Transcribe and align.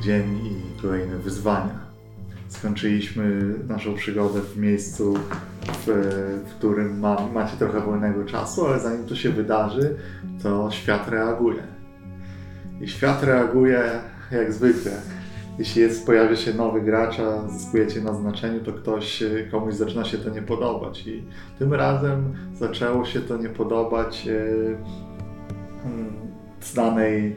dzień 0.00 0.40
i 0.46 0.82
kolejne 0.82 1.16
wyzwania. 1.16 1.80
Skończyliśmy 2.48 3.54
naszą 3.68 3.94
przygodę 3.94 4.40
w 4.40 4.56
miejscu, 4.56 5.14
w, 5.62 5.86
w 6.46 6.54
którym 6.54 7.00
ma, 7.00 7.28
macie 7.34 7.56
trochę 7.56 7.80
wolnego 7.80 8.24
czasu, 8.24 8.66
ale 8.66 8.80
zanim 8.80 9.06
to 9.06 9.16
się 9.16 9.30
wydarzy, 9.30 9.96
to 10.42 10.70
świat 10.70 11.08
reaguje. 11.08 11.62
I 12.80 12.88
świat 12.88 13.22
reaguje 13.22 13.90
jak 14.30 14.52
zwykle. 14.52 14.92
Jeśli 15.58 15.82
jest, 15.82 16.06
pojawia 16.06 16.36
się 16.36 16.54
nowy 16.54 16.80
gracz, 16.80 17.20
a 17.20 17.48
zyskujecie 17.48 18.00
na 18.00 18.14
znaczeniu, 18.14 18.60
to 18.60 18.72
ktoś, 18.72 19.22
komuś 19.50 19.74
zaczyna 19.74 20.04
się 20.04 20.18
to 20.18 20.30
nie 20.30 20.42
podobać. 20.42 21.06
I 21.06 21.24
tym 21.58 21.74
razem 21.74 22.34
zaczęło 22.54 23.04
się 23.04 23.20
to 23.20 23.36
nie 23.36 23.48
podobać 23.48 24.28
e, 24.28 24.44
hmm, 25.82 26.12
znanej 26.60 27.36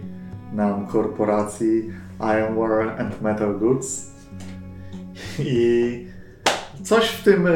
nam 0.53 0.87
korporacji 0.87 1.91
Ironware 2.19 2.99
and 2.99 3.21
Metal 3.21 3.59
Goods. 3.59 4.11
I 5.39 6.07
coś 6.83 7.09
w 7.09 7.23
tym, 7.23 7.47
e, 7.47 7.51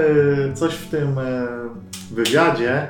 coś 0.53 0.73
w 0.73 0.89
tym 0.89 1.19
e, 1.19 1.47
wywiadzie 2.11 2.87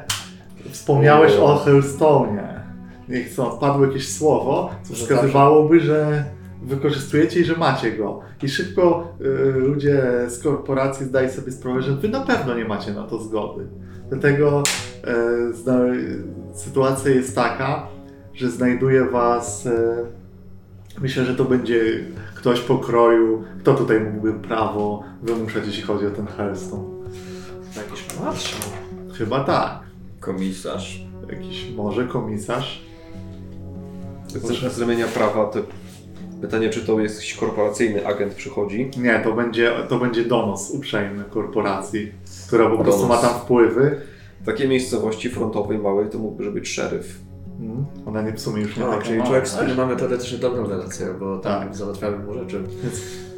wspomniałeś 0.71 1.33
o 1.35 1.57
Hellstone. 1.57 2.63
Nie 3.09 3.23
chcę, 3.23 3.43
padło 3.59 3.85
jakieś 3.85 4.13
słowo, 4.13 4.71
co 4.83 4.93
wskazywałoby, 4.93 5.79
że 5.79 6.23
wykorzystujecie 6.63 7.39
i 7.39 7.45
że 7.45 7.55
macie 7.55 7.91
go. 7.91 8.19
I 8.43 8.49
szybko 8.49 9.13
y, 9.21 9.51
ludzie 9.51 10.03
z 10.27 10.43
korporacji 10.43 11.05
zdają 11.05 11.29
sobie 11.29 11.51
sprawę, 11.51 11.81
że 11.81 11.95
wy 11.95 12.09
na 12.09 12.21
pewno 12.21 12.55
nie 12.55 12.65
macie 12.65 12.93
na 12.93 13.03
to 13.03 13.19
zgody. 13.19 13.67
Dlatego 14.09 14.63
y, 14.63 16.53
sytuacja 16.53 17.11
jest 17.11 17.35
taka, 17.35 17.87
że 18.33 18.49
znajduje 18.49 19.05
was. 19.05 19.65
Y, 19.65 20.16
myślę, 21.01 21.25
że 21.25 21.35
to 21.35 21.45
będzie 21.45 21.81
ktoś 22.35 22.59
po 22.59 22.77
kroju. 22.77 23.43
Kto 23.59 23.73
tutaj 23.73 23.99
mógłby 23.99 24.33
prawo 24.33 25.03
wymuszać, 25.23 25.63
jeśli 25.67 25.83
chodzi 25.83 26.05
o 26.05 26.11
ten 26.11 26.27
Hearthstone? 26.27 26.83
Jakiś 27.77 28.19
marszał. 28.19 28.59
Chyba 29.17 29.43
tak. 29.43 29.79
Komisarz. 30.19 31.01
Jakiś 31.29 31.71
może 31.75 32.07
komisarz. 32.07 32.81
Z, 34.27 34.73
z 34.73 34.79
ramienia 34.79 35.07
prawa 35.07 35.45
to 35.45 35.59
pytanie, 36.41 36.69
czy 36.69 36.85
to 36.85 36.99
jest 36.99 37.15
jakiś 37.15 37.33
korporacyjny 37.33 38.07
agent 38.07 38.33
przychodzi. 38.33 38.91
Nie, 38.97 39.19
to 39.23 39.33
będzie, 39.33 39.73
to 39.89 39.99
będzie 39.99 40.25
donos 40.25 40.71
uprzejmy 40.71 41.23
korporacji, 41.23 42.11
która 42.47 42.69
po 42.69 42.77
prostu 42.77 43.01
Donos. 43.01 43.23
ma 43.23 43.29
tam 43.29 43.39
wpływy. 43.39 44.01
W 44.41 44.45
takiej 44.45 44.69
miejscowości 44.69 45.29
frontowej 45.29 45.77
małej 45.77 46.09
to 46.09 46.19
mógłby 46.19 46.51
być 46.51 46.67
szeryf. 46.67 47.19
Mm, 47.59 47.85
Ona 48.05 48.21
nie 48.21 48.33
w 48.33 48.39
sumie 48.39 48.61
już 48.61 48.77
nie 48.77 48.83
No, 48.83 48.89
taka 48.91 49.03
czyli 49.03 49.23
człowiek, 49.23 49.47
z 49.47 49.55
którym 49.55 49.77
mamy 49.77 49.95
teoretycznie 49.95 50.37
dobrą 50.37 50.67
relację, 50.69 51.07
bo 51.19 51.39
tam 51.39 51.61
Tak. 51.63 51.75
załatwiamy 51.75 52.17
mu 52.17 52.33
rzeczy. 52.33 52.63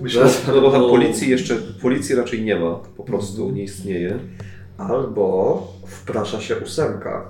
Myślę, 0.01 0.21
Zaraz- 0.21 0.47
No 0.47 0.61
bo 0.61 0.89
policji 0.89 1.29
jeszcze, 1.29 1.55
policji 1.81 2.15
raczej 2.15 2.41
nie 2.43 2.55
ma, 2.59 2.75
po 2.97 3.03
prostu 3.03 3.51
nie 3.51 3.63
istnieje. 3.63 4.19
Albo 4.77 5.67
wprasza 5.85 6.41
się 6.41 6.55
ósemka. 6.57 7.25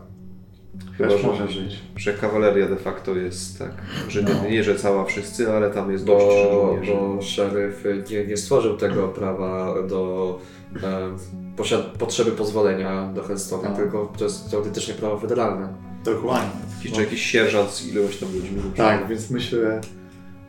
też 0.97 1.13
Chyba, 1.13 1.27
może 1.31 1.47
że- 1.47 1.61
być. 1.61 1.79
Że 1.95 2.13
kawaleria 2.13 2.67
de 2.69 2.75
facto 2.75 3.15
jest 3.15 3.59
tak, 3.59 3.71
że 4.09 4.23
nie, 4.23 4.33
No. 4.43 4.49
nie 4.49 4.63
że 4.63 4.75
cała 4.75 5.05
wszyscy, 5.05 5.51
ale 5.51 5.69
tam 5.69 5.91
jest 5.91 6.05
dość 6.05 6.25
Bo, 6.25 6.51
żołnierzy. 6.51 6.91
bo 6.93 7.21
szeryf 7.21 7.83
nie, 8.11 8.25
nie 8.25 8.37
stworzył 8.37 8.77
tego 8.77 9.07
prawa 9.07 9.75
do 9.87 10.39
e, 10.83 11.97
potrzeby 11.99 12.31
pozwolenia 12.31 13.11
do 13.13 13.21
Hellstone'a, 13.21 13.61
Tak. 13.63 13.75
tylko 13.75 14.13
to 14.17 14.23
jest 14.23 14.51
teoretycznie 14.51 14.93
prawo 14.93 15.17
federalne. 15.17 15.73
Dokładnie. 16.05 16.59
Jakiś, 16.77 16.91
No. 16.91 16.97
czy 16.97 17.03
jakiś 17.03 17.21
sierżant 17.25 17.71
z 17.71 17.87
ilość 17.87 18.19
tam 18.19 18.33
ludźmi. 18.33 18.61
Tak, 18.75 19.07
więc 19.07 19.29
myślę, 19.29 19.81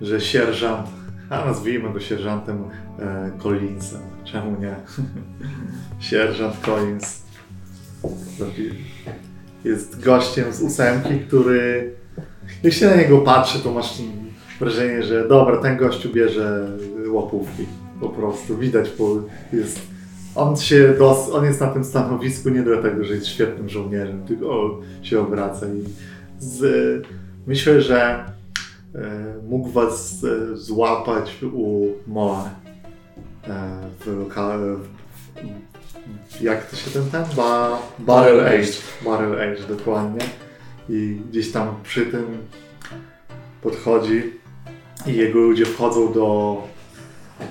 że 0.01 0.21
sierżant, 0.21 0.87
a 1.31 1.45
nazwijmy 1.45 1.93
go 1.93 2.01
sierżantem 2.01 2.65
e, 2.99 3.31
Collinsem. 3.43 4.01
Czemu 4.25 4.61
nie? 4.61 4.75
Sierżant 6.09 6.61
Collins 6.61 7.23
jest 9.65 10.05
gościem 10.05 10.53
z 10.53 10.61
ósemki, 10.63 11.21
który 11.29 11.93
jak 12.63 12.73
się 12.73 12.87
na 12.91 12.97
niego 12.97 13.19
patrzy, 13.19 13.59
to 13.61 13.73
masz 13.73 13.95
wrażenie, 14.61 15.03
że 15.03 15.29
dobra, 15.29 15.57
ten 15.57 15.77
gościu 15.77 16.09
bierze 16.13 16.69
łapówki. 17.09 17.67
Po 18.01 18.09
prostu 18.09 18.59
widać, 18.59 18.91
bo 18.99 19.23
jest 19.53 19.81
on, 20.35 20.57
się 20.57 20.95
dos, 20.99 21.31
on 21.33 21.45
jest 21.45 21.61
na 21.61 21.67
tym 21.67 21.85
stanowisku 21.85 22.49
nie 22.49 22.63
dlatego, 22.63 23.05
że 23.05 23.15
jest 23.15 23.27
świetnym 23.27 23.69
żołnierzem, 23.69 24.25
tylko 24.27 24.79
się 25.03 25.21
obraca 25.21 25.67
i 25.67 25.85
z, 26.39 26.63
myślę, 27.47 27.83
że 27.83 28.25
e, 28.95 29.35
mógł 29.49 29.69
was 29.69 30.25
e, 30.25 30.57
złapać 30.57 31.43
u 31.53 31.87
Moa 32.07 32.51
e, 33.49 33.81
w 34.01 34.19
lokale. 34.19 34.77
Jak 36.41 36.71
to 36.71 36.77
się 36.77 36.91
ten 36.91 37.11
ten? 37.11 37.25
Ba, 37.37 37.79
Barrel 37.99 38.47
Age. 38.47 38.73
Barrel 39.05 39.53
Age, 39.53 39.63
dokładnie. 39.69 40.21
I 40.89 41.21
gdzieś 41.31 41.53
tam 41.53 41.75
przy 41.83 42.07
tym 42.07 42.27
podchodzi 43.63 44.23
i 45.07 45.17
jego 45.17 45.39
ludzie 45.39 45.67
wchodzą 45.67 46.13
do 46.13 46.57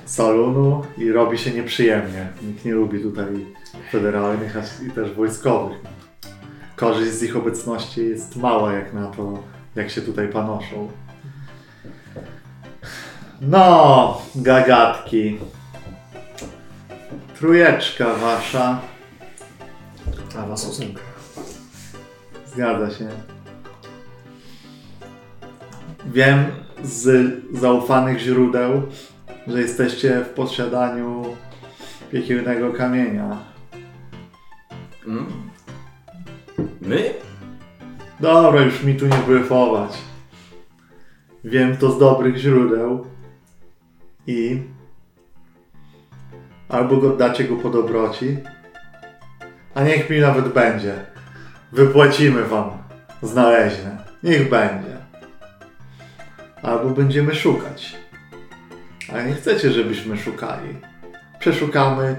salonu 0.04 0.82
i 0.98 1.12
robi 1.12 1.38
się 1.38 1.50
nieprzyjemnie. 1.50 2.28
Nikt 2.42 2.64
nie 2.64 2.74
lubi 2.74 3.02
tutaj 3.02 3.26
federalnych 3.90 4.56
i 4.88 4.90
też 4.90 5.12
wojskowych. 5.12 5.78
Korzyść 6.76 7.12
z 7.12 7.22
ich 7.22 7.36
obecności 7.36 8.08
jest 8.08 8.36
mała 8.36 8.72
jak 8.72 8.92
na 8.94 9.06
to, 9.06 9.42
jak 9.74 9.90
się 9.90 10.02
tutaj 10.02 10.28
panoszą. 10.28 10.88
No, 13.40 14.22
gagatki. 14.34 15.38
Trójeczka 17.38 18.14
wasza. 18.14 18.80
A 20.38 20.46
was 20.46 20.68
ósemka. 20.68 21.00
Zgadza 22.46 22.90
się. 22.90 23.08
Wiem 26.06 26.44
z 26.82 27.32
zaufanych 27.52 28.18
źródeł, 28.18 28.82
że 29.46 29.60
jesteście 29.60 30.24
w 30.24 30.28
posiadaniu 30.28 31.22
piekielnego 32.12 32.72
kamienia. 32.72 33.38
Mm. 35.06 35.26
My? 36.80 37.14
Dobra, 38.20 38.62
już 38.62 38.82
mi 38.82 38.94
tu 38.94 39.06
nie 39.06 39.18
błyfować. 39.26 39.98
Wiem 41.44 41.76
to 41.76 41.90
z 41.90 41.98
dobrych 41.98 42.36
źródeł. 42.36 43.06
I 44.26 44.62
albo 46.68 46.96
go 46.96 47.16
dacie 47.16 47.44
go 47.44 47.56
po 47.56 47.70
dobroci, 47.70 48.36
a 49.74 49.84
niech 49.84 50.10
mi 50.10 50.20
nawet 50.20 50.48
będzie. 50.48 50.94
Wypłacimy 51.72 52.44
wam 52.44 52.70
znaleźne. 53.22 54.04
Niech 54.22 54.50
będzie. 54.50 54.96
Albo 56.62 56.90
będziemy 56.90 57.34
szukać. 57.34 57.99
Ale 59.12 59.26
nie 59.26 59.34
chcecie, 59.34 59.70
żebyśmy 59.70 60.18
szukali. 60.18 60.68
Przeszukamy 61.38 62.16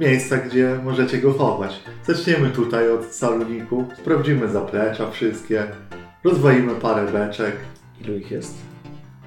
miejsca, 0.00 0.36
gdzie 0.36 0.78
możecie 0.84 1.18
go 1.18 1.32
chować. 1.32 1.80
Zaczniemy 2.06 2.50
tutaj 2.50 2.92
od 2.92 3.04
saloniku, 3.04 3.86
sprawdzimy 3.98 4.48
zaplecza 4.48 5.10
wszystkie, 5.10 5.64
rozwalimy 6.24 6.74
parę 6.74 7.12
beczek. 7.12 7.56
Ilu 8.00 8.16
ich 8.16 8.30
jest? 8.30 8.54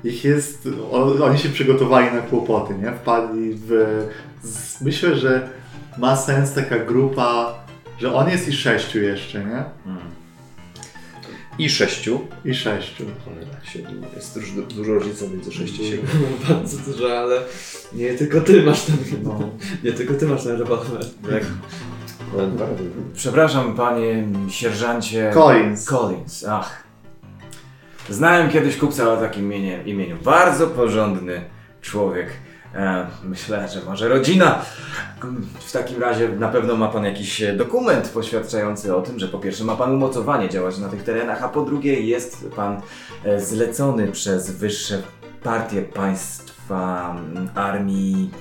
Ich 0.03 0.23
jest, 0.25 0.67
o, 0.91 1.25
oni 1.25 1.39
się 1.39 1.49
przygotowali 1.49 2.15
na 2.15 2.21
kłopoty, 2.21 2.73
nie? 2.75 2.91
Wpadli 2.91 3.53
w, 3.53 3.69
z, 4.43 4.81
myślę, 4.81 5.15
że 5.15 5.49
ma 5.97 6.15
sens 6.15 6.53
taka 6.53 6.79
grupa, 6.79 7.53
że 7.99 8.13
on 8.13 8.29
jest 8.29 8.47
i 8.47 8.53
sześciu 8.53 8.99
jeszcze, 8.99 9.39
nie? 9.39 9.63
Mm. 9.85 10.20
I 11.59 11.69
sześciu. 11.69 12.19
I 12.45 12.53
sześciu. 12.55 13.03
Cholera, 13.25 13.65
siedmiu. 13.73 14.01
Jest 14.15 14.39
dużo, 14.39 14.61
dużo 14.61 14.93
różnica 14.93 15.25
między 15.33 15.51
sześciu 15.51 15.83
i 15.83 15.85
siedmiu. 15.89 16.09
Bardzo 16.49 16.77
dużo, 16.91 17.19
ale 17.19 17.41
nie 17.93 18.13
tylko 18.13 18.41
ty 18.41 18.63
masz 18.63 18.81
ten, 18.81 18.95
No. 19.23 19.39
nie 19.83 19.93
tylko 19.93 20.13
ty 20.13 20.27
masz 20.27 20.43
ten 20.43 20.57
rewolwer. 20.59 21.05
Razy. 22.33 22.83
Przepraszam, 23.13 23.75
panie 23.75 24.27
sierżancie. 24.49 25.31
Collins. 25.33 25.85
Collins, 25.85 26.43
ach. 26.43 26.83
Znałem 28.09 28.49
kiedyś 28.49 28.77
kupca 28.77 29.13
o 29.13 29.17
takim 29.17 29.53
imieniu. 29.53 29.85
imieniu. 29.85 30.17
Bardzo 30.23 30.67
porządny 30.67 31.41
człowiek. 31.81 32.27
E, 32.75 33.07
myślę, 33.23 33.67
że 33.67 33.81
może 33.81 34.09
rodzina. 34.09 34.61
W 35.59 35.71
takim 35.71 36.01
razie 36.01 36.29
na 36.29 36.47
pewno 36.47 36.75
ma 36.75 36.87
pan 36.87 37.03
jakiś 37.03 37.41
e, 37.41 37.53
dokument 37.53 38.09
poświadczający 38.09 38.95
o 38.95 39.01
tym, 39.01 39.19
że 39.19 39.27
po 39.27 39.39
pierwsze 39.39 39.63
ma 39.63 39.75
pan 39.75 39.91
umocowanie 39.91 40.49
działać 40.49 40.77
na 40.77 40.89
tych 40.89 41.03
terenach, 41.03 41.43
a 41.43 41.49
po 41.49 41.61
drugie 41.61 42.01
jest 42.01 42.49
pan 42.55 42.81
e, 43.23 43.41
zlecony 43.41 44.11
przez 44.11 44.51
wyższe 44.51 45.01
partie 45.43 45.81
państwa, 45.81 47.15
armii. 47.55 48.31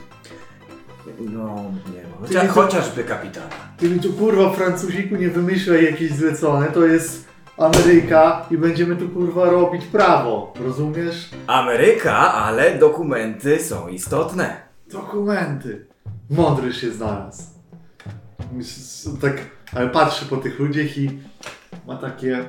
No, 1.21 1.65
nie 1.87 2.33
wiem. 2.33 2.49
Chociażby 2.49 3.05
kapitana. 3.05 3.47
Ty 3.79 3.89
mi 3.89 4.01
tu 4.01 4.13
kurwa 4.13 4.53
Francuziku 4.53 5.17
nie 5.17 5.29
wymyślaj 5.29 5.85
jakieś 5.85 6.13
zlecone, 6.13 6.67
to 6.67 6.87
jest 6.87 7.30
Ameryka 7.61 8.47
i 8.51 8.59
będziemy 8.59 8.97
tu 8.97 9.09
kurwa 9.09 9.51
robić 9.51 9.85
prawo, 9.87 10.53
rozumiesz? 10.65 11.31
Ameryka, 11.47 12.17
ale 12.35 12.79
dokumenty 12.79 13.59
są 13.59 13.89
istotne. 13.89 14.57
Dokumenty. 14.93 15.87
Mądry 16.31 16.73
się 16.73 16.91
znalazł. 16.93 17.43
Myśl- 18.57 19.19
Tak, 19.21 19.35
ale 19.73 19.89
patrzy 19.89 20.27
po 20.27 20.37
tych 20.37 20.59
ludziach 20.59 20.99
i 20.99 21.11
ma 21.87 21.97
takie. 21.97 22.45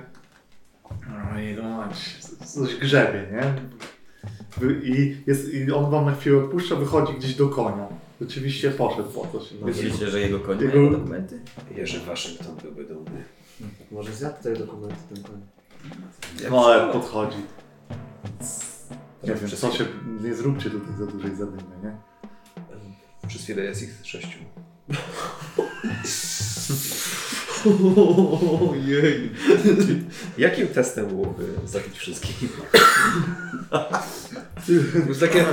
No 1.33 1.39
jego 1.39 1.63
mać, 1.63 2.17
coś 2.45 2.75
grzebie, 2.75 3.27
nie? 3.31 3.53
Wy- 4.57 4.81
I, 4.83 5.17
jest, 5.27 5.53
I 5.53 5.71
on 5.71 5.91
wam 5.91 6.05
na 6.05 6.15
chwilę 6.15 6.37
odpuszcza, 6.37 6.75
wychodzi 6.75 7.13
gdzieś 7.13 7.35
do 7.35 7.49
konia. 7.49 7.87
Oczywiście 8.21 8.71
poszedł 8.71 9.09
po 9.09 9.27
coś. 9.39 9.51
Myślicie, 9.61 10.07
że 10.09 10.19
jego 10.19 10.39
koń 10.39 10.59
Jego- 10.61 10.77
mają 10.77 10.91
dokumenty? 10.91 11.39
Jerzy 11.75 11.99
Waszyngton 11.99 12.55
byłby 12.63 12.83
dumny. 12.85 13.23
Może 13.91 14.13
zjadł 14.13 14.43
te 14.43 14.53
dokumenty 14.53 14.95
ten 15.13 15.23
koń. 15.23 15.41
No 16.51 16.65
ale 16.65 16.93
podchodzi. 16.93 17.37
Nie 19.23 19.35
wiem, 19.35 19.49
co 19.49 19.71
się. 19.71 19.85
Nie 20.23 20.35
zróbcie 20.35 20.69
tutaj 20.69 20.95
za 20.99 21.05
dużej 21.05 21.35
zadymy, 21.35 21.63
nie? 21.83 21.97
Przez 23.27 23.43
chwilę 23.43 23.63
jest 23.63 23.83
ich 23.83 23.89
sześciu. 24.03 24.39
Ojej. 28.71 29.31
Jakim 30.37 30.67
testem 30.67 31.07
byłoby 31.07 31.43
zabić 31.65 31.97
wszystkich? 31.97 32.49
Już 35.07 35.19
takie... 35.19 35.45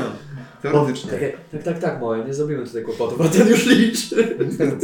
Teoretycznie. 0.62 1.10
takie 1.10 1.32
tak, 1.52 1.62
tak, 1.62 1.78
tak, 1.78 2.00
moje, 2.00 2.24
nie 2.24 2.34
zrobimy 2.34 2.66
tutaj 2.66 2.82
kłopotów, 2.82 3.20
a 3.20 3.28
ten 3.28 3.48
już 3.48 3.66
liczy. 3.66 4.38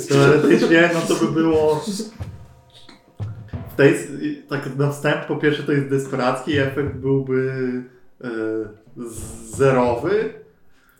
Teoretycznie, 0.08 0.90
no 0.94 1.00
to 1.00 1.24
by 1.24 1.32
było. 1.32 1.84
W 3.74 3.76
tej, 3.76 3.94
tak 4.48 4.76
na 4.76 4.90
wstęp, 4.90 5.26
po 5.26 5.36
pierwsze 5.36 5.62
to 5.62 5.72
jest 5.72 5.88
desperacki, 5.88 6.58
efekt 6.58 6.94
byłby 6.96 7.52
e, 8.24 8.28
zerowy. 9.56 10.34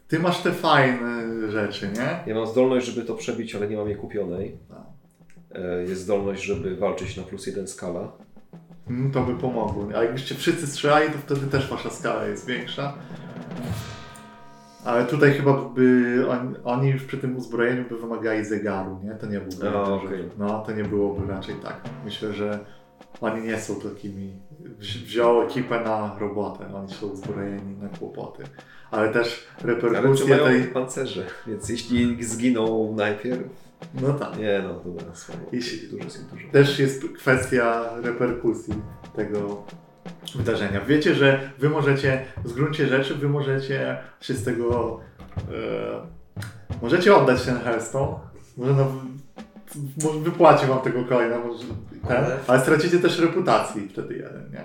Ty 0.09 0.19
masz 0.19 0.43
te 0.43 0.53
fajne 0.53 1.23
rzeczy, 1.51 1.89
nie? 1.97 2.19
Ja 2.27 2.35
mam 2.35 2.47
zdolność, 2.47 2.87
żeby 2.87 3.07
to 3.07 3.15
przebić, 3.15 3.55
ale 3.55 3.69
nie 3.69 3.77
mam 3.77 3.89
jej 3.89 3.97
kupionej. 3.97 4.59
Tak. 4.69 4.79
E, 5.63 5.83
Jest 5.83 6.03
zdolność, 6.03 6.43
żeby 6.43 6.77
walczyć 6.77 7.17
na 7.17 7.23
plus 7.23 7.47
jeden 7.47 7.69
skala. 7.69 8.13
Mm, 8.91 9.11
To 9.13 9.23
by 9.23 9.35
pomogło. 9.35 9.89
A 9.97 10.03
jakbyście 10.03 10.35
wszyscy 10.35 10.67
strzelali, 10.67 11.11
to 11.13 11.19
wtedy 11.19 11.47
też 11.47 11.71
wasza 11.71 11.91
skala 11.91 12.27
jest 12.27 12.47
większa. 12.47 12.95
Ale 14.85 15.05
tutaj 15.05 15.33
chyba 15.33 15.53
by 15.75 16.17
oni, 16.29 16.55
oni 16.65 16.91
już 16.91 17.05
przy 17.05 17.19
tym 17.19 17.37
uzbrojeniu 17.37 17.85
by 17.89 17.97
wymagali 17.99 18.45
zegaru, 18.45 18.99
nie? 19.05 19.11
To 19.15 19.27
nie 19.27 19.41
byłby. 19.41 19.69
A, 19.69 19.85
duży- 19.87 20.07
okej. 20.07 20.29
No, 20.39 20.63
to 20.67 20.73
nie 20.73 20.85
byłoby 20.85 21.33
raczej 21.33 21.55
tak. 21.55 21.81
Myślę, 22.05 22.33
że 22.33 22.59
oni 23.21 23.43
nie 23.47 23.59
są 23.59 23.75
takimi. 23.81 24.33
wzi- 24.79 25.05
Wziął 25.05 25.43
ekipę 25.43 25.81
na 25.85 26.17
robotę, 26.21 26.75
oni 26.75 26.89
są 26.95 27.07
uzbrojeni 27.07 27.77
na 27.83 27.89
kłopoty. 27.89 28.43
Ale 28.91 29.13
też 29.13 29.47
Ale 29.65 29.75
reperkusje 29.75 30.29
mają 30.37 30.45
tej. 30.45 30.65
pancerze, 30.65 31.27
więc 31.47 31.69
jeśli 31.69 32.25
zginą 32.25 32.95
najpierw... 32.97 33.43
No 34.03 34.13
tak. 34.13 34.39
Nie 34.39 34.63
no, 34.69 34.75
dobra, 34.93 35.15
słabo. 35.15 35.41
Jeśli- 35.53 35.89
Dużo 35.89 36.11
są 36.11 36.19
dużo. 36.33 36.49
Też 36.53 36.79
jest 36.79 37.05
kwestia 37.17 37.85
reperkusji 38.03 38.75
tego 39.17 39.63
wydarzenia. 40.35 40.81
Wiecie, 40.81 41.15
że 41.15 41.51
wy 41.59 41.69
możecie, 41.71 42.25
w 42.45 42.53
gruncie 42.53 42.87
rzeczy, 42.87 43.15
wy 43.15 43.29
możecie 43.29 43.97
się 44.21 44.35
z 44.35 44.45
tego. 44.45 45.01
E, 45.39 46.83
możecie 46.83 47.15
oddać 47.17 47.43
ten 47.43 47.59
Hearthstone. 47.59 48.15
Może, 48.57 48.73
no, 48.75 48.87
może 50.05 50.19
wypłaci 50.19 50.67
wam 50.67 50.81
tego 50.81 51.05
coina, 51.05 51.39
może 51.39 51.65
ten, 52.09 52.17
Ale- 52.17 52.37
ale 52.47 52.61
stracicie 52.61 52.99
też 52.99 53.19
reputacji 53.19 53.89
wtedy 53.89 54.15
jeden, 54.15 54.51
nie? 54.53 54.65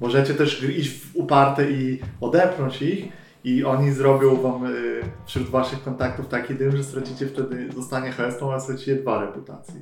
Możecie 0.00 0.34
też 0.34 0.62
iść 0.62 0.90
w 1.00 1.16
uparte 1.16 1.70
i 1.70 2.00
odepchnąć 2.20 2.82
ich 2.82 3.08
i 3.44 3.64
oni 3.64 3.92
zrobią 3.92 4.36
wam 4.36 4.66
y, 4.66 5.00
wśród 5.26 5.48
waszych 5.48 5.82
kontaktów 5.82 6.28
taki 6.28 6.54
dym, 6.54 6.76
że 6.76 6.84
stracicie 6.84 7.26
wtedy, 7.26 7.68
zostanie 7.72 8.12
Hearthstone, 8.12 8.52
ale 8.52 8.60
stracicie 8.60 8.96
dwa 8.96 9.20
reputacji. 9.20 9.80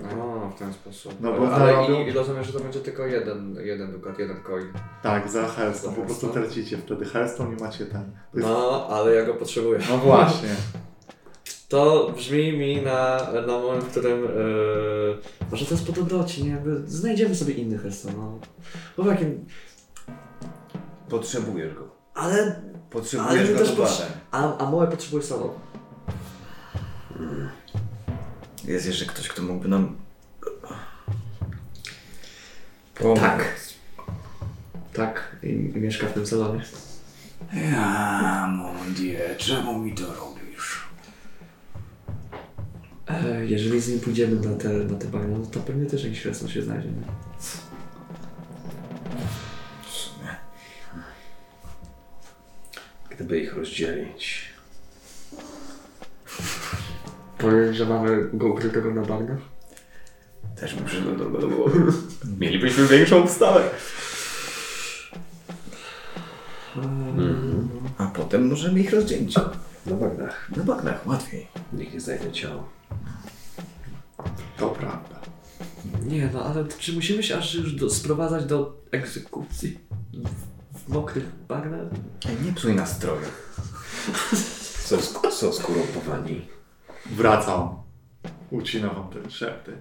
A, 0.00 0.48
w 0.50 0.58
ten 0.58 0.72
sposób. 0.72 1.12
No 1.20 1.32
bo 1.32 1.54
ale 1.54 1.72
zarobią- 1.72 2.04
i, 2.06 2.08
i 2.08 2.12
rozumiem, 2.12 2.44
że 2.44 2.52
to 2.52 2.60
będzie 2.60 2.80
tylko 2.80 3.06
jeden, 3.06 3.56
jeden 3.64 3.92
dukat, 3.92 4.18
jeden 4.18 4.36
coin. 4.42 4.72
Tak, 5.02 5.30
za 5.30 5.48
Hearthstone, 5.48 5.94
po 5.96 6.02
prostu 6.02 6.28
tracicie 6.28 6.78
wtedy 6.78 7.04
Hearthstone 7.04 7.56
i 7.58 7.62
macie 7.62 7.86
ten. 7.86 8.12
Jest... 8.34 8.48
No, 8.48 8.86
ale 8.90 9.14
ja 9.14 9.24
go 9.24 9.34
potrzebuję. 9.34 9.78
no 9.90 9.98
właśnie. 9.98 10.48
To 11.68 12.12
brzmi 12.16 12.52
mi 12.58 12.82
na, 12.82 13.18
na 13.46 13.58
moment, 13.58 13.84
w 13.84 13.90
którym 13.90 14.22
yy, 14.22 15.18
może 15.50 15.64
to 15.66 15.74
jest 15.74 15.86
po 15.86 15.92
dobroci, 15.92 16.44
nie? 16.44 16.50
Jakby 16.50 16.82
znajdziemy 16.86 17.34
sobie 17.34 17.54
inny 17.54 17.78
Hearthstone. 17.78 18.14
No. 18.16 18.38
Bo 18.96 19.02
w 19.02 19.06
jakim... 19.06 19.46
Potrzebujesz 21.08 21.74
go. 21.74 21.88
Ale... 22.14 22.32
Ale 22.32 22.54
Potrzebujesz 22.90 23.48
my 23.48 23.52
go 23.54 23.58
też 23.58 23.72
potrze- 23.72 24.04
a, 24.30 24.58
a 24.58 24.70
małe 24.70 24.86
potrzebuje 24.86 25.22
solo. 25.22 25.54
Jest 28.64 28.86
jeszcze 28.86 29.06
ktoś, 29.06 29.28
kto 29.28 29.42
mógłby 29.42 29.68
nam... 29.68 29.96
Pomóc. 32.94 33.20
Tak. 33.20 33.54
Tak, 34.92 35.36
i, 35.42 35.48
i 35.48 35.80
mieszka 35.80 36.06
w 36.06 36.12
tym 36.12 36.26
salonie. 36.26 36.62
Ja, 37.52 38.46
mon 38.46 38.94
dieu, 38.94 39.36
czemu 39.38 39.78
mi 39.78 39.94
to 39.94 40.14
robisz? 40.14 40.86
E, 43.08 43.46
jeżeli 43.46 43.80
z 43.80 43.88
nim 43.88 44.00
pójdziemy 44.00 44.48
na 44.48 44.56
te, 44.56 44.68
na 44.68 44.98
te 44.98 45.06
bagna, 45.06 45.38
no 45.38 45.46
to 45.46 45.60
pewnie 45.60 45.86
też 45.86 46.04
jakiś 46.04 46.22
Hearthstone 46.22 46.52
się 46.52 46.62
znajdzie, 46.62 46.88
nie? 46.88 47.02
Gdyby 53.10 53.40
ich 53.40 53.54
rozdzielić. 53.56 54.51
Powiem, 57.42 57.74
że 57.74 57.86
mamy 57.86 58.28
go 58.32 58.46
ukrytego 58.46 58.94
na 58.94 59.02
bagnach. 59.02 59.38
Też 60.60 60.74
mi 60.76 60.82
przyszło 60.86 61.12
do 61.12 61.24
do 61.30 61.48
głowy. 61.48 61.92
Mielibyśmy 62.40 62.86
większą 62.86 63.26
wstawę. 63.26 63.70
A 67.98 68.06
potem 68.06 68.48
możemy 68.48 68.80
ich 68.80 68.92
rozdzielić. 68.92 69.34
Na 69.86 69.94
bagnach. 69.96 70.50
Na 70.56 70.64
bagnach, 70.64 71.06
łatwiej. 71.06 71.48
Nikt 71.72 71.94
nie 71.94 72.00
znajdzie 72.00 72.32
ciała. 72.32 72.64
To 74.56 74.68
prawda. 74.68 75.20
Nie, 76.06 76.30
no 76.34 76.44
ale 76.44 76.64
czy 76.78 76.92
musimy 76.92 77.22
się 77.22 77.36
aż 77.38 77.54
już 77.54 77.74
do, 77.74 77.90
sprowadzać 77.90 78.44
do 78.44 78.76
egzekucji? 78.90 79.78
W, 80.86 80.88
mokrych 80.92 81.24
bagnach? 81.48 81.86
Ej, 82.28 82.36
nie 82.46 82.52
psuj 82.52 82.74
nastroju. 82.74 83.26
Są, 84.84 84.96
sk- 84.96 85.30
są 85.30 85.52
skorumpowani. 85.52 86.48
Wracam. 87.06 87.82
Ucina 88.50 88.88
wam 88.88 89.08
te 89.10 89.30
szepty. 89.30 89.72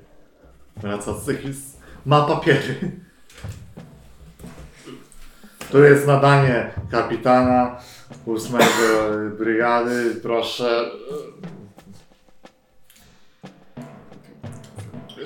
Wraca 0.77 1.13
z 1.13 1.27
jakiś... 1.27 1.55
Ma 2.05 2.21
papiery. 2.25 2.91
Tu 5.71 5.83
jest 5.83 6.07
nadanie 6.07 6.71
kapitana 6.91 7.77
ósmego 8.25 8.65
brygady. 9.37 10.15
Proszę. 10.23 10.85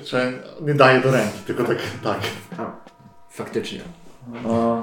Czy 0.04 0.38
nie 0.60 0.74
daje 0.74 1.00
do 1.00 1.10
ręki, 1.10 1.38
tylko 1.46 1.64
tak, 1.64 1.78
tak. 2.02 2.18
Faktycznie. 3.30 3.80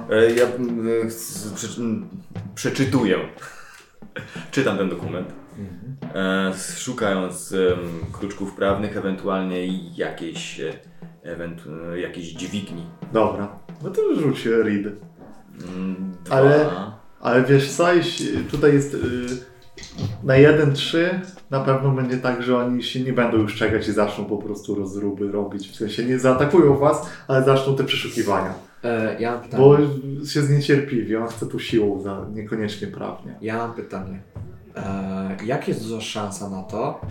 E, 0.10 0.32
Ja 0.32 0.46
mm, 0.46 0.88
e, 0.88 1.06
s- 1.06 1.54
przeczy- 1.56 1.82
m, 1.82 2.10
przeczytuję. 2.56 3.18
Czytam 4.52 4.78
ten 4.78 4.90
dokument. 4.90 5.34
E, 6.16 6.52
szukając 6.78 7.52
em, 7.54 7.60
kluczków 8.12 8.56
prawnych, 8.56 8.98
ewentualnie 8.98 9.68
jakieś, 9.98 10.60
e, 10.60 10.74
ewentu- 11.26 11.94
e, 11.94 12.00
jakieś 12.00 12.26
dźwigni. 12.34 12.86
Dobra. 13.14 13.60
No 13.84 13.90
to 13.90 14.02
rzuć 14.16 14.46
read. 14.46 14.86
Mm, 15.76 16.14
Dwa. 16.26 16.36
Ale- 16.36 16.70
Ale 17.22 17.44
wiesz 17.44 17.72
co, 17.72 17.94
jeśli 17.94 18.38
tutaj 18.38 18.74
jest 18.74 18.94
y, 18.94 18.98
na 20.24 20.34
1-3 20.34 20.98
na 21.50 21.60
pewno 21.60 21.92
będzie 21.92 22.18
tak, 22.18 22.44
że 22.44 22.58
oni 22.58 22.84
się 22.84 23.00
nie 23.00 23.14
będą 23.14 23.38
już 23.38 23.56
czekać 23.56 23.88
i 23.88 23.92
zaczną 23.92 24.26
po 24.26 24.38
prostu 24.38 24.76
rozruby 24.76 25.32
robić. 25.32 25.70
W 25.70 25.76
sensie 25.76 26.06
nie 26.06 26.20
zaatakują 26.20 26.78
was, 26.78 27.10
ale 27.28 27.44
zaczną 27.44 27.76
te 27.76 27.84
przeszukiwania. 27.84 28.54
E, 28.84 29.16
ja 29.22 29.32
mam 29.32 29.42
pytanie. 29.44 29.64
Bo 29.64 29.78
się 30.28 30.42
zniecierpliwi, 30.42 31.16
on 31.16 31.28
chce 31.28 31.46
tu 31.46 31.60
siłą, 31.60 32.02
za, 32.02 32.26
niekoniecznie 32.34 32.88
prawnie. 32.88 33.36
Ja 33.42 33.58
mam 33.58 33.74
pytanie. 33.74 34.22
E, 34.76 35.46
jak 35.46 35.68
jest 35.68 35.84
duża 35.84 36.02
szansa 36.02 36.50
na 36.50 36.64
to, 36.64 37.02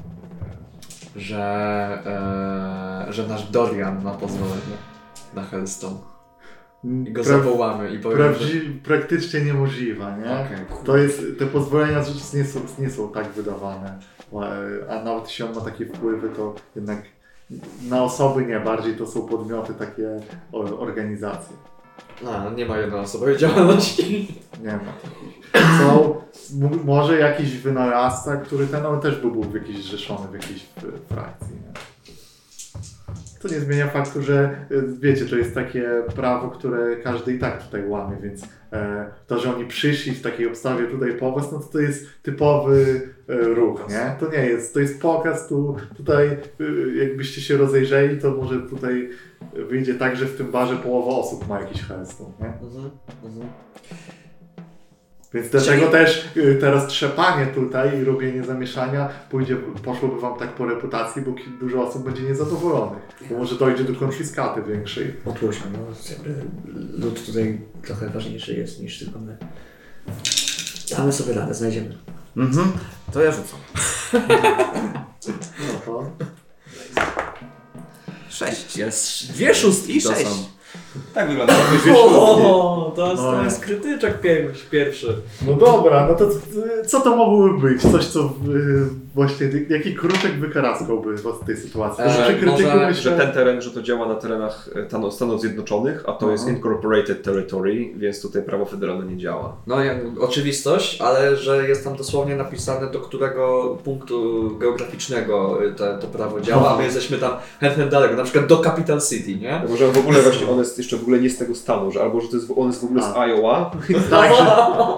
że, 1.17 1.43
e, 3.09 3.13
że 3.13 3.27
nasz 3.27 3.51
Dorian 3.51 4.03
ma 4.05 4.11
pozwolenie 4.11 4.77
na 5.35 5.43
Hellstone? 5.43 5.97
I 6.85 7.13
go 7.13 7.23
Pra- 7.23 7.25
zawołamy 7.25 7.95
i 7.95 7.99
powiemy, 7.99 8.35
że... 8.35 8.61
praktycznie 8.85 9.41
niemożliwa, 9.41 10.17
nie? 10.17 10.49
Cool. 10.71 10.85
To 10.85 10.97
jest, 10.97 11.23
te 11.39 11.47
pozwolenia 11.47 12.03
nie 12.35 12.45
są, 12.45 12.61
nie 12.79 12.91
są 12.91 13.09
tak 13.09 13.29
wydawane. 13.29 13.99
A 14.91 15.05
nawet 15.05 15.25
jeśli 15.25 15.45
on 15.45 15.55
ma 15.55 15.61
takie 15.61 15.87
wpływy, 15.87 16.29
to 16.29 16.55
jednak 16.77 17.03
na 17.89 18.05
osoby 18.05 18.47
nie, 18.47 18.61
bardziej 18.61 18.97
to 18.97 19.07
są 19.07 19.27
podmioty, 19.29 19.75
takie 19.75 20.21
organizacje. 20.79 21.57
A, 22.29 22.51
nie 22.51 22.67
ma 22.67 22.79
jednoosobowej 22.79 23.37
działalności. 23.39 24.35
Nie 24.63 24.73
ma. 24.73 24.93
Są 25.55 26.23
może 26.85 27.19
jakiś 27.19 27.59
wynalazca, 27.59 28.37
który 28.37 28.67
ten 28.67 28.87
on 28.87 29.01
też 29.01 29.17
by 29.17 29.31
był 29.31 29.43
w 29.43 29.55
jakiejś 29.55 29.85
zrzeszony 29.85 30.29
w 30.29 30.35
jakiejś 30.35 30.69
frakcji. 31.09 31.55
Nie? 31.55 31.73
To 33.43 33.49
nie 33.49 33.61
zmienia 33.61 33.87
faktu, 33.87 34.23
że 34.23 34.45
e, 34.45 34.57
wiecie, 35.01 35.25
to 35.27 35.37
jest 35.37 35.55
takie 35.55 36.03
prawo, 36.17 36.51
które 36.51 36.97
każdy 36.97 37.35
i 37.35 37.39
tak 37.39 37.63
tutaj 37.63 37.89
łamie, 37.89 38.17
więc 38.23 38.43
e, 38.73 39.07
to, 39.27 39.39
że 39.39 39.55
oni 39.55 39.67
przyszli 39.67 40.13
w 40.13 40.23
takiej 40.23 40.47
obstawie 40.47 40.87
tutaj 40.87 41.13
po 41.13 41.33
was, 41.33 41.53
no 41.53 41.59
to 41.59 41.67
to 41.67 41.81
jest 41.81 42.07
typowy 42.23 43.03
e, 43.29 43.35
ruch, 43.37 43.89
nie? 43.89 44.17
To 44.21 44.31
nie 44.31 44.47
jest, 44.47 44.75
to 44.75 44.81
jest 44.81 45.03
pokaz 45.03 45.49
tu, 45.49 45.77
tutaj 45.97 46.27
e, 46.29 46.39
jakbyście 46.97 47.41
się 47.41 47.57
rozejrzeli, 47.57 48.21
to 48.21 48.31
może 48.31 48.61
tutaj 48.61 49.11
wyjdzie 49.69 49.95
tak, 49.95 50.17
że 50.17 50.27
w 50.27 50.37
tym 50.37 50.51
barze 50.51 50.77
połowa 50.77 51.21
osób 51.21 51.49
ma 51.49 51.61
jakiś 51.61 51.83
Hearthstone, 51.83 52.33
nie? 52.41 52.47
Mhm, 52.47 52.91
mhm. 53.25 53.49
Więc 55.35 55.49
dlatego 55.49 55.81
Czyli- 55.81 55.93
też 55.93 56.29
y, 56.37 56.59
teraz 56.61 56.87
trzepanie 56.87 57.47
tutaj 57.47 58.01
i 58.01 58.05
robienie 58.05 58.45
zamieszania 58.45 59.09
pójdzie, 59.31 59.57
poszłoby 59.85 60.21
wam 60.21 60.39
tak 60.39 60.55
po 60.55 60.67
reputacji, 60.67 61.23
bo 61.23 61.35
dużo 61.61 61.89
osób 61.89 62.05
będzie 62.05 62.23
niezadowolonych. 62.23 63.03
Bo 63.31 63.39
może 63.39 63.55
dojdzie 63.55 63.85
do 63.85 63.95
konfiskaty 63.95 64.63
większej. 64.63 65.15
Odpuszczam, 65.25 65.69
no 65.73 65.79
lud 67.07 67.27
tutaj 67.27 67.61
trochę 67.83 68.11
ważniejszy 68.11 68.55
jest 68.55 68.81
niż 68.81 68.99
tylko 68.99 69.19
my. 69.19 69.37
Damy 70.97 71.13
sobie 71.13 71.33
radę, 71.35 71.55
znajdziemy. 71.55 71.99
Mhm. 72.37 72.73
To 73.13 73.23
ja 73.23 73.33
rzucam. 73.33 73.59
No 75.59 75.81
to. 75.87 76.11
Sześć. 78.29 78.77
Jest 78.77 79.33
dwie 79.33 79.55
szóstki 79.55 80.01
sześć. 80.01 80.27
Tak 81.15 81.29
wygląda. 81.29 81.55
O, 81.97 82.93
to 82.97 83.11
jest, 83.11 83.23
No 83.23 83.31
to 83.33 83.39
nie. 83.39 83.45
jest 83.45 83.61
krytyczek 83.61 84.21
pierwszy. 84.71 85.17
No 85.47 85.53
dobra, 85.55 86.07
no 86.07 86.15
to 86.15 86.29
co 86.87 87.01
to 87.01 87.17
mogłoby 87.17 87.69
być? 87.69 87.83
Coś, 87.83 88.07
co 88.07 88.21
y, 88.21 88.31
właśnie, 89.15 89.51
jaki 89.69 89.95
kruczek 89.95 90.33
wykaraskałby 90.33 91.17
was 91.17 91.35
w 91.43 91.45
tej 91.45 91.57
sytuacji? 91.57 92.05
E, 92.05 92.47
Może 92.47 92.77
myślę... 92.77 92.95
Że 92.95 93.13
ten 93.13 93.33
teren, 93.33 93.63
że 93.63 93.71
to 93.71 93.83
działa 93.83 94.09
na 94.09 94.15
terenach 94.15 94.69
e, 94.75 94.83
Tano- 94.83 95.11
Stanów 95.11 95.41
Zjednoczonych, 95.41 96.05
a 96.07 96.13
to 96.13 96.31
jest 96.31 96.45
Aha. 96.47 96.53
Incorporated 96.57 97.23
Territory, 97.23 97.91
więc 97.97 98.23
tutaj 98.23 98.43
prawo 98.43 98.65
federalne 98.65 99.07
nie 99.07 99.17
działa. 99.17 99.57
No 99.67 99.85
jak, 99.85 99.99
oczywistość, 100.21 101.01
ale 101.01 101.37
że 101.37 101.69
jest 101.69 101.85
tam 101.85 101.97
dosłownie 101.97 102.37
napisane 102.37 102.91
do 102.91 103.01
którego 103.01 103.77
punktu 103.85 104.51
geograficznego 104.59 105.65
y, 105.65 105.73
te, 105.73 105.99
to 105.99 106.07
prawo 106.07 106.41
działa, 106.41 106.75
a 106.75 106.77
my 106.77 106.85
jesteśmy 106.85 107.19
tam 107.19 107.33
chętnie 107.61 107.87
daleko, 107.87 108.17
na 108.17 108.25
przykład 108.25 108.47
do 108.47 108.59
Capital 108.59 109.01
City, 109.01 109.35
nie? 109.35 109.63
Może 109.69 109.89
w 109.93 109.99
ogóle 109.99 110.23
właśnie 110.23 110.49
on 110.49 110.59
jest 110.59 110.79
jeszcze 110.79 110.97
w 110.97 111.03
ogóle 111.03 111.19
nie 111.21 111.31
z 111.31 111.39
tego 111.39 111.55
stanu, 111.55 111.91
że 111.93 112.03
albo 112.03 112.21
że 112.21 112.29
to 112.29 112.37
jest, 112.37 112.53
on 112.57 112.67
jest 112.67 112.81
w 112.81 112.85
ogóle 112.85 113.03
z 113.03 113.17
A. 113.17 113.27
Iowa, 113.27 113.71
Tak 114.11 114.31
że, 114.35 114.47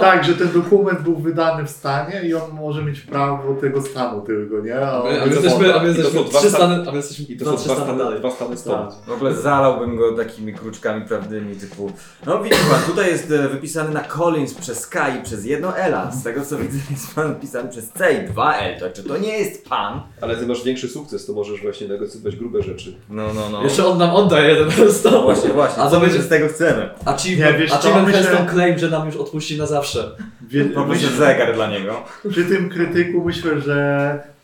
tak, 0.01 0.25
że 0.25 0.35
ten 0.35 0.53
dokument 0.53 1.01
był 1.03 1.17
wydany 1.17 1.65
w 1.65 1.71
stanie 1.71 2.23
i 2.25 2.35
on 2.35 2.51
może 2.53 2.85
mieć 2.85 3.01
prawo 3.01 3.55
tego 3.55 3.83
stanu 3.83 4.04
tylko, 4.27 4.61
nie? 4.61 4.77
A, 4.81 5.03
my, 5.05 5.23
a 5.23 5.27
my 5.27 5.33
jesteśmy, 5.33 5.75
a 5.75 5.83
my 5.83 5.91
I 5.93 5.95
to 5.95 6.03
są 6.03 6.19
jesteśmy 6.19 6.25
dwa 6.31 6.41
stany, 6.41 6.89
a 6.89 6.91
my 6.91 6.97
jesteśmy 6.97 7.25
i 7.35 7.37
to 7.39 7.45
są 7.45 7.57
trzy 7.57 7.65
dwa 7.69 7.75
stany 7.77 8.19
dwa 8.19 8.31
stany 8.31 8.57
stąd. 8.57 8.95
W 9.07 9.13
ogóle 9.13 9.35
zalałbym 9.35 9.97
go 9.97 10.13
takimi 10.13 10.55
kruczkami 10.55 11.05
prawdymi 11.05 11.57
typu 11.57 11.93
No 12.27 12.43
widzi 12.43 12.57
pan, 12.71 12.81
tutaj 12.87 13.11
jest 13.11 13.31
e, 13.31 13.49
wypisany 13.49 13.91
na 13.91 14.01
Collins 14.01 14.55
przez 14.55 14.87
K 14.87 15.09
i 15.09 15.23
przez 15.23 15.45
jedno 15.45 15.77
L, 15.77 15.95
a 15.95 16.11
z 16.11 16.23
tego 16.23 16.41
co 16.45 16.57
widzę 16.57 16.79
jest 16.91 17.15
pan 17.15 17.35
wypisany 17.35 17.69
przez 17.69 17.89
C 17.93 18.13
i 18.15 18.29
dwa 18.29 18.57
L, 18.57 18.81
to 18.81 18.91
czy 18.91 19.03
to 19.05 19.17
nie 19.19 19.39
jest 19.39 19.69
pan? 19.69 20.01
Ale 20.21 20.37
ty 20.37 20.47
masz 20.47 20.65
większy 20.65 20.89
sukces, 20.89 21.27
to 21.27 21.33
możesz 21.33 21.63
właśnie 21.63 21.89
negocjować 21.89 22.37
grube 22.37 22.63
rzeczy. 22.63 22.97
No, 23.11 23.35
no, 23.35 23.49
no. 23.53 23.63
Jeszcze 23.63 23.87
on 23.87 23.99
nam 23.99 24.11
oddaje 24.11 24.55
jeden 24.55 24.93
stop. 24.93 25.23
Właśnie, 25.25 25.51
właśnie, 25.51 25.83
A 25.83 25.91
co 25.91 26.01
my 26.01 26.07
będzie- 26.07 26.23
z 26.23 26.29
tego 26.29 26.49
chcemy? 26.49 26.91
Achievement, 27.05 27.53
Nie, 27.53 27.59
wiesz 27.59 27.71
co, 27.71 27.77
achievement 27.79 28.07
myślę- 28.07 28.47
claim, 28.53 28.79
że 28.79 28.91
nam 28.91 29.07
już 29.07 29.17
odpuści 29.17 29.59
na 29.59 29.67
zawsze. 29.67 30.11
Wie, 30.49 30.65
Po 30.65 30.85
prostu 30.85 30.89
myślę- 31.07 31.27
zegar 31.27 31.55
dla 31.55 31.67
niego. 31.71 31.95
Przy 32.31 32.45
tym 32.45 32.69
krytyku 32.71 33.25
myślę, 33.25 33.61
że 33.61 33.94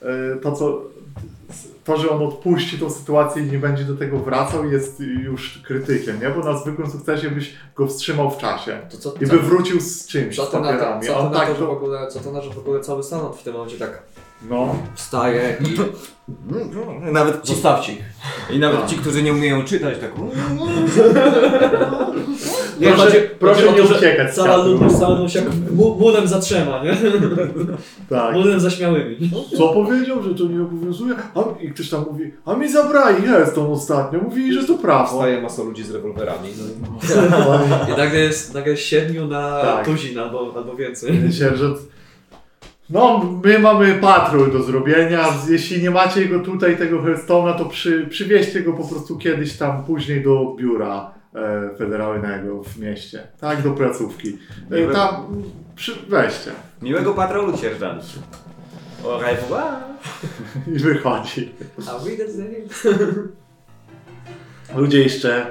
e, 0.02 0.36
to 0.42 0.52
co 0.52 0.82
to, 1.84 1.96
że 1.96 2.10
on 2.10 2.22
odpuści 2.22 2.78
tą 2.78 2.90
sytuację 2.90 3.42
i 3.42 3.50
nie 3.50 3.58
będzie 3.58 3.84
do 3.84 3.96
tego 3.96 4.18
wracał 4.18 4.70
jest 4.70 5.00
już 5.00 5.62
krytykiem, 5.66 6.20
nie? 6.20 6.30
Bo 6.30 6.52
na 6.52 6.58
zwykłym 6.58 6.90
sukcesie 6.90 7.30
byś 7.30 7.54
go 7.76 7.86
wstrzymał 7.86 8.30
w 8.30 8.38
czasie 8.38 8.78
To 8.90 8.98
co, 8.98 9.14
i 9.20 9.26
by 9.26 9.38
wrócił 9.38 9.80
z 9.80 10.06
czymś, 10.06 10.36
co 10.36 10.46
z 10.46 10.50
to 10.50 10.60
na 10.60 10.66
to, 10.66 10.72
papierami. 10.74 11.06
co 11.06 11.14
to 11.14 11.30
na 11.30 11.38
tak 11.38 11.48
to, 11.48 11.54
że 11.54 11.60
w 11.60 11.66
to, 11.66 11.70
ogóle, 11.72 12.08
co 12.08 12.20
to 12.20 12.32
na, 12.32 12.40
że 12.40 12.50
w 12.50 12.58
ogóle 12.58 12.80
cały 12.80 13.02
stanąd 13.02 13.36
w 13.36 13.42
tym 13.42 13.52
momencie 13.52 13.78
tak 13.78 14.02
no, 14.48 14.76
wstaje 14.94 15.56
i 15.60 15.76
Nawet 17.12 17.42
ci, 17.42 17.52
zostawcie 17.52 17.92
ich. 17.92 18.02
I 18.50 18.58
nawet 18.58 18.80
Tak. 18.80 18.88
ci, 18.90 18.96
którzy 18.96 19.22
nie 19.22 19.32
umieją 19.32 19.64
czytać, 19.64 19.94
tak. 20.00 20.10
Nie, 22.80 22.86
Proszę- 22.92 23.04
chodzi- 23.04 23.28
proszę 23.38 23.72
nie 23.72 23.82
uciekać 23.82 24.34
Cała 24.34 24.56
ludność, 24.56 25.34
jak 25.34 25.44
mu- 25.76 25.94
młodem 25.94 26.28
zatrzyma, 26.28 26.84
nie? 26.84 26.96
tak. 28.10 28.34
Młodem 28.34 28.60
zaśmiałymi. 28.60 29.30
Co 29.58 29.68
powiedział, 29.68 30.22
że 30.22 30.34
to 30.34 30.44
nie 30.44 30.62
obowiązuje? 30.62 31.14
A, 31.34 31.40
I 31.62 31.68
ktoś 31.70 31.88
tam 31.90 32.04
mówi, 32.10 32.32
a 32.44 32.54
mi 32.54 32.72
zabrali 32.72 33.22
Hearthstone 33.22 33.68
ostatnio, 33.68 34.18
mówili, 34.20 34.52
że 34.60 34.66
to 34.66 34.74
prawo. 34.74 35.06
Wstaje 35.18 35.42
masa 35.42 35.62
ludzi 35.62 35.84
z 35.84 35.90
rewolwerami. 35.90 36.48
No 36.58 36.64
i 37.88 37.92
I 37.92 37.96
nagle 37.96 38.20
jest, 38.20 38.54
nagle 38.54 38.70
jest 38.70 38.82
siedmiu 38.84 39.26
na 39.26 39.60
Tak. 39.60 39.84
tuzin 39.84 40.18
albo, 40.18 40.52
albo 40.56 40.76
więcej. 40.76 41.32
Sierżant. 41.38 41.78
No, 42.90 43.24
my 43.44 43.58
mamy 43.58 43.94
patrol 43.94 44.52
do 44.52 44.62
zrobienia. 44.62 45.24
Jeśli 45.48 45.82
nie 45.82 45.90
macie 45.90 46.26
go 46.26 46.40
tutaj, 46.40 46.76
tego 46.76 47.02
Hearthstone'a, 47.02 47.58
to 47.58 47.64
przy, 47.64 48.06
przywieźcie 48.10 48.60
go 48.62 48.72
po 48.72 48.88
prostu 48.88 49.18
kiedyś 49.18 49.56
tam 49.56 49.84
później 49.84 50.22
do 50.22 50.54
biura 50.58 51.14
e, 51.34 51.70
federalnego 51.78 52.62
w 52.62 52.78
mieście. 52.78 53.26
Tak, 53.40 53.62
do 53.62 53.70
placówki. 53.70 54.38
E, 54.70 54.74
Miłe- 54.74 54.92
tam 54.92 55.42
przy, 55.76 55.92
weźcie. 56.08 56.50
Miłego 56.82 57.14
patrolu, 57.14 57.58
sierżant. 57.58 58.02
Revoir. 59.20 59.74
I 60.74 60.78
wychodzi. 60.78 61.52
A 61.90 62.04
widzę, 62.04 62.24
Ludzie 64.76 65.02
jeszcze 65.02 65.46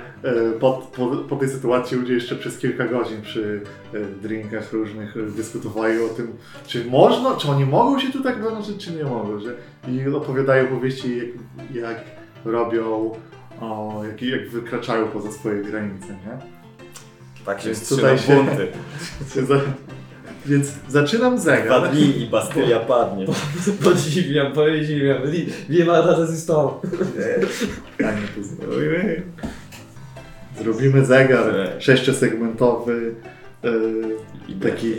po, 0.60 0.90
po, 0.96 1.08
po 1.08 1.36
tej 1.36 1.50
sytuacji 1.50 1.98
ludzie 1.98 2.14
jeszcze 2.14 2.36
przez 2.36 2.58
kilka 2.58 2.86
godzin 2.86 3.22
przy 3.22 3.62
e, 3.94 4.00
drinkach 4.22 4.74
różnych 4.74 5.18
e, 5.18 5.22
dyskutowali 5.22 6.02
o 6.04 6.10
tym, 6.10 6.34
czy 6.68 6.86
można, 6.86 7.36
czy 7.36 7.48
oni 7.48 7.66
mogą 7.66 8.00
się 8.00 8.12
tu 8.12 8.24
tak 8.24 8.44
zanurzyć, 8.44 8.86
czy 8.86 8.92
nie 8.92 9.04
mogą, 9.04 9.40
że 9.40 9.56
i 9.88 10.08
opowiadają 10.16 10.66
opowieści, 10.66 11.18
jak, 11.18 11.28
jak 11.76 11.98
robią, 12.46 13.12
o, 13.62 14.02
jak, 14.08 14.22
jak 14.22 14.50
wykraczają 14.50 15.08
poza 15.08 15.32
swoje 15.32 15.64
granice, 15.64 16.08
nie? 16.08 16.60
Tak 17.46 17.62
się 17.62 17.66
Więc 17.70 17.90
tutaj 17.90 18.18
się- 18.18 18.36
bunty. 18.36 18.68
Za- 19.48 19.62
Więc 20.46 20.72
zaczynam 20.90 21.34
Dwa 21.36 21.44
zegar. 21.44 21.92
dni 21.92 22.22
i 22.22 22.28
Bastylia 22.28 22.80
padnie. 22.94 23.26
Podziwiam, 23.84 24.54
podziwiam. 24.54 25.18
Nie 25.70 25.86
ma 25.86 26.02
resistance. 26.02 26.88
Ja 28.00 28.12
nie 28.12 28.28
pozwolę. 28.36 29.22
Zrobimy 30.64 31.06
zegar 31.06 31.44
Tak. 31.44 31.82
sześciosegmentowy. 31.82 33.16
I 34.48 34.54
taki, 34.54 34.94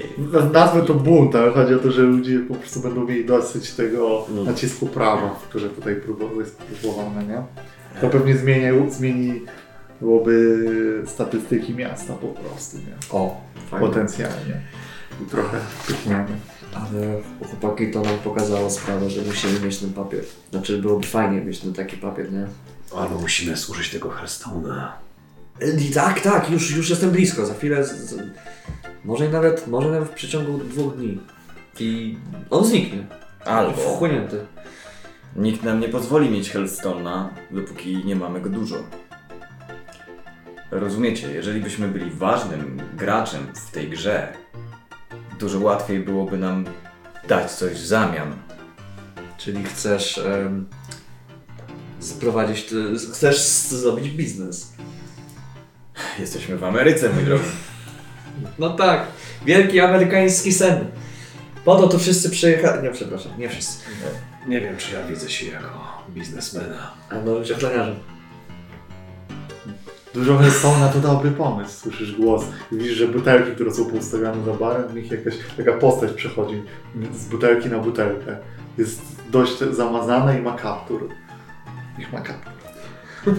nazwę 0.52 0.82
to 0.82 0.94
bunt, 0.94 1.34
ale 1.34 1.50
chodzi 1.52 1.74
o 1.74 1.78
to, 1.78 1.92
że 1.92 2.02
ludzie 2.02 2.38
po 2.38 2.54
prostu 2.54 2.80
będą 2.80 3.04
mieli 3.04 3.24
dosyć 3.24 3.70
tego 3.70 4.26
No. 4.34 4.44
nacisku 4.44 4.86
prawa, 4.86 5.40
które 5.48 5.68
tutaj 5.68 5.96
jest 6.38 6.56
próbowane, 6.56 7.24
nie? 7.24 7.42
To 8.00 8.08
pewnie 8.08 8.36
zmienia, 8.36 8.72
zmieniłoby 8.90 10.58
statystyki 11.06 11.74
miasta 11.74 12.12
po 12.14 12.26
prostu, 12.28 12.76
nie? 12.78 13.18
O, 13.18 13.40
fajnie. 13.70 13.86
Potencjalnie. 13.86 14.60
I 15.22 15.24
trochę 15.30 15.58
pykniemy. 15.88 16.26
Ale 16.74 17.20
chłopaki 17.50 17.90
to 17.90 18.00
nam 18.02 18.18
pokazało 18.24 18.70
sprawę, 18.70 19.10
że 19.10 19.22
musimy 19.22 19.60
mieć 19.60 19.78
ten 19.78 19.92
papier. 19.92 20.24
Znaczy 20.50 20.78
byłoby 20.82 21.06
fajnie 21.06 21.40
mieć 21.40 21.60
ten 21.60 21.72
taki 21.72 21.96
papier, 21.96 22.32
nie? 22.32 22.46
Albo 22.96 23.18
musimy 23.18 23.56
służyć 23.56 23.90
tego 23.90 24.08
Hearthstone'a. 24.08 24.88
I 25.78 25.90
tak, 25.90 26.20
tak, 26.20 26.50
już, 26.50 26.76
już 26.76 26.90
jestem 26.90 27.10
blisko. 27.10 27.46
Za 27.46 27.54
chwilę. 27.54 27.84
Z, 27.84 27.92
z, 27.92 28.22
może 29.04 29.28
nawet, 29.28 29.66
może 29.66 29.90
nawet 29.90 30.08
w 30.08 30.12
przeciągu 30.12 30.58
dwóch 30.58 30.96
dni. 30.96 31.20
I 31.80 32.18
on 32.50 32.64
zniknie. 32.64 33.06
Albo 33.44 33.72
Wchłonięty. 33.72 34.46
nikt 35.36 35.62
nam 35.62 35.80
nie 35.80 35.88
pozwoli 35.88 36.30
mieć 36.30 36.50
Hellstone'a, 36.50 37.28
dopóki 37.50 38.04
nie 38.04 38.16
mamy 38.16 38.40
go 38.40 38.50
dużo. 38.50 38.76
Rozumiecie, 40.70 41.30
jeżeli 41.30 41.60
byśmy 41.60 41.88
byli 41.88 42.10
ważnym 42.10 42.82
graczem 42.96 43.46
w 43.54 43.70
tej 43.70 43.88
grze, 43.90 44.32
dużo 45.38 45.58
łatwiej 45.58 46.00
byłoby 46.00 46.38
nam 46.38 46.64
dać 47.28 47.50
coś 47.50 47.72
w 47.72 47.86
zamian. 47.86 48.32
Czyli 49.38 49.64
chcesz 49.64 50.18
em, 50.18 50.66
sprowadzić, 51.98 52.66
chcesz 53.12 53.40
zrobić 53.68 54.10
biznes. 54.10 54.72
Jesteśmy 56.18 56.56
w 56.56 56.64
Ameryce, 56.64 57.08
mój 57.08 57.24
drogi. 57.24 57.44
No 58.58 58.70
tak, 58.70 59.06
wielki 59.46 59.80
amerykański 59.80 60.52
sen. 60.52 60.84
Po 61.64 61.76
to 61.76 61.88
tu 61.88 61.98
wszyscy 61.98 62.30
przyjechali. 62.30 62.82
Nie, 62.82 62.90
przepraszam, 62.90 63.32
nie 63.38 63.48
wszyscy. 63.48 63.84
Nie 64.46 64.60
wiem, 64.60 64.76
czy 64.76 64.94
ja 64.94 65.06
widzę 65.06 65.30
się 65.30 65.46
jako 65.46 66.02
biznesmena. 66.10 66.90
A 67.10 67.14
może 67.14 67.40
być 67.40 67.52
ochroniarzem. 67.52 67.94
Dużo 70.14 70.38
Hearthstone'a 70.38 70.92
to 70.92 71.00
dobry 71.00 71.30
pomysł. 71.30 71.80
Słyszysz 71.80 72.16
głos 72.16 72.44
i 72.72 72.76
widzisz, 72.76 72.96
że 72.96 73.08
butelki, 73.08 73.52
które 73.52 73.74
są 73.74 73.84
poustawiane 73.84 74.44
za 74.44 74.52
barem, 74.52 74.88
w 74.88 74.94
nich 74.94 75.10
jakaś 75.10 75.34
taka 75.56 75.72
postać 75.72 76.12
przechodzi 76.12 76.62
z 77.14 77.24
butelki 77.24 77.68
na 77.68 77.78
butelkę. 77.78 78.36
Jest 78.78 79.02
dość 79.30 79.58
zamazana 79.58 80.38
i 80.38 80.42
ma 80.42 80.56
kaptur. 80.56 81.08
Niech 81.98 82.12
ma 82.12 82.20
kaptur. 82.20 82.52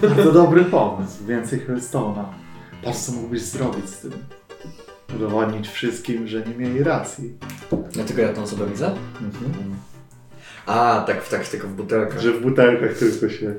Bardzo 0.09 0.31
dobry 0.31 0.65
pomysł. 0.65 1.25
Więcej 1.25 1.59
Hearthstone'a. 1.59 2.40
Patrz, 2.83 2.99
co 2.99 3.11
mógłbyś 3.11 3.41
zrobić 3.41 3.89
z 3.89 3.99
tym. 3.99 4.11
Udowodnić 5.15 5.67
wszystkim, 5.67 6.27
że 6.27 6.45
nie 6.45 6.55
mieli 6.55 6.83
racji. 6.83 7.33
Tylko 8.07 8.21
ja 8.21 8.33
tą 8.33 8.43
osobę 8.43 8.65
widzę? 8.67 8.87
Mhm. 9.21 9.75
A, 10.65 11.03
tak, 11.07 11.27
tak 11.27 11.47
tylko 11.47 11.67
w 11.67 11.73
butelkach. 11.73 12.19
Że 12.21 12.31
w 12.33 12.41
butelkach 12.41 12.97
tylko 12.97 13.29
się 13.29 13.55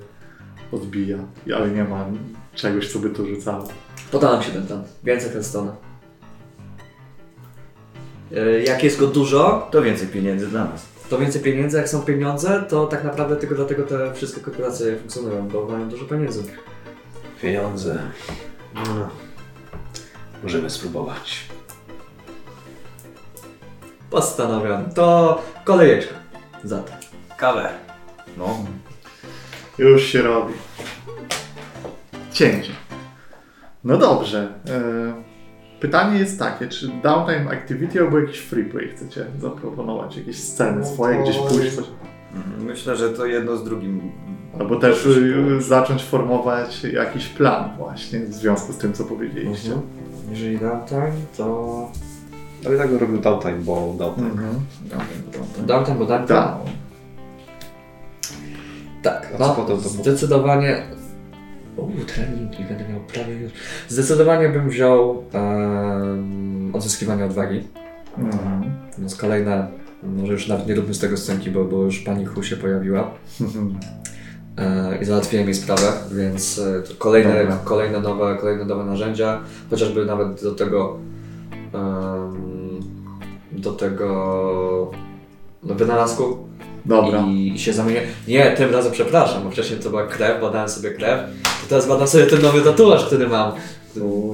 odbija, 0.72 1.18
ale 1.56 1.70
nie 1.70 1.84
ma 1.84 2.06
czegoś, 2.54 2.92
co 2.92 2.98
by 2.98 3.10
to 3.10 3.26
rzucało. 3.26 3.68
Podałem 4.10 4.42
się 4.42 4.50
ten 4.52 4.66
tam. 4.66 4.82
Więcej 5.04 5.30
Hearthstone'a. 5.30 5.72
Yy, 8.30 8.62
Jak 8.62 8.84
jest 8.84 8.98
go 9.00 9.06
dużo, 9.06 9.68
To 9.70 9.82
więcej 9.82 10.08
pieniędzy 10.08 10.46
dla 10.46 10.64
nas. 10.64 10.86
to 11.10 11.18
więcej 11.18 11.42
pieniędzy. 11.42 11.76
Jak 11.76 11.88
są 11.88 12.02
pieniądze, 12.02 12.64
to 12.68 12.86
tak 12.86 13.04
naprawdę 13.04 13.36
tylko 13.36 13.54
dlatego 13.54 13.82
te 13.82 14.14
wszystkie 14.14 14.40
korporacje 14.40 14.96
funkcjonują, 14.96 15.48
bo 15.48 15.66
mają 15.68 15.88
dużo 15.88 16.04
pieniędzy. 16.04 16.42
Pieniądze. 17.42 17.98
No. 18.74 19.08
Możemy 20.42 20.70
spróbować. 20.70 21.48
Postanowiam. 24.10 24.90
To 24.90 25.42
kolejeczka. 25.64 26.14
Za 26.64 26.78
to. 26.82 26.92
Kawę. 27.36 27.68
No. 28.38 28.64
Już 29.78 30.02
się 30.04 30.22
robi. 30.22 30.54
Cięcie. 32.32 32.72
No 33.84 33.98
dobrze. 33.98 34.48
e, 34.68 35.32
Pytanie 35.80 36.18
jest 36.18 36.38
takie, 36.38 36.68
czy 36.68 36.88
downtime 36.88 37.50
activity 37.50 38.00
albo 38.00 38.18
jakiś 38.18 38.38
freeplay 38.38 38.88
chcecie 38.88 39.26
zaproponować? 39.40 40.16
Jakieś 40.16 40.36
sceny 40.42 40.86
swoje, 40.86 41.22
gdzieś 41.22 41.36
pójść 41.38 41.74
coś? 41.76 41.84
Myślę, 42.58 42.96
że 42.96 43.10
to 43.10 43.26
jedno 43.26 43.56
z 43.56 43.64
drugim. 43.64 44.12
Albo 44.60 44.76
też 44.76 45.06
y, 45.06 45.62
zacząć 45.62 46.02
formować 46.02 46.84
jakiś 46.84 47.28
plan 47.28 47.70
właśnie 47.76 48.20
w 48.20 48.32
związku 48.32 48.72
z 48.72 48.76
tym, 48.76 48.92
co 48.92 49.04
powiedzieliście. 49.04 49.72
Mhm. 49.72 49.90
Jeżeli 50.30 50.58
downtime, 50.58 51.12
to... 51.36 51.90
Ale 52.66 52.78
tak 52.78 52.92
robił 53.00 53.18
downtime, 53.18 53.58
bo 53.58 53.94
downtime. 53.98 54.30
Mhm. 54.30 54.54
Downtime, 55.66 55.98
bo 55.98 56.06
downtime. 56.06 56.38
Down. 56.38 56.82
Tak, 59.02 59.32
A 59.34 59.38
co 59.38 59.46
no, 59.46 59.54
potem 59.54 59.76
to 59.76 59.88
zdecydowanie... 59.88 60.82
Uuu, 61.76 61.90
treningi, 62.06 62.64
będę 62.64 62.88
miał 62.88 63.00
prawie 63.00 63.34
już. 63.34 63.52
Zdecydowanie 63.88 64.48
bym 64.48 64.68
wziął 64.68 65.24
um, 65.32 66.70
odzyskiwanie 66.72 67.24
odwagi. 67.24 67.62
Mhm. 68.18 68.64
Więc 68.98 69.16
kolejne, 69.16 69.68
może 70.02 70.32
już 70.32 70.48
nawet 70.48 70.66
nie 70.66 70.74
róbmy 70.74 70.94
z 70.94 70.98
tego 70.98 71.16
scenki, 71.16 71.50
bo, 71.50 71.64
bo 71.64 71.82
już 71.82 71.98
pani 71.98 72.24
Hu 72.24 72.42
się 72.42 72.56
pojawiła 72.56 73.10
e, 73.40 73.44
i 75.02 75.04
załatwiłem 75.04 75.44
jej 75.44 75.54
sprawę, 75.54 75.92
więc 76.12 76.58
e, 76.58 76.82
kolejne, 76.98 77.38
Dobra. 77.38 77.58
kolejne, 77.64 78.00
nowe, 78.00 78.36
kolejne 78.40 78.64
nowe 78.64 78.84
narzędzia, 78.84 79.40
chociażby 79.70 80.06
nawet 80.06 80.42
do 80.42 80.54
tego 80.54 80.98
do 83.52 83.72
tego 83.72 84.90
no, 85.62 85.74
wynalazku 85.74 86.38
Dobra. 86.84 87.24
i 87.28 87.58
się 87.58 87.72
zamienię. 87.72 88.02
Nie, 88.28 88.50
tym 88.56 88.72
razem 88.72 88.92
przepraszam, 88.92 89.44
bo 89.44 89.50
wcześniej 89.50 89.80
to 89.80 89.90
była 89.90 90.06
krew, 90.06 90.40
badałem 90.40 90.68
sobie 90.68 90.90
krew, 90.90 91.20
to 91.42 91.68
teraz 91.68 91.88
badam 91.88 92.08
sobie 92.08 92.26
ten 92.26 92.42
nowy 92.42 92.60
tatuaż, 92.60 93.06
który 93.06 93.28
mam. 93.28 93.52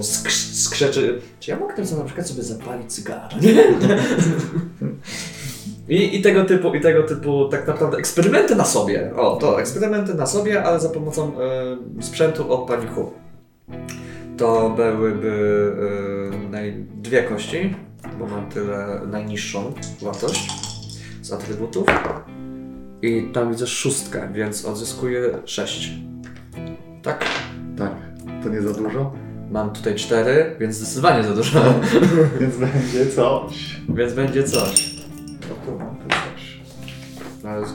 Skrz- 0.01 0.55
Skrzeczy. 0.55 1.21
Czy 1.41 1.51
ja 1.51 1.59
mogę 1.59 1.75
teraz 1.75 1.93
na 1.93 2.05
przykład 2.05 2.29
sobie 2.29 2.43
zapalić 2.43 2.93
cygara? 2.93 3.29
Nie? 3.41 3.55
I, 5.89 6.17
I 6.17 6.23
tego 6.23 6.45
typu, 6.45 6.75
i 6.75 6.81
tego 6.81 7.03
typu 7.03 7.49
tak 7.49 7.67
naprawdę 7.67 7.99
eksperymenty 7.99 8.57
na 8.57 8.65
sobie. 8.65 9.11
O, 9.17 9.37
to 9.37 9.61
eksperymenty 9.61 10.15
na 10.15 10.27
sobie, 10.27 10.63
ale 10.65 10.81
za 10.81 10.89
pomocą 10.89 11.33
e, 11.99 12.03
sprzętu 12.03 12.53
od 12.53 12.69
pani 12.69 12.87
Hu. 12.87 13.13
To 14.37 14.71
byłyby 14.71 15.73
naj, 16.51 16.87
dwie 16.95 17.23
kości, 17.23 17.75
bo 18.19 18.27
mam 18.27 18.49
tyle 18.49 19.01
najniższą 19.11 19.73
wartość 20.03 20.51
z 21.23 21.33
atrybutów. 21.33 21.87
I 23.03 23.31
tam 23.33 23.51
widzę 23.51 23.67
szóstkę, 23.67 24.29
więc 24.33 24.65
odzyskuję 24.65 25.39
sześć. 25.45 25.93
Tak? 27.03 27.25
Tak. 27.79 27.93
To 28.43 28.49
nie 28.49 28.63
za 28.63 28.73
dużo? 28.73 29.13
Mam 29.51 29.73
tutaj 29.73 29.95
cztery, 29.95 30.57
więc 30.61 30.75
zdecydowanie 30.77 31.25
za 31.25 31.35
dużo. 31.35 31.61
Więc 32.41 32.57
będzie 32.57 33.07
coś. 33.07 33.81
więc 33.89 34.15
będzie 34.15 34.45
coś. 34.45 34.98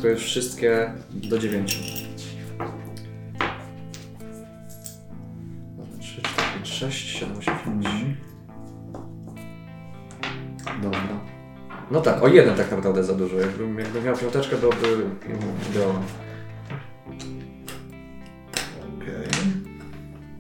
Już 0.04 0.24
wszystkie 0.24 0.92
do 1.14 1.40
dziewięciu. 1.40 1.78
Dobra, 5.78 5.98
Trzy, 6.00 6.22
cztery, 6.22 6.48
pięć, 6.56 6.68
sześć, 6.68 7.10
siedem, 7.20 7.38
osiem, 7.38 7.84
dziewięć. 7.84 8.18
Dobra. 10.84 11.00
No 11.92 12.02
tak, 12.02 12.24
o 12.24 12.28
jeden 12.28 12.56
tak 12.56 12.72
naprawdę 12.72 13.04
za 13.04 13.14
dużo. 13.14 13.40
Jakbym, 13.40 13.80
jakbym 13.80 14.04
miał 14.04 14.18
piąteczkę, 14.18 14.58
byłoby 14.58 15.06
idealne. 15.72 16.02
Okej. 18.98 19.28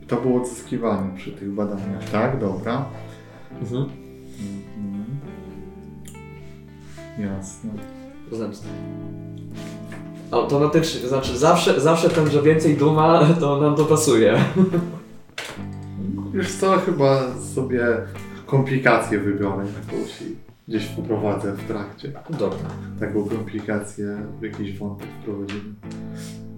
To 0.08 0.22
było 0.22 0.42
odzyskiwanie 0.42 1.18
przy 1.18 1.32
tych 1.32 1.52
badaniach, 1.52 2.10
tak? 2.10 2.40
Dobra. 2.40 2.86
Mhm. 3.62 3.90
Mhm. 4.78 5.06
Jasne. 7.20 7.72
Zemsta. 8.32 8.68
Automatycznie, 10.34 11.08
znaczy 11.08 11.38
zawsze, 11.38 11.82
zawsze 11.82 12.10
ten, 12.10 12.32
że 12.32 12.42
więcej 12.42 12.78
duma, 12.78 13.26
to 13.40 13.62
nam 13.62 13.76
to 13.76 13.86
pasuje. 13.86 14.36
Wiesz 16.34 16.56
co, 16.56 16.78
chyba 16.78 17.22
sobie 17.56 17.88
komplikację 18.46 19.20
wybiorę 19.20 19.66
jakąś 19.66 20.22
i 20.22 20.36
gdzieś 20.68 20.86
wprowadzę 20.86 21.54
w 21.54 21.68
trakcie. 21.68 22.12
Dobra. 22.30 22.70
Taką 23.00 23.26
komplikację 23.26 24.18
w 24.40 24.44
jakiś 24.44 24.78
wątek 24.78 25.08
wprowadzimy. 25.22 25.74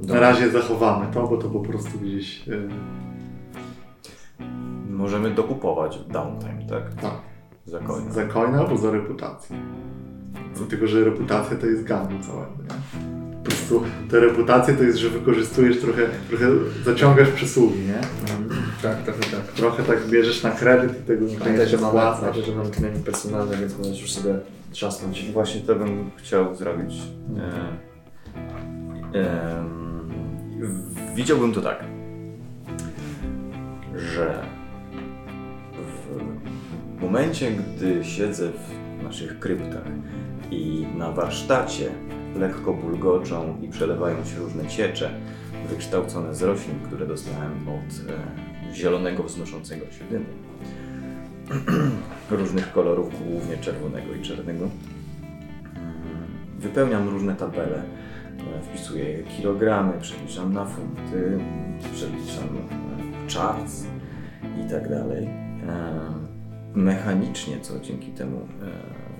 Na 0.02 0.08
Dobra. 0.08 0.20
razie 0.20 0.50
zachowamy 0.50 1.14
to, 1.14 1.28
bo 1.28 1.38
to 1.38 1.50
po 1.50 1.60
prostu 1.60 2.00
gdzieś... 2.00 2.48
Yy, 2.48 2.70
Możemy 4.90 5.32
dokupować 5.32 6.00
downtime, 6.00 6.66
tak? 6.70 6.94
tak. 6.94 7.14
Za 7.66 7.80
coina. 7.80 8.12
Za 8.12 8.26
coina 8.26 8.60
albo 8.60 8.78
za 8.78 8.92
reputację. 8.92 9.58
Tylko, 10.70 10.88
że 10.88 11.04
reputacja 11.04 11.58
to 11.58 11.66
jest 11.66 11.84
gamble 11.84 12.20
całego, 12.20 12.64
nie? 12.64 13.15
Po 13.46 13.52
prostu 13.52 13.84
te 14.12 14.20
reputacje 14.20 14.74
to 14.74 14.84
jest, 14.84 14.98
że 14.98 15.10
wykorzystujesz 15.10 15.80
trochę, 15.80 16.02
trochę 16.30 16.46
zaciągasz 16.86 17.30
przysługi, 17.30 17.80
nie? 17.80 18.02
Tak, 18.82 19.04
trochę 19.04 19.20
tak. 19.20 19.42
Trochę 19.56 19.84
tak 19.84 20.08
bierzesz 20.08 20.44
na 20.44 20.52
kredyt 20.52 20.92
i 20.92 21.04
tego 21.04 21.26
Pamiętaj, 21.26 21.48
niekoniecznie 21.52 21.78
że 21.78 21.78
mamy, 21.78 21.90
spłacasz. 21.90 22.20
pamiętaj, 22.22 22.44
że 22.46 22.56
mamy 22.58 22.70
trening 22.70 23.06
personalny, 23.06 23.58
więc 23.58 23.78
możesz 23.78 24.02
już 24.02 24.12
sobie 24.14 24.34
trzasnąć. 24.72 25.32
Właśnie 25.32 25.62
to 25.62 25.76
bym 25.76 26.10
chciał 26.16 26.56
zrobić. 26.56 26.96
E, 27.38 29.20
em, 29.58 30.12
widziałbym 31.16 31.54
to 31.54 31.62
tak, 31.62 31.84
że 33.96 34.44
w 36.98 37.02
momencie, 37.02 37.52
gdy 37.52 38.04
siedzę 38.06 38.50
w 39.00 39.04
naszych 39.04 39.40
kryptach 39.40 39.84
i 40.52 40.86
na 40.98 41.12
warsztacie 41.12 41.92
lekko 42.36 42.74
bulgoczą 42.74 43.58
i 43.62 43.68
przelewają 43.68 44.26
się 44.26 44.40
różne 44.40 44.68
ciecze 44.68 45.12
wykształcone 45.70 46.36
z 46.36 46.42
roślin, 46.42 46.80
które 46.86 47.08
dostałem 47.08 47.70
od 47.70 48.10
e, 48.72 48.74
zielonego 48.74 49.24
wznoszącego 49.24 49.86
się 49.92 50.06
dymu. 50.12 50.26
różnych 52.32 52.72
kolorów, 52.72 53.14
głównie 53.30 53.58
czerwonego 53.58 54.16
i 54.16 54.22
czarnego. 54.22 54.66
Mm, 54.66 54.72
Wypełniam 56.60 57.10
różne 57.10 57.36
tabele, 57.36 57.78
e, 57.78 58.62
wpisuję 58.62 59.24
kilogramy, 59.24 59.94
przeliczam 60.02 60.54
na 60.54 60.66
funty, 60.66 61.40
przeliczam 61.94 62.58
e, 63.28 63.34
charts 63.34 63.86
i 64.66 64.70
tak 64.70 64.90
dalej. 64.90 65.26
E, 65.26 66.16
Mechanicznie, 66.76 67.60
co 67.62 67.80
dzięki 67.80 68.12
temu 68.12 68.48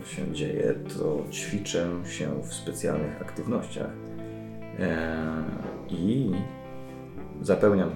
się 0.08 0.32
dzieje, 0.32 0.74
to 0.98 1.24
ćwiczę 1.32 1.90
się 2.06 2.42
w 2.44 2.54
specjalnych 2.54 3.22
aktywnościach 3.22 3.90
e, 4.80 5.18
i 5.90 6.32
zapełniam 7.42 7.90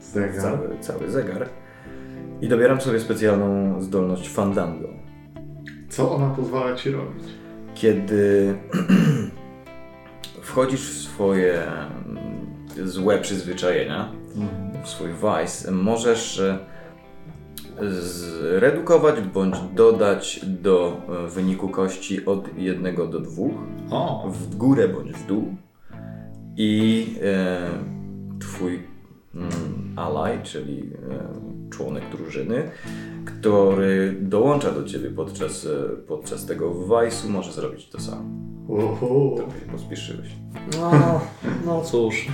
Zegar. 0.00 0.42
cały, 0.42 0.78
cały 0.80 1.10
zegar 1.10 1.48
i 2.40 2.48
dobieram 2.48 2.80
sobie 2.80 3.00
specjalną 3.00 3.80
zdolność 3.82 4.28
fandango. 4.28 4.88
Co 5.88 6.14
ona 6.16 6.30
pozwala 6.30 6.76
ci 6.76 6.90
robić? 6.90 7.24
kiedy 7.74 8.54
wchodzisz 10.42 10.80
w 10.80 11.02
swoje 11.02 11.62
mm, 11.62 12.88
złe 12.88 13.18
przyzwyczajenia, 13.18 14.12
w 14.84 14.88
swój 14.88 15.08
vice, 15.12 15.70
możesz 15.70 16.40
e, 16.40 16.58
zredukować 18.00 19.20
bądź 19.20 19.56
dodać 19.74 20.40
do 20.46 20.96
e, 21.26 21.28
wyniku 21.28 21.68
kości 21.68 22.26
od 22.26 22.58
1 22.58 22.96
do 22.96 23.20
2 23.20 23.42
O, 23.90 24.30
w 24.30 24.56
górę 24.56 24.88
bądź 24.88 25.12
w 25.12 25.26
dół 25.26 25.54
i 26.56 27.06
e, 27.22 27.70
twój 28.40 28.82
mm, 29.34 29.50
ally, 29.96 30.38
czyli 30.42 30.90
e, 31.10 31.70
członek 31.70 32.04
drużyny, 32.16 32.70
który 33.24 34.16
dołącza 34.20 34.70
do 34.70 34.84
ciebie 34.84 35.10
podczas, 35.10 35.66
e, 35.66 35.96
podczas 36.08 36.46
tego 36.46 36.74
wajsu, 36.74 37.28
może 37.30 37.52
zrobić 37.52 37.88
to 37.88 38.00
samo. 38.00 38.22
uhu. 38.68 39.34
Trochę 39.36 39.60
się 39.60 39.66
pospieszyłeś. 39.72 40.28
No, 40.80 41.20
no 41.66 41.80
cóż. 41.82 42.26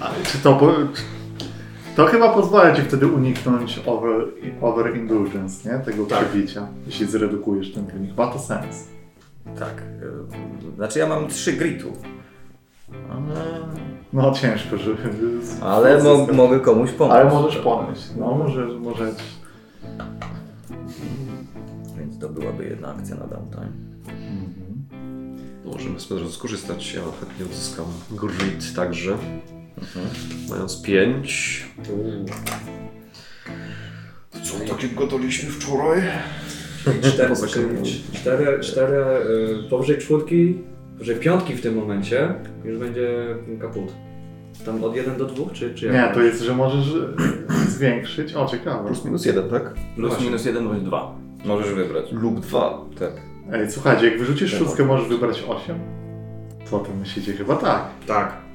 A 0.00 0.10
czy 0.24 0.38
to, 0.38 0.60
czy- 0.94 1.02
to 1.96 2.06
chyba 2.06 2.28
pozwala 2.34 2.74
ci 2.76 2.82
wtedy 2.82 3.06
uniknąć 3.06 3.80
over, 3.86 4.24
overindulgence, 4.60 5.72
nie? 5.72 5.78
Tego 5.84 6.06
Tak. 6.06 6.24
przebicia, 6.28 6.66
jeśli 6.86 7.06
zredukujesz 7.06 7.72
ten 7.72 7.86
wynik. 7.86 8.16
Ma 8.16 8.26
to 8.26 8.38
sens. 8.38 8.88
Tak. 9.58 9.82
Znaczy 10.76 10.98
ja 10.98 11.06
mam 11.06 11.28
trzy 11.28 11.52
gritu. 11.52 11.92
Ale, 13.10 13.60
No 14.12 14.32
ciężko, 14.32 14.76
żeby... 14.76 14.98
ale 15.60 16.02
mo- 16.02 16.26
mogę 16.32 16.60
komuś 16.60 16.90
pomóc. 16.90 17.12
Ale 17.14 17.30
możesz 17.30 17.56
ponieść. 17.62 18.02
No, 18.18 18.34
może, 18.34 18.66
może... 18.66 19.12
Więc 21.98 22.18
to 22.18 22.28
byłaby 22.28 22.64
jedna 22.64 22.88
akcja 22.94 23.16
na 23.16 23.26
downtime. 23.26 23.72
No, 25.64 25.72
Możemy 25.72 25.94
razu 25.94 26.32
skorzystać. 26.32 26.94
Ja 26.94 27.00
chętnie 27.20 27.44
odzyskam 27.46 27.84
grit 28.10 28.74
także. 28.76 29.16
Mając 30.50 30.82
5. 30.82 31.66
Co 34.42 34.74
takiego 34.74 35.06
daliśmy 35.06 35.50
wczoraj? 35.50 36.02
Cztery, 37.02 37.34
cztery, 38.12 38.60
cztery 38.60 38.96
y, 39.66 39.70
powyżej 39.70 39.98
czwórki, 39.98 40.58
powyżej 40.92 41.16
piątki 41.16 41.54
w 41.54 41.60
tym 41.62 41.74
momencie 41.74 42.34
już 42.64 42.78
będzie 42.78 43.36
kaput. 43.60 43.92
Tam 44.64 44.84
od 44.84 44.96
1 44.96 45.18
do 45.18 45.24
2, 45.24 45.50
czy, 45.52 45.74
czy 45.74 45.86
jak? 45.86 45.94
Nie, 45.94 46.14
to 46.14 46.22
jest, 46.22 46.42
że 46.42 46.54
możesz 46.54 46.86
e, 46.86 47.70
zwiększyć. 47.76 48.34
O, 48.34 48.46
ciekawe. 48.46 48.86
Plus 48.86 49.04
minus 49.04 49.24
1, 49.24 49.50
tak? 49.50 49.74
Plus 49.96 50.08
Właśnie. 50.08 50.26
minus 50.26 50.44
jeden 50.44 50.68
bądź 50.68 50.82
dwa. 50.82 51.14
Możesz 51.44 51.74
wybrać. 51.74 52.12
Lub 52.12 52.40
2. 52.40 52.84
Tak. 52.98 53.12
Ej, 53.52 53.70
słuchajcie, 53.70 54.06
jak 54.10 54.18
wyrzucisz 54.18 54.52
Nie 54.52 54.58
szóstkę, 54.58 54.84
możesz 54.84 55.08
wybrać 55.08 55.44
8? 55.48 55.78
Co 56.70 56.78
ty 56.78 56.94
myślicie? 56.94 57.32
Chyba 57.32 57.56
tak. 57.56 57.82
Tak. 58.06 58.45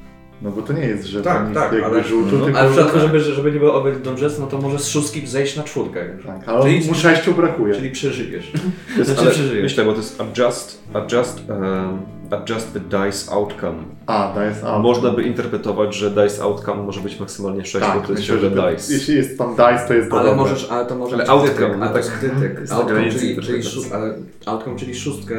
No 0.41 0.51
bo 0.51 0.61
to 0.61 0.73
nie 0.73 0.81
jest, 0.85 1.05
że 1.05 1.21
Tak, 1.21 1.37
tam 1.37 1.53
tak, 1.53 1.71
jakby 1.71 1.85
ale- 1.87 2.03
żółto, 2.03 2.35
no, 2.37 2.45
tylko... 2.45 2.59
Ale 2.59 2.69
w 2.69 2.71
przypadku, 2.73 2.99
żeby, 2.99 3.19
żeby 3.19 3.51
nie 3.51 3.59
było 3.59 3.73
overdose, 3.75 4.41
no 4.41 4.47
to 4.47 4.57
może 4.61 4.79
z 4.79 4.87
szóstki 4.87 5.27
zejść 5.27 5.57
na 5.57 5.63
czwórkę. 5.63 6.05
Tak, 6.25 6.47
ale 6.49 6.63
Czyli- 6.63 6.87
mu 6.87 6.93
sześciu 6.95 7.33
brakuje. 7.33 7.75
Czyli 7.75 7.91
przeżyjesz. 7.91 8.51
To 8.93 8.99
jest, 8.99 9.11
Znaczy 9.11 9.29
przeżyjesz. 9.29 9.63
myślę, 9.63 9.85
bo 9.85 9.91
to 9.91 9.97
jest 9.97 10.21
adjust, 10.21 10.83
adjust, 10.93 11.43
um, 11.49 11.97
adjust 12.31 12.73
the 12.73 12.79
dice 12.79 13.31
outcome. 13.31 13.77
A, 14.05 14.31
to 14.35 14.41
jest 14.41 14.63
out. 14.63 14.83
Można 14.83 15.11
by 15.11 15.23
interpretować, 15.23 15.95
że 15.95 16.09
dice 16.11 16.43
outcome 16.43 16.83
może 16.83 17.01
być 17.01 17.19
maksymalnie 17.19 17.65
6, 17.65 17.73
bo 17.73 17.79
Tak, 17.79 17.93
to 18.07 18.11
jest 18.13 18.21
myślę, 18.21 18.39
ciągle 18.39 18.61
to, 18.63 18.71
dice. 18.71 18.93
jeśli 18.93 19.15
jest 19.15 19.37
tam 19.37 19.51
dice, 19.51 19.85
to 19.87 19.93
jest 19.93 20.11
Ale 20.13 20.21
dobre. 20.23 20.35
możesz, 20.35 20.71
ale 20.71 20.85
to 20.85 20.95
może 20.95 21.15
Ale 21.15 21.23
być 21.23 21.29
outcome, 21.31 21.55
krytyk, 21.55 21.77
no 21.77 21.83
ale 21.85 21.91
to 21.91 21.97
jest 21.97 22.11
tak. 22.11 22.19
krytyk. 22.19 22.59
Outcome, 22.71 22.85
granicy 22.93 23.19
czyli, 23.19 23.35
czyli, 23.35 23.57
interpretacji. 23.57 23.81
szó- 23.91 23.95
ale 23.95 24.13
outcome, 24.45 24.75
czyli 24.75 24.95
szóstkę 24.95 25.35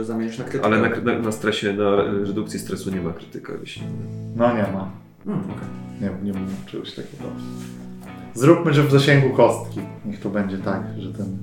y, 0.00 0.04
zamienisz 0.04 0.38
na 0.38 0.44
krytykę. 0.44 0.64
Ale 0.64 0.78
na, 0.80 1.12
na, 1.12 1.18
na 1.18 1.32
stresie, 1.32 1.72
na 1.72 1.96
redukcji 2.26 2.58
stresu 2.60 2.90
nie 2.90 3.00
ma 3.00 3.12
krytyka. 3.12 3.52
Jeśli... 3.60 3.82
No 4.36 4.48
nie 4.56 4.62
ma. 4.72 4.90
Hmm, 5.24 5.44
okej. 5.44 5.68
Nie, 6.00 6.10
nie 6.32 6.32
mam 6.32 6.46
czegoś 6.66 6.90
takiego. 6.90 7.24
Zróbmy, 8.34 8.74
że 8.74 8.82
w 8.82 8.90
zasięgu 8.90 9.30
kostki. 9.36 9.80
Niech 10.04 10.20
to 10.20 10.28
będzie 10.28 10.58
tak, 10.58 10.82
że 10.98 11.12
ten... 11.12 11.36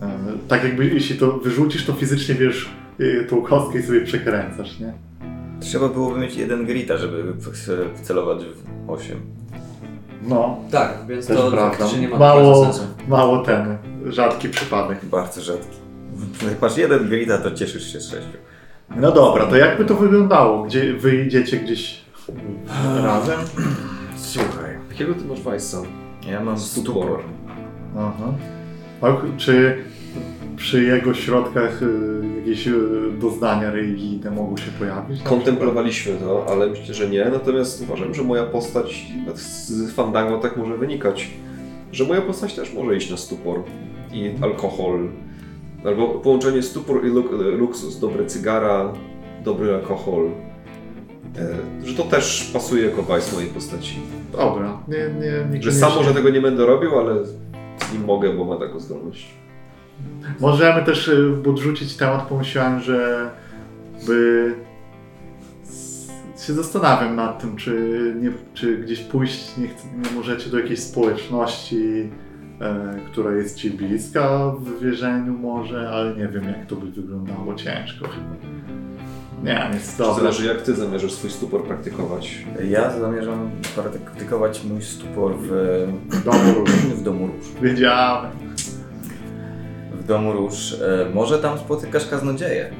E, 0.00 0.08
tak 0.48 0.64
jakby, 0.64 0.86
jeśli 0.86 1.16
to 1.18 1.32
wyrzucisz, 1.32 1.86
to 1.86 1.92
fizycznie 1.92 2.34
wiesz 2.34 2.64
e, 2.66 2.83
tą 3.30 3.42
kostkę 3.42 3.78
i 3.78 3.82
sobie 3.82 4.00
przekręcasz, 4.00 4.80
nie? 4.80 4.92
Trzeba 5.60 5.88
byłoby 5.88 6.20
mieć 6.20 6.36
jeden 6.36 6.66
grita, 6.66 6.96
żeby 6.96 7.34
wcelować 7.94 8.38
w 8.44 8.90
8. 8.90 9.20
No, 10.28 10.56
Tak, 10.70 10.98
więc 11.08 11.26
też 11.26 11.36
to 11.36 11.50
prawda. 11.50 11.70
faktycznie 11.70 12.00
nie 12.00 12.08
ma 12.08 12.18
Mało, 12.18 12.64
sensu. 12.64 12.82
mało 13.08 13.38
ten, 13.38 13.76
rzadki 14.06 14.48
przypadek. 14.48 15.04
Bardzo 15.04 15.40
rzadki. 15.40 15.76
Jak 16.48 16.62
masz 16.62 16.76
jeden 16.76 17.08
grita, 17.08 17.38
to 17.38 17.50
cieszysz 17.50 17.92
się 17.92 18.00
z 18.00 18.10
sześciu. 18.10 18.38
No 18.96 19.12
dobra, 19.12 19.46
to 19.46 19.56
jakby 19.56 19.84
to 19.84 19.94
wyglądało? 19.94 20.62
Gdzie 20.64 20.94
wy 20.94 21.16
idziecie 21.24 21.56
gdzieś 21.56 22.04
razem? 23.02 23.38
Słuchaj. 24.16 24.70
Jakiego 24.90 25.14
ty 25.14 25.24
masz 25.24 25.40
Weissa? 25.40 25.78
Ja 26.30 26.40
mam 26.44 26.58
Stupor. 26.58 26.92
stupor. 27.02 27.20
Aha. 27.98 28.32
Czy 29.36 29.84
przy 30.56 30.82
jego 30.82 31.14
środkach 31.14 31.82
y, 31.82 31.86
jakieś 32.38 32.66
y, 32.66 32.72
doznania 33.20 33.70
religijne 33.70 34.30
mogą 34.30 34.56
się 34.56 34.70
pojawić? 34.78 35.22
Kontemplowaliśmy 35.22 36.12
to, 36.12 36.46
ale 36.48 36.66
myślę, 36.66 36.94
że 36.94 37.08
nie. 37.08 37.24
Natomiast 37.24 37.82
uważam, 37.82 38.14
że 38.14 38.22
moja 38.22 38.44
postać 38.44 39.06
z 39.34 39.92
Fandango 39.92 40.38
tak 40.38 40.56
może 40.56 40.76
wynikać, 40.76 41.30
że 41.92 42.04
moja 42.04 42.22
postać 42.22 42.54
też 42.54 42.74
może 42.74 42.96
iść 42.96 43.10
na 43.10 43.16
stupor 43.16 43.62
i 44.12 44.30
alkohol. 44.42 45.08
Albo 45.84 46.08
połączenie 46.08 46.62
stupor 46.62 47.06
i 47.06 47.08
luk 47.08 47.30
luksus. 47.32 48.00
Dobre 48.00 48.26
cygara, 48.26 48.92
dobry 49.44 49.74
alkohol. 49.74 50.30
E, 51.38 51.86
że 51.86 51.94
to 51.94 52.02
też 52.02 52.50
pasuje 52.52 52.84
jako 52.84 53.02
vice 53.02 53.34
mojej 53.34 53.50
postaci. 53.50 53.96
Dobra, 54.32 54.78
nie, 54.88 54.98
nie, 54.98 55.54
nie 55.54 55.62
Że 55.62 55.72
sam 55.72 55.94
może 55.94 56.14
tego 56.14 56.30
nie 56.30 56.40
będę 56.40 56.66
robił, 56.66 56.98
ale 56.98 57.24
z 57.24 57.92
nim 57.92 58.04
mogę, 58.04 58.32
bo 58.32 58.44
ma 58.44 58.56
taką 58.56 58.80
zdolność. 58.80 59.43
Możemy 60.40 60.82
też 60.84 61.08
y, 61.08 61.32
podrzucić 61.44 61.96
temat, 61.96 62.22
pomyślałem, 62.28 62.80
że 62.80 63.30
by 64.06 64.54
się 66.46 66.52
zastanawiam 66.52 67.16
nad 67.16 67.40
tym, 67.42 67.56
czy, 67.56 68.14
nie, 68.20 68.32
czy 68.54 68.78
gdzieś 68.78 69.00
pójść 69.00 69.56
nie, 69.56 69.64
nie 69.66 70.16
możecie 70.16 70.50
do 70.50 70.58
jakiejś 70.58 70.80
społeczności, 70.80 72.10
e, 72.60 72.98
która 73.12 73.32
jest 73.32 73.56
ci 73.56 73.70
bliska 73.70 74.52
w 74.58 74.80
wierzeniu 74.82 75.32
może, 75.32 75.90
ale 75.90 76.16
nie 76.16 76.28
wiem 76.28 76.44
jak 76.44 76.66
to 76.66 76.76
by 76.76 76.90
wyglądało, 76.90 77.54
ciężko 77.54 78.08
chyba. 78.08 78.54
Nie, 79.44 79.70
jest 79.74 79.98
To 79.98 80.04
dobra. 80.04 80.22
zależy 80.22 80.46
jak 80.46 80.62
ty 80.62 80.74
zamierzasz 80.74 81.12
swój 81.12 81.30
stupor 81.30 81.64
praktykować. 81.64 82.44
Ja 82.70 82.90
zamierzam 83.00 83.50
praktykować 83.74 84.64
mój 84.64 84.82
stupor 84.82 85.34
w, 85.38 85.48
Domu 86.24 86.54
róż. 86.54 86.70
w 86.70 87.02
domu 87.02 87.26
róż. 87.26 87.46
Wiedziałem. 87.62 88.30
W 90.04 90.06
domu 90.06 90.32
róż. 90.32 90.72
E, 90.72 91.14
może 91.14 91.38
tam 91.38 91.58
spotykasz 91.58 92.06
kaznodzieję. 92.06 92.70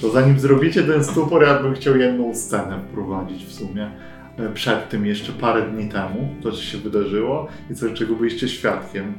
To 0.00 0.10
zanim 0.10 0.40
zrobicie 0.40 0.82
ten 0.82 1.04
stupor, 1.04 1.42
ja 1.42 1.62
bym 1.62 1.74
chciał 1.74 1.96
jedną 1.96 2.34
scenę 2.34 2.80
wprowadzić 2.90 3.44
w 3.44 3.52
sumie. 3.52 3.90
E, 4.38 4.52
Przed 4.54 4.88
tym 4.88 5.06
jeszcze 5.06 5.32
parę 5.32 5.62
dni 5.62 5.88
temu, 5.88 6.28
to 6.42 6.52
co 6.52 6.62
się 6.62 6.78
wydarzyło 6.78 7.48
i 7.70 7.74
co, 7.74 7.90
czego 7.90 8.14
byliście 8.14 8.48
świadkiem. 8.48 9.12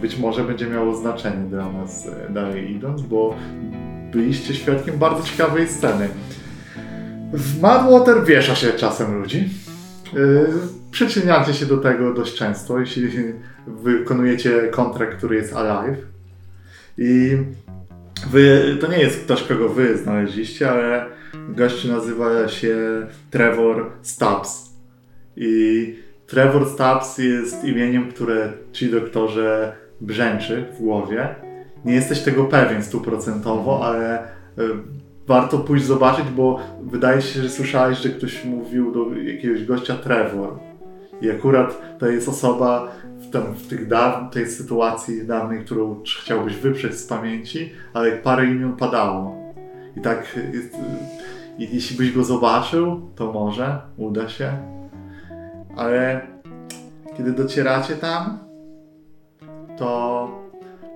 Być 0.00 0.18
może 0.18 0.44
będzie 0.44 0.66
miało 0.66 0.94
znaczenie 0.96 1.44
dla 1.50 1.72
nas 1.72 2.06
e, 2.06 2.32
dalej 2.32 2.70
idąc, 2.72 3.02
bo 3.02 3.34
byliście 4.12 4.54
świadkiem 4.54 4.98
bardzo 4.98 5.22
ciekawej 5.22 5.68
sceny. 5.68 6.08
W 7.32 7.60
Madwater 7.60 8.24
wiesza 8.24 8.54
się 8.54 8.72
czasem 8.72 9.18
ludzi. 9.18 9.48
Yy, 10.14 10.46
Przyczyniacie 10.90 11.54
się 11.54 11.66
do 11.66 11.76
tego 11.78 12.14
dość 12.14 12.34
często, 12.34 12.78
jeśli 12.78 13.08
wykonujecie 13.66 14.68
kontrakt, 14.70 15.16
który 15.18 15.36
jest 15.36 15.56
alive. 15.56 16.11
I 16.98 17.38
Wy, 18.30 18.76
to 18.80 18.86
nie 18.86 18.98
jest 18.98 19.24
ktoś, 19.24 19.42
kogo 19.42 19.68
wy 19.68 19.98
znaleźliście, 19.98 20.70
ale 20.70 21.06
gościu 21.48 21.88
nazywa 21.88 22.48
się 22.48 22.76
Trevor 23.30 23.90
Stubbs. 24.02 24.72
I 25.36 25.94
Trevor 26.26 26.68
Stubbs 26.68 27.18
jest 27.18 27.64
imieniem, 27.64 28.08
które 28.08 28.52
ci 28.72 28.90
doktorze 28.90 29.72
brzęczy 30.00 30.64
w 30.74 30.78
głowie. 30.78 31.28
Nie 31.84 31.94
jesteś 31.94 32.20
tego 32.20 32.44
pewien 32.44 32.82
stuprocentowo, 32.82 33.86
ale 33.86 34.24
y, 34.24 34.28
warto 35.26 35.58
pójść 35.58 35.84
zobaczyć, 35.84 36.24
bo 36.24 36.60
wydaje 36.82 37.22
się, 37.22 37.42
że 37.42 37.50
słyszałeś, 37.50 37.98
że 37.98 38.08
ktoś 38.08 38.44
mówił 38.44 38.92
do 38.92 39.18
jakiegoś 39.20 39.64
gościa 39.64 39.96
Trevor. 39.96 40.58
I 41.20 41.30
akurat 41.30 41.98
to 41.98 42.06
jest 42.06 42.28
osoba 42.28 42.92
w, 43.22 43.30
tym, 43.30 43.42
w 43.42 43.66
tych 43.68 43.88
daw, 43.88 44.30
tej 44.32 44.46
sytuacji 44.46 45.26
dawnej, 45.26 45.64
którą 45.64 46.02
chciałbyś 46.22 46.56
wyprzeć 46.56 46.94
z 46.94 47.06
pamięci, 47.06 47.72
ale 47.94 48.12
parę 48.12 48.46
imion 48.46 48.76
padało. 48.76 49.52
I 49.96 50.00
tak 50.00 50.38
jest, 50.52 50.76
i 51.58 51.74
jeśli 51.74 51.96
byś 51.96 52.12
go 52.12 52.24
zobaczył, 52.24 53.00
to 53.14 53.32
może 53.32 53.80
uda 53.96 54.28
się. 54.28 54.52
Ale 55.76 56.26
kiedy 57.16 57.32
docieracie 57.32 57.94
tam, 57.94 58.38
to 59.78 60.28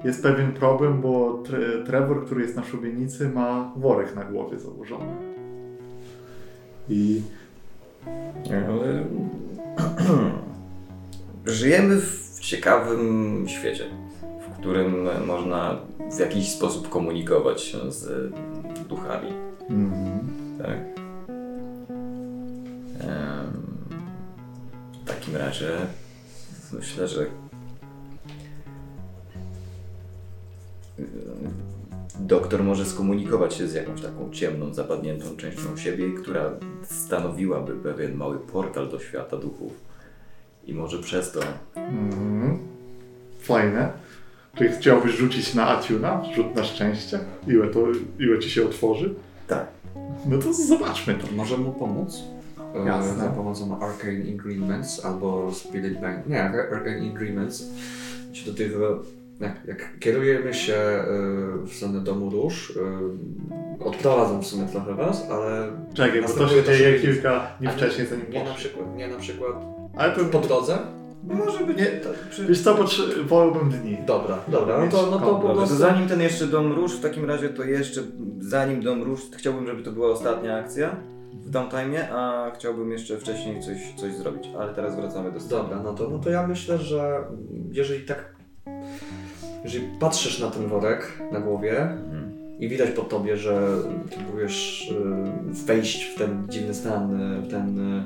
jest 0.04 0.22
pewien 0.22 0.52
problem, 0.52 1.00
bo 1.00 1.42
tre, 1.44 1.58
Trevor, 1.86 2.26
który 2.26 2.42
jest 2.42 2.56
na 2.56 2.64
szubienicy, 2.64 3.28
ma 3.28 3.72
worek 3.76 4.16
na 4.16 4.24
głowie 4.24 4.58
założony. 4.58 5.12
I 6.88 7.22
Ale... 8.46 9.04
Żyjemy 11.46 12.00
w 12.00 12.40
ciekawym 12.40 13.44
świecie, 13.48 13.84
w 14.22 14.58
którym 14.58 15.08
można 15.26 15.78
w 16.16 16.18
jakiś 16.20 16.52
sposób 16.52 16.88
komunikować 16.88 17.60
się 17.62 17.92
z 17.92 18.32
duchami. 18.88 19.32
mhm. 19.70 20.20
Tak. 20.58 20.78
W 25.04 25.08
takim 25.08 25.36
razie 25.36 25.70
myślę, 26.72 27.08
że 27.08 27.26
doktor 32.20 32.64
może 32.64 32.84
skomunikować 32.84 33.54
się 33.54 33.68
z 33.68 33.74
jakąś 33.74 34.02
taką 34.02 34.30
ciemną, 34.30 34.74
zapadniętą 34.74 35.36
częścią 35.36 35.76
siebie, 35.76 36.10
która 36.22 36.50
stanowiłaby 36.82 37.72
pewien 37.72 38.14
mały 38.14 38.38
portal 38.38 38.88
do 38.90 39.00
świata 39.00 39.36
duchów. 39.36 39.72
I 40.66 40.74
może 40.74 40.98
przez 40.98 41.32
to 41.32 41.40
Mhm. 41.76 42.58
Fajne. 43.40 43.88
Czyli 44.54 44.70
chciałbyś 44.70 45.12
rzucić 45.12 45.54
na 45.54 45.66
Atuna? 45.68 46.22
Rzut 46.34 46.54
na 46.54 46.64
szczęście? 46.64 47.18
Ile, 47.46 47.66
to, 47.66 47.80
ile 48.18 48.38
ci 48.38 48.50
się 48.50 48.64
otworzy? 48.64 49.14
Tak. 49.48 49.66
No 50.26 50.38
to 50.38 50.52
zobaczmy 50.52 51.14
to. 51.14 51.26
Może 51.36 51.58
mu 51.58 51.72
pomóc? 51.72 52.22
E, 52.74 52.86
Jasne. 52.86 53.14
Za 53.24 53.28
pomocą 53.30 53.80
Arcane 53.80 54.34
Agreements 54.34 55.04
albo 55.04 55.52
Spirit 55.54 56.00
Bank. 56.00 56.26
Nie, 56.26 56.42
Ar- 56.42 56.74
Arcane 56.74 57.10
Agreements. 57.14 57.64
Czy 58.32 58.50
do 58.50 58.56
tego, 58.58 59.02
jak, 59.40 59.52
jak 59.66 59.98
kierujemy 59.98 60.54
się 60.54 60.74
e, 60.74 61.04
w 61.66 61.72
stronę 61.72 62.00
domu 62.00 62.30
róż, 62.30 62.78
e, 63.80 63.84
odprowadzam 63.84 64.42
w 64.42 64.46
sumie 64.46 64.66
trochę 64.68 64.94
was, 64.94 65.26
ale 65.30 65.68
Czekaj, 65.94 66.22
bo 66.22 66.28
to 66.28 66.48
się 66.48 66.64
dzieje 66.64 67.00
kilka 67.00 67.46
dni 67.60 67.68
wcześniej, 67.68 68.06
zanim 68.06 68.30
nie 68.30 68.44
na 68.44 68.54
przykład, 68.54 68.96
nie 68.96 69.08
na 69.08 69.16
przykład 69.16 69.75
Ale 69.96 70.12
to 70.14 70.24
po 70.24 70.38
drodze. 70.38 70.78
może 71.24 71.64
być. 71.64 71.78
Nie, 71.78 71.86
tak, 71.86 72.12
przy- 72.30 72.46
Wiesz 72.46 72.60
co, 72.62 72.74
potrze- 72.74 73.24
wolałbym 73.24 73.70
dni. 73.70 73.98
Dobra, 74.06 74.38
dobra, 74.48 74.84
no 74.84 74.90
to, 74.90 75.06
no 75.10 75.18
to 75.18 75.34
po 75.34 75.48
to 75.48 75.54
prostu... 75.54 75.76
zanim 75.76 76.08
ten 76.08 76.20
jeszcze 76.20 76.46
Dom 76.46 76.72
Róż, 76.72 76.92
w 76.96 77.00
takim 77.00 77.24
razie 77.24 77.48
to 77.48 77.64
jeszcze, 77.64 78.00
zanim 78.40 78.82
Dom 78.82 79.02
Róż, 79.02 79.20
chciałbym, 79.36 79.66
żeby 79.66 79.82
to 79.82 79.92
była 79.92 80.08
ostatnia 80.08 80.56
akcja 80.58 80.96
w 81.32 81.50
downtime, 81.50 82.08
a 82.12 82.50
chciałbym 82.54 82.92
jeszcze 82.92 83.18
wcześniej 83.18 83.62
coś, 83.62 83.76
coś 83.96 84.12
zrobić, 84.14 84.48
ale 84.58 84.74
teraz 84.74 84.96
wracamy 84.96 85.32
do 85.32 85.40
sceny. 85.40 85.62
Dobra, 85.62 85.82
no 85.82 85.94
to, 85.94 86.08
no 86.10 86.18
to 86.18 86.30
ja 86.30 86.46
myślę, 86.46 86.78
że 86.78 87.24
jeżeli 87.72 88.04
tak. 88.04 88.36
Jeżeli 89.64 89.86
patrzysz 90.00 90.38
na 90.40 90.50
ten 90.50 90.66
worek 90.68 91.12
na 91.32 91.40
głowie 91.40 91.80
Mhm. 91.80 92.32
i 92.58 92.68
widać 92.68 92.90
po 92.90 93.02
tobie, 93.02 93.36
że 93.36 93.68
próbujesz 94.16 94.88
y, 94.90 95.64
wejść 95.66 96.04
w 96.04 96.18
ten 96.18 96.46
dziwny 96.48 96.74
stan, 96.74 97.20
y, 97.38 97.40
w 97.40 97.50
ten 97.50 97.78
y, 97.98 98.04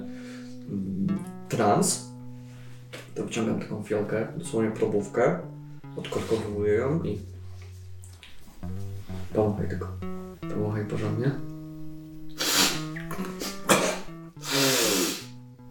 trans, 1.51 2.11
to 3.15 3.25
wyciągam 3.25 3.61
taką 3.61 3.83
fiolkę, 3.83 4.27
dosłownie 4.37 4.71
probówkę, 4.71 5.39
odkorkowuję 5.97 6.75
ją 6.75 7.03
i 7.03 7.19
pomachaj 9.35 9.69
tylko. 9.69 9.89
Pomachaj 10.55 10.85
porządnie. 10.85 11.31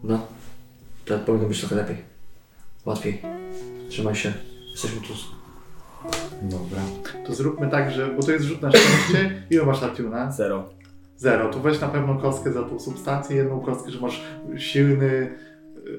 No, 0.02 0.26
to 1.04 1.18
powinno 1.18 1.48
być 1.48 1.60
trochę 1.60 1.76
lepiej. 1.76 1.96
Łatwiej. 2.84 3.22
Trzymaj 3.88 4.14
się. 4.14 4.32
Jesteśmy 4.72 5.00
tu. 5.00 5.12
Dobra. 6.42 6.82
To 7.26 7.34
zróbmy 7.34 7.68
tak, 7.68 7.90
że. 7.90 8.08
Bo 8.08 8.22
to 8.22 8.32
jest 8.32 8.44
rzut 8.44 8.62
na 8.62 8.70
szczęście. 8.70 9.42
Ile 9.50 9.66
masz 9.66 9.82
Atuna? 9.82 10.32
Zero. 10.32 10.68
Zero. 11.16 11.48
To 11.48 11.60
weź 11.60 11.80
na 11.80 11.88
pewno 11.88 12.14
kostkę 12.18 12.52
za 12.52 12.62
tą 12.62 12.80
substancję, 12.80 13.36
jedną 13.36 13.60
kostkę, 13.60 13.90
że 13.90 14.00
masz 14.00 14.22
silny, 14.56 15.38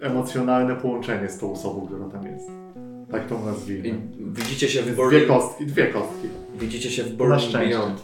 emocjonalne 0.01 0.75
połączenie 0.75 1.29
z 1.29 1.37
tą 1.37 1.51
osobą, 1.53 1.87
która 1.87 2.05
tam 2.09 2.27
jest. 2.27 2.47
Tak 3.11 3.27
to 3.27 3.35
I 3.35 3.45
nazwijmy. 3.45 4.01
widzicie 4.19 4.67
się 4.69 4.81
w 4.81 4.85
Dwie 4.85 4.95
Burning... 4.95 5.27
kostki, 5.27 5.65
dwie 5.65 5.87
kostki. 5.87 6.27
Widzicie 6.59 6.89
się 6.91 7.03
w 7.03 7.09
Na 7.11 7.15
Burning 7.17 7.41
szczęście. 7.41 7.77
Beyond. 7.77 8.01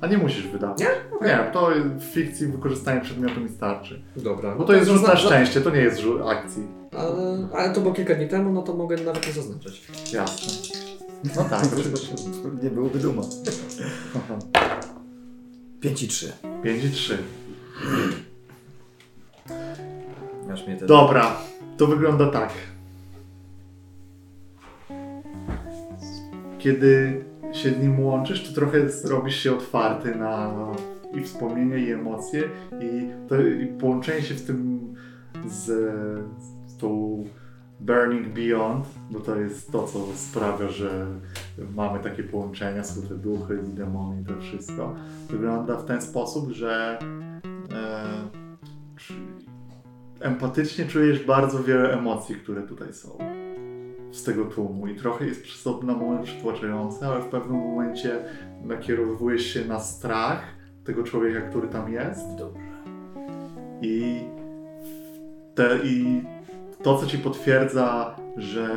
A 0.00 0.06
nie 0.06 0.18
musisz 0.18 0.46
wydawać. 0.48 0.78
Nie? 0.80 0.86
Nie, 1.28 1.50
to 1.52 1.70
w 1.98 2.02
fikcji 2.04 2.46
wykorzystanie 2.46 3.00
przedmiotu 3.00 3.40
mi 3.40 3.48
starczy. 3.48 4.02
Dobra. 4.16 4.54
Bo 4.56 4.64
to 4.64 4.72
jest 4.72 4.90
rzut 4.90 5.02
na 5.06 5.16
szczęście, 5.16 5.60
to 5.60 5.70
nie 5.70 5.80
jest 5.80 5.98
rzut 5.98 6.20
akcji. 6.26 6.62
Ale, 6.92 7.48
ale 7.54 7.72
to 7.74 7.80
było 7.80 7.94
kilka 7.94 8.14
dni 8.14 8.28
temu, 8.28 8.52
no 8.52 8.62
to 8.62 8.74
mogę 8.76 8.96
nawet 8.96 9.26
nie 9.26 9.32
zaznaczać. 9.32 9.82
Jasne. 10.12 10.52
No 11.36 11.44
tak. 11.44 11.64
Nie 12.62 12.70
byłoby 12.70 12.98
duma. 12.98 13.22
Aha. 14.16 14.38
5 15.80 16.02
i 16.02 16.08
3. 16.08 16.32
5 16.62 16.84
i 16.84 16.90
3. 16.90 17.18
Aż 20.52 20.66
mnie 20.66 20.76
ten... 20.76 20.88
Dobra, 20.88 21.36
to 21.76 21.86
wygląda 21.86 22.30
tak. 22.30 22.52
Kiedy 26.58 27.24
się 27.52 27.70
z 27.70 27.78
nim 27.78 28.00
łączysz, 28.00 28.48
to 28.48 28.54
trochę 28.54 28.78
robisz 29.04 29.36
się 29.36 29.52
otwarty 29.52 30.14
na 30.14 30.52
i 31.14 31.22
wspomnienia, 31.22 31.76
i 31.76 31.90
emocje, 31.90 32.42
i, 32.80 33.10
to, 33.28 33.42
i 33.42 33.66
połączenie 33.66 34.22
się 34.22 34.34
w 34.34 34.46
tym 34.46 34.94
z, 35.46 35.64
z 36.66 36.76
tą 36.76 37.24
Burning 37.80 38.28
Beyond, 38.28 38.86
bo 39.10 39.20
to 39.20 39.36
jest 39.36 39.72
to, 39.72 39.82
co 39.82 39.98
sprawia, 40.14 40.68
że 40.68 41.06
mamy 41.74 42.00
takie 42.00 42.22
połączenia, 42.22 42.84
są 42.84 43.02
te 43.02 43.14
duchy 43.14 43.60
i 43.68 43.74
demony 43.74 44.22
i 44.22 44.24
to 44.24 44.40
wszystko. 44.40 44.94
Wygląda 45.30 45.76
w 45.76 45.84
ten 45.84 46.02
sposób, 46.02 46.50
że 46.50 46.98
e, 47.72 48.46
empatycznie 50.20 50.86
czujesz 50.86 51.24
bardzo 51.24 51.62
wiele 51.62 51.92
emocji, 51.92 52.34
które 52.34 52.62
tutaj 52.62 52.92
są 52.92 53.18
z 54.12 54.22
tego 54.22 54.44
tłumu 54.44 54.86
i 54.86 54.94
trochę 54.94 55.26
jest 55.26 55.42
przez 55.42 55.62
to 55.62 55.80
na 55.82 55.94
moment 55.94 56.26
przytłaczające, 56.26 57.06
ale 57.06 57.20
w 57.20 57.26
pewnym 57.26 57.56
momencie 57.56 58.18
nakierowujesz 58.64 59.46
się 59.46 59.64
na 59.64 59.80
strach 59.80 60.44
tego 60.84 61.02
człowieka, 61.02 61.40
który 61.40 61.68
tam 61.68 61.92
jest 61.92 62.36
Dobrze. 62.38 62.76
i, 63.82 64.20
te, 65.54 65.78
i 65.84 66.22
to, 66.82 66.98
co 66.98 67.06
ci 67.06 67.18
potwierdza, 67.18 68.16
że, 68.36 68.70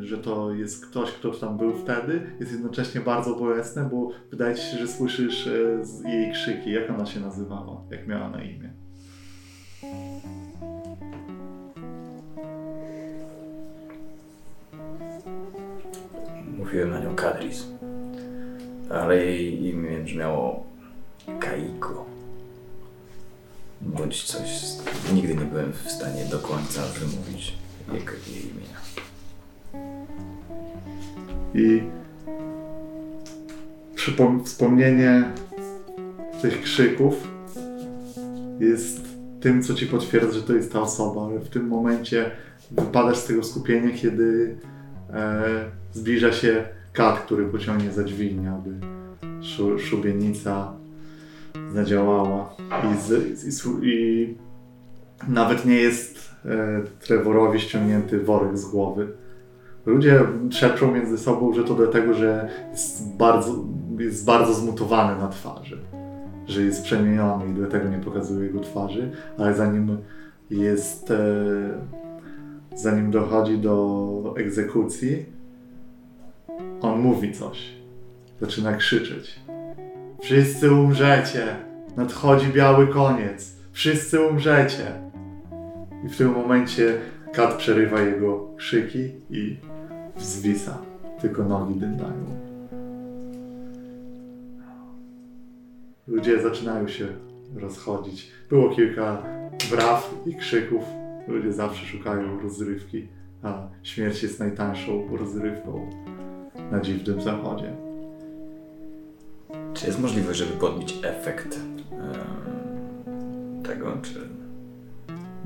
e, 0.00 0.04
że 0.04 0.18
to 0.18 0.54
jest 0.54 0.86
ktoś, 0.86 1.12
kto 1.12 1.30
tam 1.30 1.58
był 1.58 1.72
wtedy, 1.76 2.36
jest 2.40 2.52
jednocześnie 2.52 3.00
bardzo 3.00 3.34
bolesne, 3.34 3.88
bo 3.92 4.10
wydaje 4.30 4.54
ci 4.54 4.62
się, 4.62 4.78
że 4.78 4.88
słyszysz 4.88 5.48
z 5.82 6.04
jej 6.04 6.32
krzyki. 6.32 6.72
Jak 6.72 6.90
ona 6.90 7.06
się 7.06 7.20
nazywała? 7.20 7.84
Jak 7.90 8.06
miała 8.06 8.30
na 8.30 8.42
imię? 8.42 8.69
Mówiłem 16.70 16.90
na 16.90 17.00
nią 17.00 17.16
Kadris. 17.16 17.66
Ale 18.90 19.16
jej 19.16 19.66
imię 19.66 20.00
brzmiało 20.04 20.66
Kaiko. 21.40 22.06
Bądź 23.80 24.24
coś. 24.24 24.48
Nigdy 25.14 25.34
nie 25.34 25.44
byłem 25.44 25.72
w 25.72 25.90
stanie 25.90 26.24
do 26.24 26.38
końca 26.38 26.82
wymówić 27.00 27.58
jej 28.28 28.42
imienia. 28.50 28.80
I 31.54 31.82
przypom- 33.96 34.44
wspomnienie 34.44 35.24
tych 36.42 36.62
krzyków 36.62 37.28
jest 38.60 39.00
tym, 39.40 39.62
co 39.62 39.74
ci 39.74 39.86
potwierdza, 39.86 40.32
że 40.32 40.42
to 40.42 40.52
jest 40.52 40.72
ta 40.72 40.80
osoba, 40.80 41.26
ale 41.26 41.38
w 41.38 41.48
tym 41.48 41.66
momencie 41.68 42.30
wypadasz 42.70 43.18
z 43.18 43.26
tego 43.26 43.42
skupienia, 43.42 43.90
kiedy 43.96 44.56
e, 45.12 45.79
zbliża 45.92 46.32
się 46.32 46.64
kat, 46.92 47.20
który 47.20 47.46
pociągnie 47.46 47.92
za 47.92 48.04
dźwignię, 48.04 48.50
aby 48.50 48.70
szu- 49.42 49.78
szubienica 49.78 50.72
zadziałała. 51.74 52.54
I, 52.94 53.00
z, 53.00 53.66
i, 53.84 53.88
i 53.88 54.34
nawet 55.28 55.64
nie 55.66 55.74
jest 55.74 56.30
e, 56.44 56.82
Trevorowi 57.00 57.60
ściągnięty 57.60 58.20
worek 58.20 58.58
z 58.58 58.70
głowy. 58.70 59.08
Ludzie 59.86 60.20
szepczą 60.50 60.92
między 60.92 61.18
sobą, 61.18 61.52
że 61.52 61.64
to 61.64 61.74
dlatego, 61.74 62.14
że 62.14 62.48
jest 62.70 63.16
bardzo, 63.16 63.64
jest 63.98 64.24
bardzo 64.24 64.54
zmutowany 64.54 65.18
na 65.22 65.28
twarzy. 65.28 65.78
Że 66.46 66.62
jest 66.62 66.82
przemieniony 66.82 67.50
i 67.50 67.54
dlatego 67.54 67.88
nie 67.88 67.98
pokazuje 67.98 68.46
jego 68.46 68.60
twarzy, 68.60 69.10
ale 69.38 69.54
zanim 69.54 69.98
jest. 70.50 71.10
E, 71.10 72.00
zanim 72.76 73.10
dochodzi 73.10 73.58
do 73.58 74.34
egzekucji, 74.36 75.26
on 76.80 77.00
mówi 77.00 77.32
coś. 77.32 77.58
Zaczyna 78.40 78.76
krzyczeć. 78.76 79.40
Wszyscy 80.22 80.72
umrzecie! 80.72 81.56
Nadchodzi 81.96 82.46
biały 82.46 82.86
koniec! 82.86 83.56
Wszyscy 83.72 84.20
umrzecie! 84.20 84.84
I 86.04 86.08
w 86.08 86.16
tym 86.16 86.32
momencie 86.32 86.94
Kat 87.32 87.54
przerywa 87.54 88.00
jego 88.00 88.54
krzyki 88.56 89.10
i 89.30 89.56
zwisa. 90.18 90.78
Tylko 91.20 91.44
nogi 91.44 91.74
dętają. 91.74 92.24
Ludzie 96.06 96.42
zaczynają 96.42 96.88
się 96.88 97.06
rozchodzić. 97.56 98.30
Było 98.48 98.74
kilka 98.74 99.22
braw 99.70 100.14
i 100.26 100.34
krzyków. 100.34 100.84
Ludzie 101.28 101.52
zawsze 101.52 101.86
szukają 101.86 102.40
rozrywki, 102.40 103.08
a 103.42 103.68
śmierć 103.82 104.22
jest 104.22 104.40
najtańszą 104.40 105.16
rozrywką 105.16 105.90
na 106.70 106.80
dziwnym 106.80 107.22
zachodzie. 107.22 107.72
Czy 109.74 109.86
jest 109.86 110.00
możliwość, 110.00 110.38
żeby 110.38 110.52
podbić 110.52 110.94
efekt 111.02 111.54
em, 111.92 113.62
tego, 113.62 113.96
czy 114.02 114.28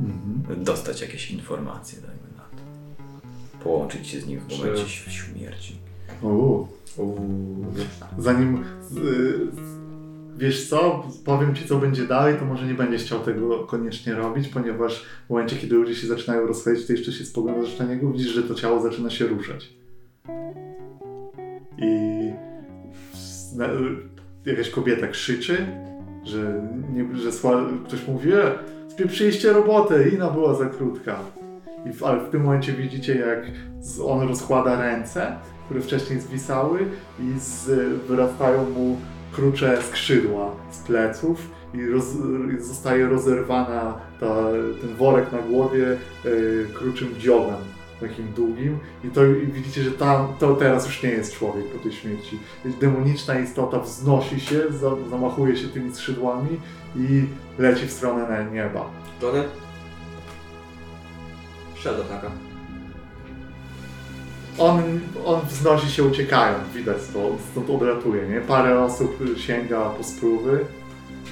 Mhm. 0.00 0.64
dostać 0.64 1.00
jakieś 1.00 1.30
informacje, 1.30 1.98
dajmy 2.00 2.36
na 2.36 2.42
to? 2.58 3.64
Połączyć 3.64 4.06
się 4.06 4.20
z 4.20 4.26
nim 4.26 4.40
w 4.40 4.46
Czy- 4.46 4.58
momencie 4.58 4.86
śmierci. 4.88 5.76
Uuu. 6.22 6.68
Zanim 8.18 8.56
y, 8.56 9.38
wiesz 10.36 10.68
co, 10.68 11.06
powiem 11.24 11.54
ci 11.54 11.68
co 11.68 11.78
będzie 11.78 12.06
dalej, 12.06 12.38
to 12.38 12.44
może 12.44 12.66
nie 12.66 12.74
będziesz 12.74 13.02
chciał 13.02 13.20
tego 13.20 13.58
koniecznie 13.66 14.14
robić, 14.14 14.48
ponieważ 14.48 15.04
w 15.26 15.30
momencie, 15.30 15.56
kiedy 15.56 15.74
ludzie 15.74 15.94
się 15.94 16.06
zaczynają 16.06 16.46
rozchodzić, 16.46 16.86
to 16.86 16.92
jeszcze 16.92 17.12
się 17.12 17.24
spoglądasz 17.24 17.78
na 17.78 17.84
niego, 17.84 18.10
widzisz, 18.12 18.32
że 18.34 18.42
to 18.42 18.54
ciało 18.54 18.80
zaczyna 18.82 19.10
się 19.10 19.26
ruszać. 19.26 19.70
I 21.84 22.32
na, 23.56 23.68
jakaś 24.46 24.70
kobieta 24.70 25.06
krzyczy, 25.06 25.66
że, 26.24 26.62
nie, 26.92 27.16
że 27.16 27.30
ktoś 27.88 28.06
mówi, 28.08 28.32
e, 28.32 28.52
spieprzyliście 28.88 29.52
robotę, 29.52 30.08
Ina 30.08 30.30
była 30.30 30.54
za 30.54 30.66
krótka. 30.66 31.18
I 31.86 31.92
w, 31.92 32.04
ale 32.04 32.20
w 32.20 32.30
tym 32.30 32.42
momencie 32.42 32.72
widzicie, 32.72 33.14
jak 33.16 33.38
on 34.04 34.28
rozkłada 34.28 34.82
ręce, 34.82 35.36
które 35.64 35.80
wcześniej 35.80 36.20
zwisały 36.20 36.78
i 37.20 37.40
z, 37.40 37.68
wyrastają 38.08 38.70
mu 38.70 38.96
krucze 39.32 39.82
skrzydła 39.82 40.50
z 40.70 40.78
pleców 40.78 41.50
i 41.74 41.86
roz, 41.86 42.04
i 42.58 42.62
zostaje 42.62 43.06
rozerwana 43.06 44.00
ta, 44.20 44.36
ten 44.80 44.94
worek 44.96 45.32
na 45.32 45.38
głowie 45.38 45.86
e, 45.92 45.98
kruczym 46.74 47.08
dziobem 47.18 47.73
takim 48.00 48.32
długim 48.32 48.78
i 49.04 49.08
to 49.08 49.24
i 49.24 49.46
widzicie, 49.46 49.82
że 49.82 49.90
tam, 49.90 50.28
to 50.38 50.54
teraz 50.56 50.86
już 50.86 51.02
nie 51.02 51.08
jest 51.10 51.32
człowiek 51.38 51.66
po 51.66 51.78
tej 51.78 51.92
śmierci. 51.92 52.38
Demoniczna 52.80 53.38
istota 53.38 53.80
wznosi 53.80 54.40
się, 54.40 54.72
za, 54.72 54.90
zamachuje 55.10 55.56
się 55.56 55.68
tymi 55.68 55.94
skrzydłami 55.94 56.60
i 56.96 57.24
leci 57.58 57.86
w 57.86 57.92
stronę 57.92 58.28
na- 58.28 58.50
nieba. 58.50 58.90
Johnny? 59.22 59.44
Shadow 61.82 62.08
taka. 62.08 62.30
On, 64.58 64.82
on 65.24 65.40
wznosi 65.48 65.90
się 65.90 66.04
uciekając, 66.04 66.68
widać 66.74 66.96
to, 67.12 67.36
stąd 67.52 67.70
odlatuje, 67.70 68.28
nie? 68.28 68.40
Parę 68.40 68.82
osób 68.84 69.18
sięga 69.36 69.90
po 69.90 70.04
sprówy, 70.04 70.64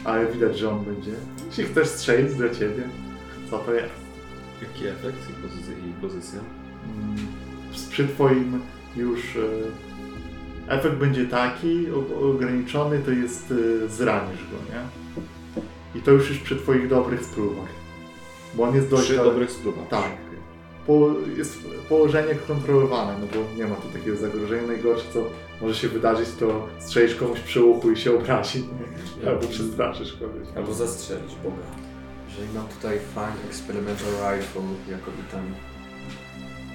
ale 0.05 0.27
widać, 0.33 0.59
że 0.59 0.71
on 0.71 0.85
będzie. 0.85 1.13
Jeśli 1.47 1.65
chcesz 1.65 1.89
strzelić 1.89 2.35
dla 2.35 2.49
ciebie, 2.49 2.83
co 3.51 3.59
to 3.59 3.75
jest? 3.75 3.95
Jaki 4.63 4.87
efekt 4.87 5.17
Mm, 6.97 7.17
Przy 7.91 8.09
twoim 8.09 8.61
już 8.97 9.37
e, 9.37 10.75
efekt 10.75 10.97
będzie 10.97 11.27
taki 11.27 11.87
ograniczony, 12.35 12.99
to 12.99 13.11
jest 13.11 13.55
e, 13.85 13.89
zranisz 13.89 14.41
go, 14.41 14.75
nie? 14.75 14.83
I 16.01 16.03
to 16.03 16.11
już 16.11 16.31
jest 16.31 16.43
przy 16.43 16.57
twoich 16.57 16.89
dobrych 16.89 17.25
spróbach. 17.25 17.69
Bo 18.55 18.63
on 18.63 18.75
jest 18.75 18.89
dość... 18.89 19.05
Przy 19.05 19.17
dobrych 19.17 19.51
spróbach. 19.51 19.89
Tak. 19.89 20.11
Po, 20.87 21.15
jest 21.37 21.59
położenie 21.89 22.35
kontrolowane, 22.35 23.17
no 23.21 23.27
bo 23.27 23.57
nie 23.57 23.67
ma 23.71 23.77
tu 23.77 23.89
takiego 23.89 24.17
zagrożenia. 24.17 24.67
Najgorsze, 24.67 25.05
co 25.13 25.25
może 25.61 25.75
się 25.75 25.89
wydarzyć, 25.89 26.29
to 26.41 26.69
strzelisz 26.79 27.15
komuś 27.15 27.41
przy 27.41 27.65
uchu 27.65 27.91
i 27.91 27.97
się 27.97 28.17
obrazi, 28.19 28.65
nie? 29.23 29.31
albo 29.31 29.47
przestraszysz 29.47 30.13
kogoś. 30.13 30.49
Albo 30.57 30.75
zastrzelić 30.75 31.35
Boga. 31.45 31.57
Jeżeli 32.29 32.49
mam 32.55 32.69
tutaj 32.69 32.99
Find 32.99 33.47
Experimental 33.51 34.09
Rifle 34.09 34.63
jako 34.91 35.11
item, 35.29 35.45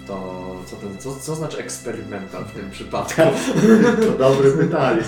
to 0.07 0.55
co, 0.65 0.75
to, 0.75 0.87
co, 0.99 1.15
co 1.19 1.35
znaczy 1.35 1.57
experimental 1.57 2.45
w 2.45 2.51
tym 2.51 2.71
przypadku? 2.71 3.21
To 4.01 4.11
dobre 4.17 4.51
pytanie. 4.51 5.01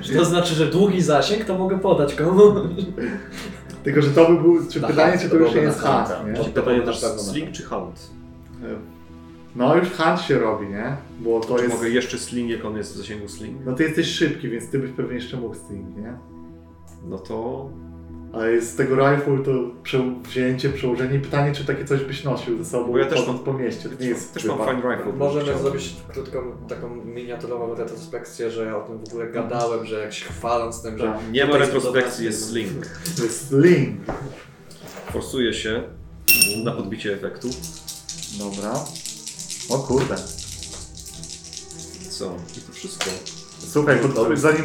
Czy 0.00 0.14
to 0.16 0.24
znaczy, 0.24 0.54
że 0.54 0.66
długi 0.66 1.02
zasięg 1.02 1.44
to 1.44 1.58
mogę 1.58 1.78
podać 1.78 2.14
komu? 2.14 2.42
Tylko, 3.84 4.02
że 4.02 4.10
to 4.10 4.28
by 4.28 4.42
był, 4.42 4.66
czy 4.70 4.80
Na 4.80 4.88
pytanie, 4.88 5.10
hunt, 5.12 5.22
czy 5.22 5.28
to 5.28 5.36
to 5.36 5.40
już 5.42 5.54
nie 5.54 5.60
jest 5.60 5.80
hunt, 5.80 6.08
hunt. 6.08 6.28
nie? 6.28 6.44
To 6.44 6.44
pytanie 6.44 6.78
na 6.78 6.84
też 6.84 6.96
sling 6.98 7.52
czy 7.52 7.62
hunt? 7.62 8.10
No 9.56 9.76
już 9.76 9.90
hunt 9.90 10.20
się 10.20 10.38
robi, 10.38 10.66
nie? 10.68 10.96
Bo 11.20 11.40
to 11.40 11.56
Czy 11.56 11.62
jest... 11.64 11.76
mogę 11.76 11.88
jeszcze 11.88 12.18
sling, 12.18 12.50
jak 12.50 12.64
on 12.64 12.76
jest 12.76 12.94
w 12.94 12.96
zasięgu 12.96 13.28
sling? 13.28 13.58
No 13.64 13.72
ty 13.72 13.82
jesteś 13.82 14.06
szybki, 14.06 14.48
więc 14.48 14.70
ty 14.70 14.78
byś 14.78 14.90
pewnie 14.90 15.14
jeszcze 15.14 15.36
mógł 15.36 15.54
sting, 15.54 15.96
nie? 15.96 16.18
No 17.08 17.18
to... 17.18 17.68
Ale 18.36 18.60
z 18.62 18.76
tego 18.76 18.94
rifle 19.10 19.38
to 19.44 19.50
prze- 19.82 20.14
wzięcie, 20.28 20.68
przełożenie 20.70 21.16
i 21.16 21.20
pytanie, 21.20 21.52
czy 21.52 21.64
takie 21.64 21.84
coś 21.84 22.00
byś 22.04 22.24
nosił 22.24 22.58
ze 22.58 22.70
sobą 22.70 22.92
Bo 22.92 22.98
ja 22.98 23.06
też 23.06 23.26
mam- 23.26 23.38
po 23.38 23.52
mieście. 23.52 23.88
To 23.88 24.02
nie 24.02 24.08
jest 24.08 24.34
też 24.34 24.44
mam 24.44 24.58
fine 24.58 24.96
rifle. 24.96 25.12
Możemy 25.12 25.58
zrobić 25.58 25.96
krótką, 26.12 26.38
taką 26.68 26.88
miniaturową 27.04 27.74
retrospekcję, 27.74 28.50
że 28.50 28.64
ja 28.64 28.76
o 28.76 28.80
tym 28.80 28.98
w 28.98 29.08
ogóle 29.08 29.26
gadałem, 29.26 29.86
że 29.86 30.00
jak 30.00 30.12
się 30.12 30.24
chwaląc 30.24 30.82
tym, 30.82 30.98
że 30.98 31.04
Tak. 31.04 31.18
Nie 31.32 31.46
ma 31.46 31.56
retrospekcji, 31.58 32.24
jest 32.24 32.48
sling. 32.50 32.86
To 33.16 33.22
jest 33.24 33.48
sling. 33.48 33.96
Forsuje 35.12 35.54
się 35.54 35.82
na 36.64 36.72
podbicie 36.72 37.12
efektu. 37.14 37.48
Dobra. 38.38 38.72
O 39.68 39.78
kurde. 39.78 40.14
Co? 42.10 42.34
I 42.58 42.60
to 42.60 42.72
wszystko. 42.72 43.04
Słuchaj, 43.58 43.98
pod, 43.98 44.38
zanim 44.38 44.62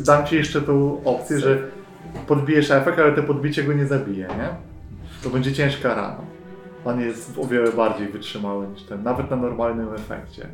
dam 0.00 0.26
ci 0.26 0.36
jeszcze 0.36 0.62
tą 0.62 1.04
opcję, 1.04 1.40
że 1.40 1.68
podbijesz 2.26 2.70
efekt, 2.70 2.98
ale 2.98 3.12
to 3.12 3.22
podbicie 3.22 3.64
go 3.64 3.72
nie 3.72 3.86
zabije, 3.86 4.26
nie? 4.28 4.48
To 5.22 5.30
będzie 5.30 5.52
ciężka 5.52 5.94
rana. 5.94 6.20
On 6.84 7.00
jest 7.00 7.38
o 7.38 7.46
wiele 7.46 7.72
bardziej 7.72 8.08
wytrzymały 8.08 8.68
niż 8.68 8.82
ten, 8.82 9.02
nawet 9.02 9.30
na 9.30 9.36
normalnym 9.36 9.94
efekcie. 9.94 10.48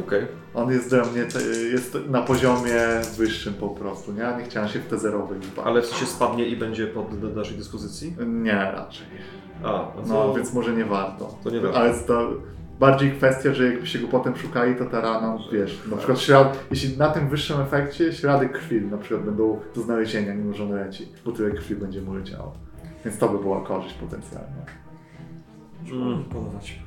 Okej. 0.00 0.26
On 0.54 0.70
jest 0.70 0.90
dla 0.90 1.04
mnie, 1.04 1.26
jest 1.72 1.98
na 2.08 2.22
poziomie 2.22 2.80
wyższym 3.16 3.54
po 3.54 3.68
prostu, 3.68 4.12
nie? 4.12 4.34
Nie 4.38 4.44
chciałem 4.44 4.68
się 4.68 4.78
w 4.78 4.86
te 4.86 4.96
bawić. 4.96 5.44
Ale 5.64 5.82
w 5.82 5.86
sensie 5.86 6.06
spadnie 6.06 6.46
i 6.46 6.56
będzie 6.56 6.86
pod 6.86 7.18
do 7.20 7.28
naszej 7.28 7.56
dyspozycji? 7.56 8.16
Nie, 8.26 8.52
raczej. 8.52 9.06
A, 9.64 9.66
no, 9.68 10.02
No, 10.06 10.34
więc 10.34 10.54
może 10.54 10.72
nie 10.72 10.84
warto. 10.84 11.38
To 11.44 11.50
nie 11.50 11.60
warto. 11.60 11.78
Ale 11.78 11.94
to 11.94 12.30
bardziej 12.78 13.12
kwestia, 13.12 13.54
że 13.54 13.66
jakbyście 13.66 13.98
go 13.98 14.08
potem 14.08 14.36
szukali, 14.36 14.76
to 14.76 14.84
ta 14.84 15.00
rana, 15.00 15.38
wiesz, 15.52 15.82
na 15.90 15.96
przykład 15.96 16.20
ślad, 16.20 16.64
jeśli 16.70 16.96
na 16.96 17.08
tym 17.08 17.28
wyższym 17.28 17.60
efekcie 17.60 18.12
ślady 18.12 18.48
krwi 18.48 18.80
na 18.80 18.98
przykład 18.98 19.22
będą 19.24 19.60
do 19.74 19.82
znalezienia, 19.82 20.34
mimo 20.34 20.54
że 20.54 20.64
on 20.64 20.72
leci, 20.72 21.08
bo 21.24 21.32
tyle 21.32 21.50
krwi 21.50 21.76
będzie 21.76 22.02
mu 22.02 22.14
leciało. 22.14 22.52
Więc 23.04 23.18
to 23.18 23.28
by 23.28 23.38
była 23.38 23.64
korzyść 23.64 23.94
potencjalna. 23.94 24.64
Mm, 25.92 26.24
Polować. 26.24 26.78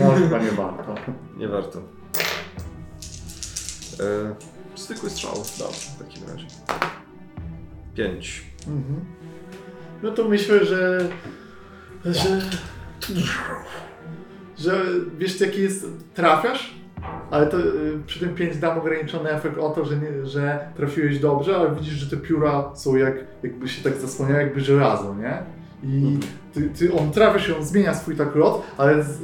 No, 0.00 0.10
chyba 0.12 0.38
nie 0.38 0.50
warto. 0.50 0.94
nie 1.36 1.48
warto. 1.48 1.78
E, 4.00 4.34
zwykły 4.76 5.10
strzał. 5.10 5.32
Dobrze, 5.32 5.90
w 5.96 5.98
takim 5.98 6.28
razie. 6.28 6.46
Pięć. 7.94 8.44
Mhm. 8.66 9.04
No 10.02 10.10
to 10.10 10.28
myślę, 10.28 10.64
że. 10.64 11.08
że. 12.04 12.40
Że 14.58 14.82
wiesz, 15.18 15.40
jaki 15.40 15.62
jest. 15.62 15.86
trafiasz, 16.14 16.74
ale 17.30 17.46
to 17.46 17.58
y, 17.58 17.98
przy 18.06 18.20
tym 18.20 18.34
5 18.34 18.56
dam 18.56 18.78
ograniczony 18.78 19.30
efekt 19.30 19.58
o 19.58 19.70
to, 19.70 19.84
że, 19.84 19.96
nie, 19.96 20.26
że 20.26 20.68
trafiłeś 20.76 21.18
dobrze, 21.18 21.56
ale 21.56 21.74
widzisz, 21.74 21.94
że 21.94 22.16
te 22.16 22.26
pióra 22.26 22.70
są 22.74 22.96
jak, 22.96 23.14
jakby 23.42 23.68
się 23.68 23.82
tak 23.82 24.00
zasłaniały, 24.00 24.40
jakby 24.42 24.60
żelazo, 24.60 25.14
nie? 25.14 25.42
I 25.82 26.18
ty, 26.54 26.70
ty, 26.78 26.92
on 26.92 27.10
trafiasz 27.10 27.48
i 27.48 27.52
on 27.52 27.64
zmienia 27.64 27.94
swój 27.94 28.16
tak 28.16 28.34
lot, 28.34 28.62
ale, 28.78 29.02
z, 29.02 29.18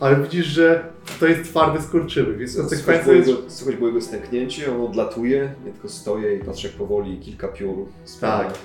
ale 0.00 0.16
widzisz, 0.22 0.46
że 0.46 0.84
to 1.20 1.26
jest 1.26 1.50
twardy 1.50 1.82
skurczywy, 1.82 2.36
więc 2.36 2.56
konsekwencja 2.56 3.12
jest. 3.12 3.30
słychać 3.48 3.76
było 3.76 3.88
jego 3.88 4.00
stęknięcie, 4.00 4.74
on 4.74 4.80
odlatuje, 4.80 5.54
ja 5.66 5.72
tylko 5.72 5.88
stoję 5.88 6.36
i 6.36 6.44
patrzę 6.44 6.68
jak 6.68 6.76
powoli 6.76 7.20
kilka 7.20 7.48
piór 7.48 7.86
spada. 8.04 8.44
Tak. 8.44 8.58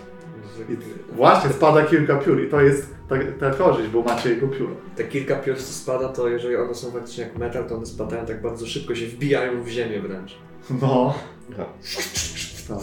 Właśnie 1.16 1.49
spada 1.49 1.84
kilka 1.86 2.16
piór 2.16 2.41
i 2.41 2.49
to 2.49 2.62
jest 2.62 2.95
ta, 3.10 3.16
ta 3.39 3.51
korzyść, 3.58 3.89
bo 3.89 4.01
macie 4.01 4.30
jego 4.30 4.47
pióro. 4.47 4.76
Te 4.95 5.04
kilka 5.04 5.36
piór, 5.36 5.58
co 5.58 5.74
spada, 5.74 6.10
to 6.10 6.28
jeżeli 6.28 6.56
one 6.56 6.76
są 6.76 6.91
faktycznie 6.91 7.24
jak 7.24 7.38
metal, 7.38 7.66
to 7.66 7.76
one 7.76 7.86
spadają 7.86 8.26
tak 8.26 8.41
bardzo 8.41 8.66
szybko, 8.66 8.95
się 8.95 9.06
wbijają 9.06 9.64
w 9.64 9.68
ziemię 9.68 9.99
wręcz. 9.99 10.38
No, 10.82 11.16
Aha. 11.54 11.66
tak. 12.68 12.80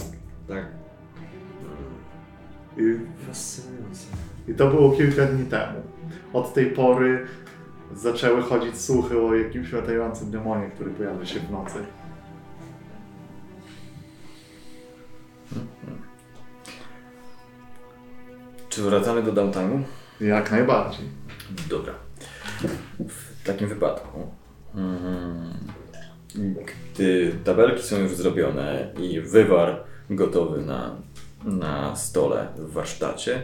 Tak. 0.49 0.67
I, 2.77 2.99
Fascynujące. 3.27 4.07
I 4.49 4.55
to 4.55 4.71
było 4.71 4.91
kilka 4.91 5.25
dni 5.25 5.45
temu. 5.45 5.83
Od 6.33 6.55
tej 6.55 6.67
pory 6.67 7.27
zaczęły 7.95 8.43
chodzić 8.43 8.81
słuchy 8.81 9.21
o 9.21 9.35
jakimś 9.35 9.73
latającym 9.73 10.31
demonie, 10.31 10.71
który 10.75 10.91
pojawia 10.91 11.27
się 11.27 11.41
w 11.41 11.51
nocy. 11.51 11.79
Czy 18.71 18.83
wracamy 18.83 19.23
do 19.23 19.33
downtime'u? 19.33 19.83
Jak 20.21 20.51
najbardziej. 20.51 21.05
Dobra. 21.69 21.95
W 22.99 23.45
takim 23.45 23.69
wypadku 23.69 24.31
Mhm. 24.75 25.55
Gdy 26.95 27.35
tabelki 27.45 27.83
są 27.83 27.99
już 27.99 28.15
zrobione 28.17 28.93
i 28.99 29.21
wywar 29.21 29.85
gotowy 30.11 30.65
na, 30.65 30.97
na 31.45 31.97
stole 31.97 32.49
w 32.57 32.73
warsztacie, 32.73 33.43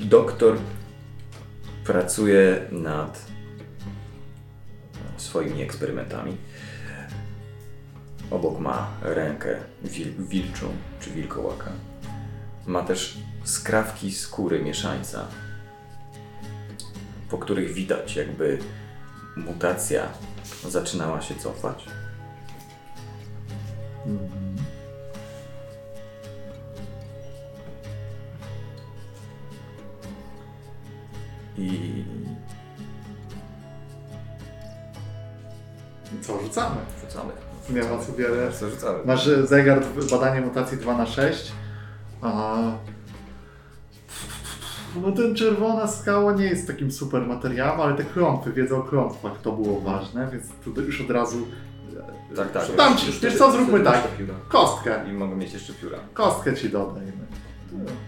doktor 0.00 0.56
pracuje 1.84 2.68
nad 2.72 3.26
swoimi 5.16 5.62
eksperymentami. 5.62 6.36
Obok 8.30 8.60
ma 8.60 8.90
rękę 9.02 9.56
wil, 9.84 10.12
wilczą 10.18 10.66
czy 11.00 11.10
wilkołaka. 11.10 11.70
Ma 12.66 12.82
też 12.82 13.18
skrawki 13.44 14.12
skóry 14.12 14.62
mieszańca, 14.64 15.26
po 17.30 17.38
których 17.38 17.72
widać, 17.72 18.16
jakby 18.16 18.58
mutacja 19.36 20.08
zaczynała 20.68 21.22
się 21.22 21.34
cofać. 21.34 21.86
I 31.58 32.04
Co, 36.22 36.40
rzucamy? 36.40 36.76
rzucamy. 37.00 37.32
Nie 37.70 37.82
ma 37.82 38.04
co 38.04 38.12
wiele. 38.12 38.52
Co 38.52 38.70
rzucamy? 38.70 38.98
Masz 39.04 39.28
e, 39.28 39.46
zegar 39.46 39.82
badanie 40.10 40.40
mutacji 40.40 40.78
2 40.78 40.98
na 40.98 41.06
6 41.06 41.52
a 42.22 42.56
no 45.02 45.12
ten 45.12 45.34
czerwona 45.34 45.86
skała 45.86 46.32
nie 46.32 46.44
jest 46.44 46.66
takim 46.66 46.92
super 46.92 47.26
materiałem, 47.26 47.80
ale 47.80 47.94
te 47.94 48.04
klątwy, 48.04 48.52
wiedza 48.52 48.76
o 48.76 48.82
klątwach 48.82 49.40
to 49.42 49.52
było 49.52 49.80
ważne, 49.80 50.28
więc 50.32 50.44
tu 50.64 50.82
już 50.82 51.00
od 51.00 51.10
razu 51.10 51.46
Tak, 52.36 52.52
tak. 52.52 52.76
Dam 52.76 52.96
ci, 52.96 53.06
wiesz 53.22 53.38
co, 53.38 53.52
zróbmy 53.52 53.80
tak. 53.80 54.08
Kostkę, 54.48 55.10
I 55.10 55.12
mogę 55.12 55.36
mieć 55.36 55.52
jeszcze 55.52 55.72
pióra. 55.72 55.98
kostkę 56.14 56.54
ci 56.54 56.70
dodajmy. 56.70 57.12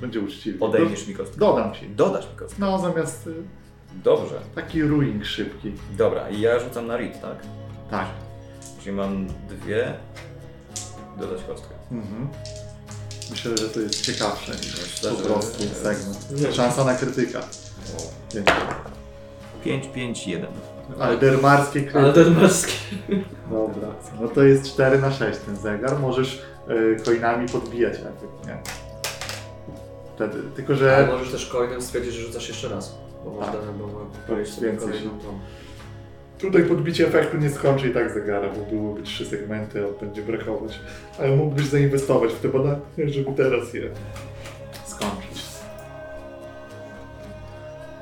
Będzie 0.01 0.21
uczciwie. 0.21 0.61
Odejmiesz 0.61 1.09
mi 1.09 1.15
kostkę. 1.15 1.39
Dodam 1.39 1.75
ci. 1.75 1.89
Dodasz 1.89 2.31
mi 2.31 2.37
kostkę. 2.37 2.61
No 2.61 2.79
zamiast 2.79 3.27
y, 3.27 3.33
Dobrze. 4.05 4.41
taki 4.55 4.83
ruing 4.83 5.25
szybki. 5.25 5.73
Dobra, 5.99 6.29
i 6.31 6.41
ja 6.41 6.59
rzucam 6.59 6.87
na 6.87 6.97
read, 6.97 7.21
tak? 7.23 7.37
Tak. 7.91 8.07
Czyli 8.81 8.97
mam 8.97 9.27
dwie. 9.27 9.95
Dodać 11.21 11.43
kostkę. 11.49 11.75
Mhm. 11.91 12.29
Myślę, 13.31 13.57
że 13.57 13.69
to 13.69 13.81
jest 13.81 14.01
ciekawsze 14.07 14.53
niż 14.53 14.83
Myślę, 14.83 15.11
po 15.11 15.17
że- 15.17 15.25
prostu 15.25 15.63
segment. 15.83 16.55
Szansa 16.55 16.85
na 16.85 16.95
krytyka. 16.95 17.41
Więc- 18.35 18.47
5, 19.65 19.87
5, 19.95 20.27
1. 20.27 20.51
Ale 21.01 21.19
dermarskie 21.19 21.81
krytyki. 21.81 21.99
Ale 21.99 22.13
ten 22.13 22.41
maski. 22.41 22.73
Dobra, 23.51 23.89
no 24.21 24.29
to 24.29 24.43
jest 24.43 24.67
4 24.73 24.99
na 24.99 25.13
6 25.13 25.39
ten 25.47 25.57
zegar. 25.57 25.99
Możesz 25.99 26.43
y, 26.71 26.97
coinami 27.05 27.49
podbijać 27.49 27.95
efekt, 27.95 28.47
nie? 28.47 28.59
Wtedy, 30.15 30.43
tylko 30.57 30.73
Ale 30.73 30.79
że 30.81 31.09
możesz 31.13 31.31
też 31.33 31.47
coinem 31.47 31.83
stwierdzić, 31.83 32.15
że 32.15 32.23
rzucasz 32.27 32.49
jeszcze 32.49 32.69
raz. 32.69 32.95
Bo 33.25 33.31
można, 33.31 33.53
Tak. 33.53 33.63
bo 33.79 33.87
można 33.87 34.19
powiedzieć 34.27 34.55
sobie 34.55 34.67
Więcej 34.71 34.89
kolejną 34.89 35.11
tą. 35.11 35.39
Tutaj 36.39 36.63
podbicie 36.63 37.07
efektu 37.07 37.37
nie 37.37 37.51
skończy 37.51 37.89
i 37.89 37.95
tak 37.95 38.11
zegara, 38.11 38.49
bo 38.49 38.77
byłyby 38.77 39.03
trzy 39.03 39.27
segmenty, 39.27 39.85
a 39.85 40.05
będzie 40.05 40.23
brakować. 40.23 40.81
Ale 41.19 41.37
mógłbyś 41.37 41.67
zainwestować 41.67 42.33
w 42.33 42.41
te 42.41 42.49
badania, 42.49 42.77
żeby 43.07 43.33
teraz 43.37 43.75
je 43.75 43.83
skończyć. 44.87 45.43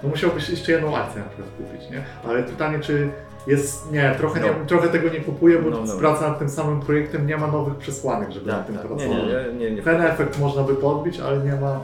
No 0.03 0.09
musiałbyś 0.09 0.49
jeszcze 0.49 0.73
jedną 0.73 0.97
akcję 0.97 1.23
na 1.23 1.29
przykład 1.29 1.49
kupić, 1.59 1.91
nie? 1.91 2.05
Ale 2.29 2.43
pytanie, 2.43 2.79
czy 2.81 3.09
jest... 3.47 3.93
Nie, 3.93 4.15
trochę, 4.19 4.41
nie, 4.41 4.47
No. 4.47 4.67
trochę 4.67 4.89
tego 4.89 5.09
nie 5.09 5.21
kupuję, 5.21 5.59
bo 5.59 5.71
No, 5.71 5.81
no. 5.87 5.97
praca 5.99 6.29
nad 6.29 6.39
tym 6.39 6.49
samym 6.49 6.81
projektem 6.81 7.27
nie 7.27 7.37
ma 7.37 7.47
nowych 7.47 7.75
przesłanek, 7.77 8.31
żeby 8.31 8.47
nad 8.47 8.57
Tak, 8.57 8.67
tym 8.67 8.75
tak. 8.77 8.85
Nie, 8.85 8.89
pracować. 8.89 9.19
nie, 9.27 9.53
nie, 9.59 9.71
nie, 9.71 9.77
nie. 9.77 9.83
Ten 9.83 10.01
efekt 10.03 10.39
można 10.41 10.63
by 10.63 10.75
podbić, 10.75 11.21
ale 11.21 11.39
nie 11.39 11.55
ma... 11.57 11.81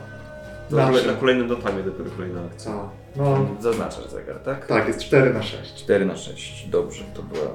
To 0.71 0.77
na, 0.77 1.15
kolejnym 1.21 1.49
dotamie 1.49 1.83
dopiero 1.83 2.11
kolejna 2.17 2.41
akcja. 2.53 2.73
No, 3.17 3.47
Zaznaczasz 3.61 4.09
zegar, 4.11 4.37
tak? 4.37 4.67
tak, 4.67 4.89
jest 4.89 5.01
4 5.01 5.35
na 5.35 5.43
6. 5.43 5.75
4 5.75 6.07
na 6.07 6.17
6. 6.17 6.69
Dobrze, 6.69 7.05
to 7.15 7.23
była 7.23 7.47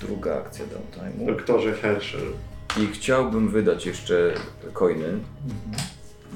druga 0.00 0.36
akcja 0.36 0.64
downtime'u. 0.64 1.26
Doktorze 1.26 1.72
Herschel. 1.72 2.20
I 2.82 2.86
chciałbym 2.86 3.48
wydać 3.48 3.86
jeszcze 3.86 4.34
coiny 4.72 5.18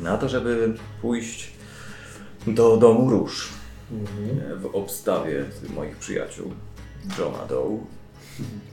na 0.03 0.19
to, 0.19 0.29
żeby 0.29 0.75
pójść 1.03 1.53
do 2.47 2.77
domu 2.77 3.11
róż 3.11 3.49
e, 4.53 4.57
w 4.57 4.67
obstawie 4.77 5.45
moich 5.75 5.97
przyjaciół 5.97 6.53
Johna 7.19 7.47
Doe. 7.49 7.79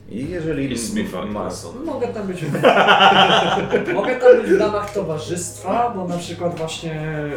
I 0.10 0.30
jeżeli 0.30 0.72
I 0.72 0.78
Smitha 0.78 1.26
i. 1.26 1.74
Mogę 1.86 2.08
tam 2.08 2.28
być. 2.28 2.42
Mogę 3.94 4.16
tam 4.16 4.42
być 4.42 4.52
w 4.52 4.60
ramach 4.60 4.94
towarzystwa, 4.94 5.94
bo 5.96 6.08
na 6.08 6.18
przykład 6.18 6.58
właśnie 6.58 6.94
e, 6.94 7.32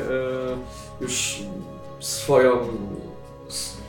już 1.00 1.42
swoją. 2.00 2.58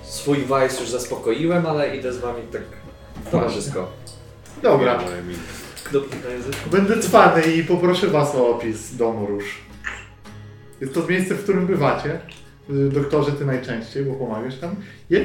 swój 0.03 0.37
wajs 0.45 0.79
już 0.79 0.89
zaspokoiłem, 0.89 1.65
ale 1.65 1.97
idę 1.97 2.13
z 2.13 2.17
wami 2.19 2.41
tak 2.51 2.61
towarzysko. 3.31 3.87
Dobra, 4.61 4.99
Kropki 5.83 6.15
na 6.23 6.29
języku. 6.29 6.69
będę 6.71 6.99
cwany 6.99 7.41
i 7.41 7.63
poproszę 7.63 8.07
was 8.07 8.35
o 8.35 8.49
opis 8.49 8.95
domu 8.95 9.25
róż. 9.25 9.61
Jest 10.81 10.93
to 10.93 11.07
miejsce, 11.07 11.35
w 11.35 11.43
którym 11.43 11.67
bywacie. 11.67 12.19
Y, 12.69 12.89
Doktorze, 12.89 13.31
ty 13.31 13.45
najczęściej, 13.45 14.05
bo 14.05 14.13
pomagasz 14.13 14.57
tam. 14.57 14.75
Jak, 15.09 15.23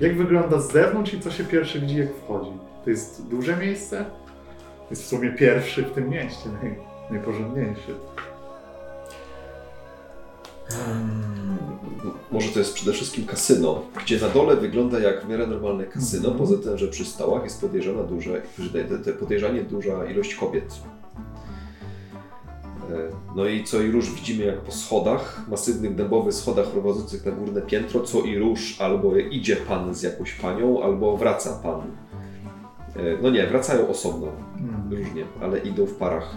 jak 0.00 0.16
wygląda 0.16 0.60
z 0.60 0.72
zewnątrz 0.72 1.14
i 1.14 1.20
co 1.20 1.30
się 1.30 1.44
pierwsze 1.44 1.78
widzi, 1.78 1.96
jak 1.96 2.08
wchodzi? 2.24 2.50
To 2.84 2.90
jest 2.90 3.26
duże 3.26 3.56
miejsce? 3.56 4.04
Jest 4.90 5.02
w 5.02 5.06
sumie 5.06 5.30
pierwszy 5.32 5.82
w 5.82 5.90
tym 5.90 6.08
mieście, 6.10 6.48
naj, 6.62 6.74
najporządniejszy. 7.10 7.94
Może 12.32 12.48
to 12.48 12.58
jest 12.58 12.74
przede 12.74 12.92
wszystkim 12.92 13.26
kasyno, 13.26 13.82
gdzie 14.04 14.20
na 14.20 14.28
dole 14.28 14.56
wygląda 14.56 14.98
jak 14.98 15.24
w 15.24 15.28
miarę 15.28 15.46
normalne 15.46 15.84
kasyno, 15.84 16.28
Mhm. 16.28 16.38
poza 16.46 16.62
tym, 16.62 16.78
że 16.78 16.88
przy 16.88 17.04
stołach 17.04 17.44
jest 17.44 17.60
podejrzana 17.60 18.02
duża, 18.02 18.30
podejrzanie 19.20 19.62
duża 19.62 20.04
ilość 20.04 20.34
kobiet. 20.34 20.80
E, 22.90 22.94
No 23.36 23.46
i 23.46 23.64
co 23.64 23.80
i 23.82 23.90
róż 23.90 24.10
widzimy 24.14 24.44
jak 24.44 24.60
po 24.60 24.72
schodach, 24.72 25.40
masywnych 25.48 25.94
dębowych 25.94 26.34
schodach 26.34 26.66
prowadzących 26.66 27.26
na 27.26 27.32
górne 27.32 27.62
piętro, 27.62 28.00
co 28.00 28.20
i 28.20 28.38
róż 28.38 28.76
albo 28.80 29.16
idzie 29.16 29.56
pan 29.56 29.94
z 29.94 30.02
jakąś 30.02 30.32
panią, 30.34 30.82
albo 30.82 31.16
wraca 31.16 31.60
pan. 31.62 31.80
E, 31.80 33.00
No 33.22 33.30
nie, 33.30 33.46
wracają 33.46 33.88
osobno, 33.88 34.26
Mm. 34.58 34.90
różnie, 35.04 35.24
ale 35.42 35.58
idą 35.58 35.86
w 35.86 35.94
parach. 35.94 36.36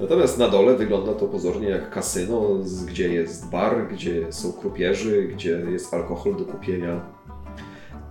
Natomiast 0.00 0.38
na 0.38 0.48
dole 0.48 0.76
wygląda 0.76 1.14
to 1.14 1.26
pozornie 1.26 1.68
jak 1.68 1.90
kasyno, 1.90 2.40
gdzie 2.86 3.14
jest 3.14 3.50
bar, 3.50 3.88
gdzie 3.88 4.32
są 4.32 4.52
krupierzy, 4.52 5.22
gdzie 5.22 5.50
jest 5.50 5.94
alkohol 5.94 6.36
do 6.36 6.44
kupienia 6.44 7.00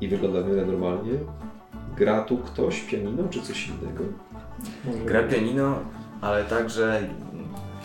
i 0.01 0.07
wygląda 0.07 0.41
w 0.41 0.47
miarę 0.47 0.65
normalnie. 0.65 1.11
Gra 1.97 2.21
tu 2.21 2.37
ktoś 2.37 2.81
pianino 2.81 3.23
czy 3.29 3.41
coś 3.41 3.67
innego? 3.67 4.03
Gra 5.05 5.23
pianino, 5.23 5.79
ale 6.21 6.43
także 6.43 7.09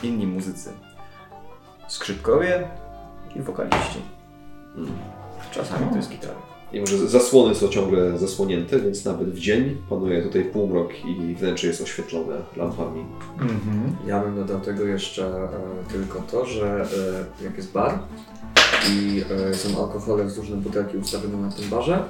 inni 0.03 0.27
muzycy. 0.27 0.69
Skrzypkowie 1.87 2.67
i 3.35 3.41
wokaliści. 3.41 3.99
Mm. 4.77 4.91
Czasami 5.51 5.89
to 5.89 5.95
jest 5.95 6.09
gitara. 6.09 6.50
I 6.73 6.79
może 6.79 7.09
zasłony 7.09 7.55
są 7.55 7.67
ciągle 7.67 8.17
zasłonięte, 8.17 8.79
więc 8.79 9.05
nawet 9.05 9.29
w 9.29 9.39
dzień 9.39 9.77
panuje 9.89 10.21
tutaj 10.21 10.43
półmrok 10.45 11.05
i 11.05 11.35
wnętrze 11.35 11.67
jest 11.67 11.81
oświetlone 11.81 12.35
lampami. 12.57 13.05
Mhm. 13.33 13.95
Ja 14.07 14.19
bym 14.19 14.35
dodał 14.35 14.59
tego 14.59 14.85
jeszcze 14.85 15.25
e, 15.25 15.49
tylko 15.91 16.21
to, 16.31 16.45
że 16.45 16.85
e, 17.39 17.43
jak 17.43 17.57
jest 17.57 17.71
bar 17.71 17.99
i 18.91 19.23
e, 19.49 19.53
są 19.53 19.83
alkohole 19.83 20.29
z 20.29 20.37
różne 20.37 20.57
butelki 20.57 20.97
ustawione 20.97 21.37
na 21.37 21.51
tym 21.51 21.69
barze, 21.69 22.03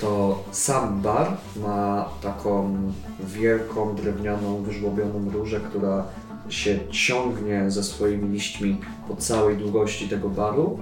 to 0.00 0.44
sam 0.52 1.00
bar 1.02 1.36
ma 1.56 2.08
taką 2.22 2.76
wielką, 3.20 3.94
drewnianą, 3.94 4.62
wyżłobioną 4.62 5.30
różę, 5.32 5.60
która 5.60 6.04
się 6.48 6.78
ciągnie 6.90 7.70
ze 7.70 7.82
swoimi 7.82 8.28
liśćmi 8.28 8.76
po 9.08 9.16
całej 9.16 9.56
długości 9.56 10.08
tego 10.08 10.28
baru. 10.28 10.78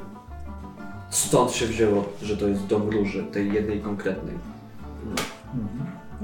Stąd 1.11 1.51
się 1.53 1.67
wzięło, 1.67 2.05
że 2.23 2.37
to 2.37 2.49
jest 2.49 2.67
dom 2.67 2.91
róży, 2.91 3.25
tej 3.33 3.53
jednej 3.53 3.81
konkretnej. 3.81 4.35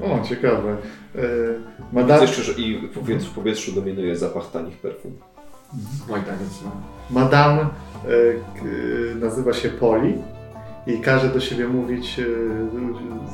O, 0.03 0.25
ciekawe. 0.29 0.77
E, 1.15 1.21
Widzę 2.03 2.21
jeszcze, 2.21 2.43
że 2.43 2.53
i 2.53 2.89
w 2.89 2.91
powietrzu, 2.95 3.31
w 3.31 3.35
powietrzu 3.35 3.73
dominuje 3.73 4.17
zapach 4.17 4.51
tanich 4.51 4.77
perfum. 4.77 5.13
Oj, 6.13 6.21
tak 6.27 6.41
jest. 6.41 6.65
no. 6.65 6.71
Madame 7.11 7.61
e, 7.61 7.67
k- 8.57 8.63
nazywa 9.21 9.53
się 9.53 9.69
Poli 9.69 10.15
i 10.87 11.01
każe 11.01 11.29
do 11.29 11.41
siebie 11.41 11.69
mówić 11.69 12.19
e, 12.19 12.23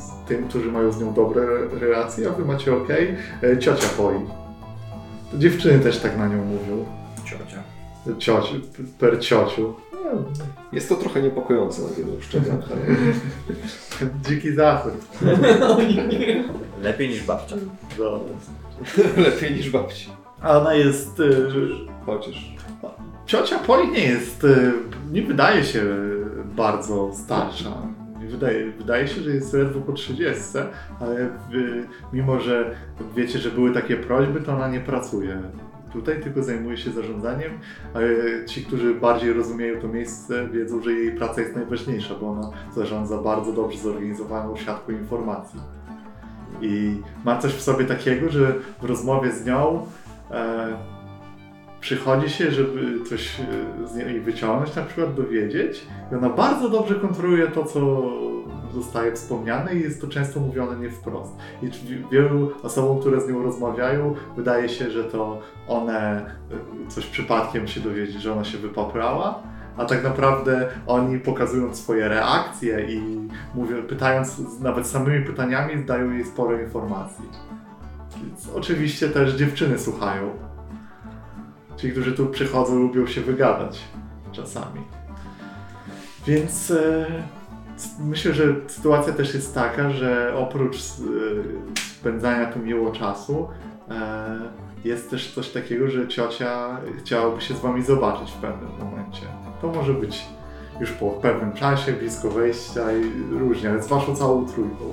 z 0.00 0.28
tym, 0.28 0.48
którzy 0.48 0.72
mają 0.72 0.92
z 0.92 1.00
nią 1.00 1.12
dobre 1.14 1.42
relacje, 1.80 2.28
a 2.28 2.32
wy 2.32 2.44
macie 2.44 2.76
ok. 2.76 2.88
E, 3.42 3.59
ciocia 3.59 3.88
Poli. 3.96 4.18
To 5.32 5.38
dziewczyny 5.38 5.78
też 5.78 5.98
tak 5.98 6.18
na 6.18 6.28
nią 6.28 6.44
mówią. 6.44 6.84
Ciocia. 7.24 7.62
Ciociu, 8.18 8.55
per 8.98 9.20
ciociu. 9.20 9.74
Jest 10.72 10.88
to 10.88 10.94
trochę 10.96 11.22
niepokojące 11.22 11.82
na 11.82 11.88
wielu 11.88 12.20
szczeblach, 12.20 12.59
ale 12.72 12.80
Dziki 14.28 14.55
zachód. 14.55 14.92
Lepiej 16.82 17.09
niż 17.09 17.22
babcia. 17.24 17.57
No. 17.98 18.20
lepiej 19.24 19.55
niż 19.55 19.70
babci. 19.70 20.11
A 20.40 20.59
ona 20.59 20.74
jest... 20.74 21.20
y, 21.20 21.48
Chociaż. 22.07 22.55
Ciocia 23.26 23.59
Poli 23.59 23.88
nie 23.88 24.05
jest, 24.05 24.44
y, 24.44 24.72
nie 25.12 25.22
wydaje 25.22 25.64
się 25.64 25.82
bardzo 26.57 27.11
starsza. 27.14 27.70
Wydaje, 28.28 28.72
wydaje 28.72 29.09
się, 29.09 29.20
że 29.20 29.30
jest 29.30 29.53
ledwo 29.53 29.80
po 29.80 29.92
30, 29.92 30.42
ale 31.00 31.20
y, 31.55 31.86
mimo, 32.12 32.40
że 32.40 32.74
wiecie, 33.16 33.38
że 33.38 33.50
były 33.50 33.74
takie 33.74 33.96
prośby, 33.96 34.40
to 34.40 34.53
ona 34.53 34.68
nie 34.68 34.80
pracuje 34.80 35.42
tutaj, 35.93 36.22
tylko 36.22 36.43
zajmuje 36.43 36.76
się 36.76 36.90
zarządzaniem. 36.90 37.53
Ale 37.95 38.07
ci, 38.47 38.64
którzy 38.64 38.95
bardziej 38.95 39.32
rozumieją 39.32 39.80
to 39.80 39.88
miejsce, 39.88 40.49
wiedzą, 40.49 40.82
że 40.82 40.93
jej 40.93 41.12
praca 41.12 41.40
jest 41.40 41.57
najważniejsza, 41.57 42.14
bo 42.14 42.30
ona 42.30 42.51
zarządza 42.74 43.18
bardzo 43.18 43.53
dobrze 43.53 43.78
zorganizowaną 43.78 44.57
siatką 44.57 44.93
informacji. 44.93 45.61
I 46.61 47.01
ma 47.24 47.38
coś 47.38 47.53
w 47.53 47.62
sobie 47.62 47.84
takiego, 47.84 48.28
że 48.28 48.55
w 48.82 48.84
rozmowie 48.84 49.32
z 49.32 49.47
nią 49.47 49.86
e, 50.30 50.76
przychodzi 51.80 52.30
się, 52.30 52.51
żeby 52.51 53.05
coś 53.05 53.40
e, 53.40 53.88
z 53.88 53.97
niej 53.97 54.20
wyciągnąć, 54.20 54.76
na 54.76 54.82
przykład 54.82 55.14
dowiedzieć. 55.14 55.86
I 56.12 56.14
ona 56.14 56.28
bardzo 56.28 56.68
dobrze 56.68 56.95
kontroluje 56.95 57.47
to, 57.47 57.64
co 57.64 58.03
zostaje 58.74 59.12
wspomniane 59.12 59.74
i 59.74 59.80
jest 59.80 60.00
to 60.00 60.06
często 60.08 60.40
mówione 60.40 60.76
nie 60.80 60.90
wprost. 60.90 61.32
I 61.62 61.66
wi- 61.70 62.04
wielu 62.10 62.52
osobom, 62.62 63.00
które 63.00 63.20
z 63.20 63.28
nią 63.28 63.42
rozmawiają, 63.42 64.14
wydaje 64.36 64.68
się, 64.68 64.90
że 64.90 65.04
to 65.04 65.40
one 65.68 66.26
e, 66.86 66.88
coś 66.88 67.06
przypadkiem 67.06 67.68
się 67.68 67.80
dowiedzieć, 67.80 68.22
że 68.22 68.32
ona 68.32 68.44
się 68.44 68.58
wypaprała, 68.58 69.42
a 69.76 69.84
tak 69.84 70.04
naprawdę 70.04 70.68
oni 70.86 71.18
pokazując 71.18 71.78
swoje 71.80 72.08
reakcje 72.08 72.86
i 72.94 73.28
mówią, 73.54 73.82
pytając 73.82 74.60
nawet 74.60 74.86
samymi 74.86 75.26
pytaniami, 75.26 75.84
dają 75.84 76.10
jej 76.10 76.24
sporo 76.24 76.60
informacji. 76.60 77.24
Więc 78.26 78.48
oczywiście 78.54 79.08
też 79.08 79.34
dziewczyny 79.34 79.78
słuchają. 79.78 80.30
Ci, 81.76 81.90
którzy 81.92 82.12
tu 82.12 82.26
przychodzą, 82.26 82.78
lubią 82.78 83.06
się 83.06 83.20
wygadać 83.20 83.80
czasami. 84.32 84.80
Więc 86.26 86.70
e, 86.70 87.06
myślę, 88.01 88.35
że 88.35 88.45
sytuacja 88.66 89.12
też 89.12 89.35
jest 89.35 89.55
taka, 89.55 89.91
że 89.91 90.35
oprócz 90.37 90.76
e, 90.76 90.80
spędzania 91.78 92.53
tu 92.53 92.59
miło 92.59 92.93
czasu, 92.93 93.49
e, 93.91 94.39
jest 94.85 95.11
też 95.11 95.35
coś 95.35 95.49
takiego, 95.49 95.91
że 95.91 96.09
ciocia 96.09 96.80
chciałaby 96.99 97.41
się 97.41 97.55
z 97.55 97.61
wami 97.61 97.83
zobaczyć 97.83 98.30
w 98.30 98.41
pewnym 98.41 98.70
momencie. 98.78 99.26
To 99.61 99.68
może 99.68 99.95
być 99.95 100.24
już 100.80 100.91
po 100.91 101.11
pewnym 101.11 101.53
czasie, 101.53 101.93
blisko 101.93 102.30
wejścia 102.30 102.93
i 102.93 103.05
różnie, 103.39 103.70
ale 103.70 103.83
z 103.83 103.89
waszą 103.89 104.16
całą 104.16 104.47
trójką. 104.47 104.85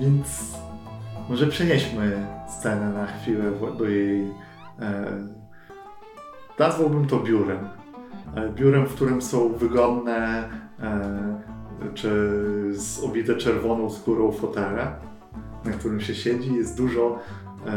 Więc 0.00 0.56
może 1.28 1.46
przenieśmy 1.46 2.26
scenę 2.48 2.92
na 2.92 3.06
chwilę 3.06 3.44
do 3.78 3.84
jej. 3.84 4.34
E, 4.80 5.12
nazwałbym 6.58 7.06
to 7.06 7.20
biurem. 7.20 7.75
E, 8.34 8.48
biurem, 8.48 8.86
w 8.86 8.94
którym 8.94 9.22
są 9.22 9.52
wygodne, 9.52 10.48
e, 10.80 11.36
czy 11.94 12.10
z 12.72 13.04
obite 13.04 13.34
czerwoną 13.34 13.90
skórą 13.90 14.32
fotele, 14.32 14.92
na 15.64 15.72
którym 15.72 16.00
się 16.00 16.14
siedzi. 16.14 16.54
Jest 16.54 16.76
dużo 16.76 17.18
e, 17.66 17.72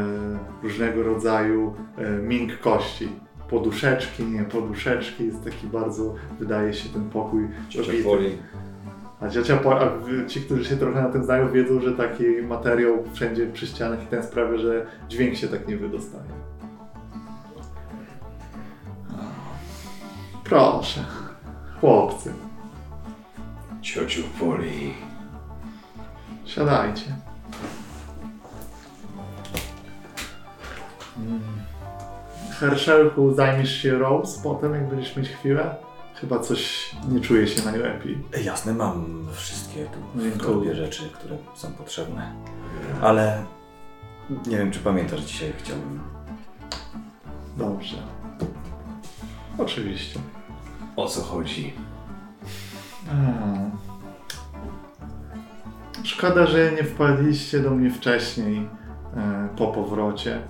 różnego 0.64 1.04
rodzaju 1.04 1.74
miękkości. 2.24 3.10
Poduszeczki, 3.50 4.24
nie 4.24 4.44
poduszeczki. 4.44 5.26
Jest 5.26 5.44
taki 5.44 5.68
bardzo, 5.68 6.16
wydaje 6.40 6.74
się, 6.74 6.90
ten 6.90 7.10
pokój 7.10 7.48
obity. 7.80 8.38
A 9.22 9.30
ciocia, 9.30 9.60
a 9.66 9.90
ci, 10.28 10.42
którzy 10.42 10.66
się 10.66 10.78
trochę 10.78 11.02
na 11.02 11.10
tym 11.10 11.24
znają, 11.24 11.52
wiedzą, 11.52 11.82
że 11.82 11.92
taki 11.94 12.24
materiał 12.48 13.04
wszędzie 13.14 13.48
przy 13.48 13.68
ścianach 13.68 14.04
i 14.04 14.08
ten 14.08 14.24
sprawia, 14.24 14.58
że 14.58 14.86
dźwięk 15.10 15.36
się 15.36 15.48
tak 15.48 15.68
nie 15.68 15.78
wydostaje. 15.78 16.30
Proszę, 20.50 21.06
chłopcy, 21.82 22.34
Ciociu 23.82 24.24
Poli. 24.40 24.94
siadajcie. 26.46 27.16
Herszelku, 32.60 33.34
zajmiesz 33.34 33.82
się 33.82 33.98
Rose 34.00 34.40
potem, 34.44 34.74
jak 34.74 34.90
będziesz 34.90 35.16
mieć 35.16 35.30
chwilę? 35.30 35.76
Chyba 36.16 36.40
coś 36.40 36.92
nie 37.10 37.20
czuje 37.22 37.48
się 37.48 37.66
najlepiej. 37.66 38.18
Jasne, 38.44 38.74
mam 38.74 39.28
wszystkie 39.34 39.86
tu 39.86 40.00
w 40.20 40.24
Dziękuję. 40.24 40.76
rzeczy, 40.76 41.10
które 41.10 41.38
są 41.56 41.72
potrzebne. 41.74 42.32
Ale 43.02 43.44
nie 44.48 44.58
wiem, 44.58 44.72
czy 44.72 44.80
pamiętasz, 44.80 45.22
dzisiaj 45.22 45.54
chciałbym... 45.58 46.00
Dobrze. 47.58 47.98
Oczywiście. 49.58 50.20
O 51.00 51.08
co 51.08 51.22
chodzi? 51.22 51.74
Hmm. 53.08 53.72
Szkoda, 56.04 56.46
że 56.46 56.72
nie 56.72 56.84
wpadliście 56.84 57.60
do 57.60 57.72
mnie 57.72 57.92
wcześniej 57.92 58.70
e, 59.16 59.50
po 59.58 59.68
powrocie. 59.68 60.42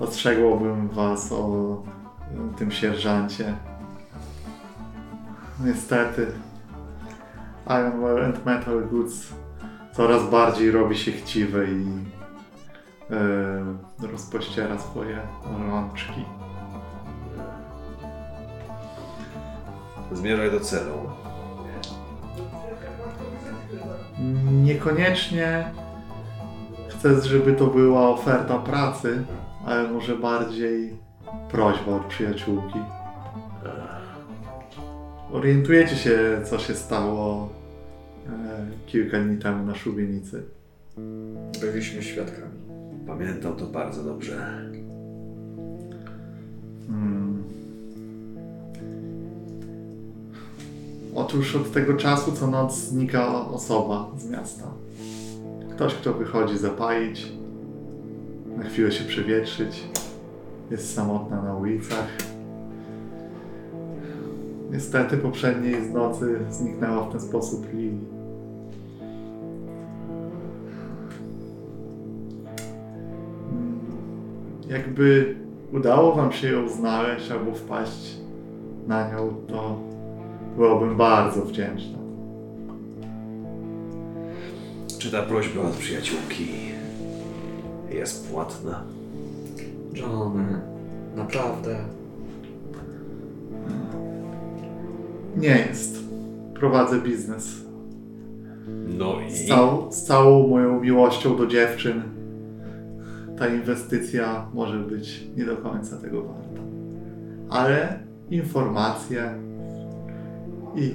Ostrzegłbym 0.00 0.88
was 0.88 1.32
o 1.32 1.76
e, 2.52 2.58
tym 2.58 2.70
sierżancie. 2.70 3.54
Niestety, 5.64 6.26
Ironware 7.66 8.24
and 8.24 8.46
Metal 8.46 8.88
Goods 8.90 9.32
coraz 9.92 10.30
bardziej 10.30 10.70
robi 10.70 10.98
się 10.98 11.12
chciwe 11.12 11.64
i 11.64 11.86
e, 13.10 14.06
rozpościera 14.12 14.78
swoje 14.78 15.20
rączki. 15.70 16.39
Zmierzaj 20.20 20.50
do 20.50 20.60
celu. 20.60 20.94
Niekoniecznie 24.52 25.64
chcę, 26.88 27.20
żeby 27.20 27.52
to 27.52 27.66
była 27.66 28.08
oferta 28.08 28.58
pracy, 28.58 29.24
ale 29.66 29.88
może 29.88 30.16
bardziej 30.16 30.96
prośba 31.50 31.92
od 31.92 32.04
przyjaciółki. 32.04 32.78
Orientujecie 35.32 35.96
się, 35.96 36.40
co 36.44 36.58
się 36.58 36.74
stało 36.74 37.48
e, 38.26 38.30
kilka 38.86 39.20
dni 39.20 39.38
temu 39.38 39.66
na 39.66 39.74
szubienicy. 39.74 40.42
Byliśmy 41.60 42.02
świadkami. 42.02 42.60
Pamiętam 43.06 43.56
to 43.56 43.66
bardzo 43.66 44.04
dobrze. 44.04 44.62
Otóż 51.14 51.56
od 51.56 51.72
tego 51.72 51.94
czasu 51.94 52.32
co 52.32 52.46
noc 52.46 52.78
znika 52.78 53.48
osoba 53.48 54.10
z 54.18 54.30
miasta. 54.30 54.64
Ktoś, 55.70 55.94
kto 55.94 56.14
wychodzi 56.14 56.58
zapalić, 56.58 57.32
na 58.56 58.64
chwilę 58.64 58.92
się 58.92 59.04
przewietrzyć, 59.04 59.84
jest 60.70 60.94
samotna 60.94 61.42
na 61.42 61.54
ulicach. 61.54 62.08
Niestety 64.72 65.16
poprzedniej 65.16 65.84
z 65.84 65.90
nocy 65.90 66.38
zniknęła 66.50 67.04
w 67.04 67.12
ten 67.12 67.20
sposób 67.20 67.66
Lili. 67.72 67.98
Mm, 73.52 73.80
Jakby 74.68 75.36
udało 75.72 76.14
wam 76.14 76.32
się 76.32 76.48
ją 76.48 76.68
znaleźć 76.68 77.30
albo 77.30 77.52
wpaść 77.52 78.16
na 78.86 79.10
nią, 79.12 79.34
to 79.48 79.89
byłbym 80.56 80.96
bardzo 80.96 81.44
wdzięczny. 81.44 81.98
Czy 84.98 85.10
ta 85.10 85.22
prośba 85.22 85.62
od 85.62 85.72
przyjaciółki 85.72 86.48
jest 87.90 88.30
płatna? 88.30 88.82
John, 89.94 90.46
naprawdę. 91.16 91.76
Nie 95.36 95.66
jest. 95.68 95.98
Prowadzę 96.54 97.00
biznes. 97.00 97.64
No 98.98 99.14
Z, 99.28 99.44
i... 99.44 99.48
całą, 99.48 99.92
z 99.92 100.04
całą 100.04 100.48
moją 100.48 100.80
miłością 100.80 101.36
do 101.36 101.46
dziewczyn 101.46 102.02
ta 103.38 103.48
inwestycja 103.48 104.46
może 104.54 104.78
być 104.78 105.26
nie 105.36 105.44
do 105.44 105.56
końca 105.56 105.96
tego 105.96 106.22
warta. 106.22 106.62
Ale 107.48 107.98
informacja 108.30 109.34
i 110.76 110.94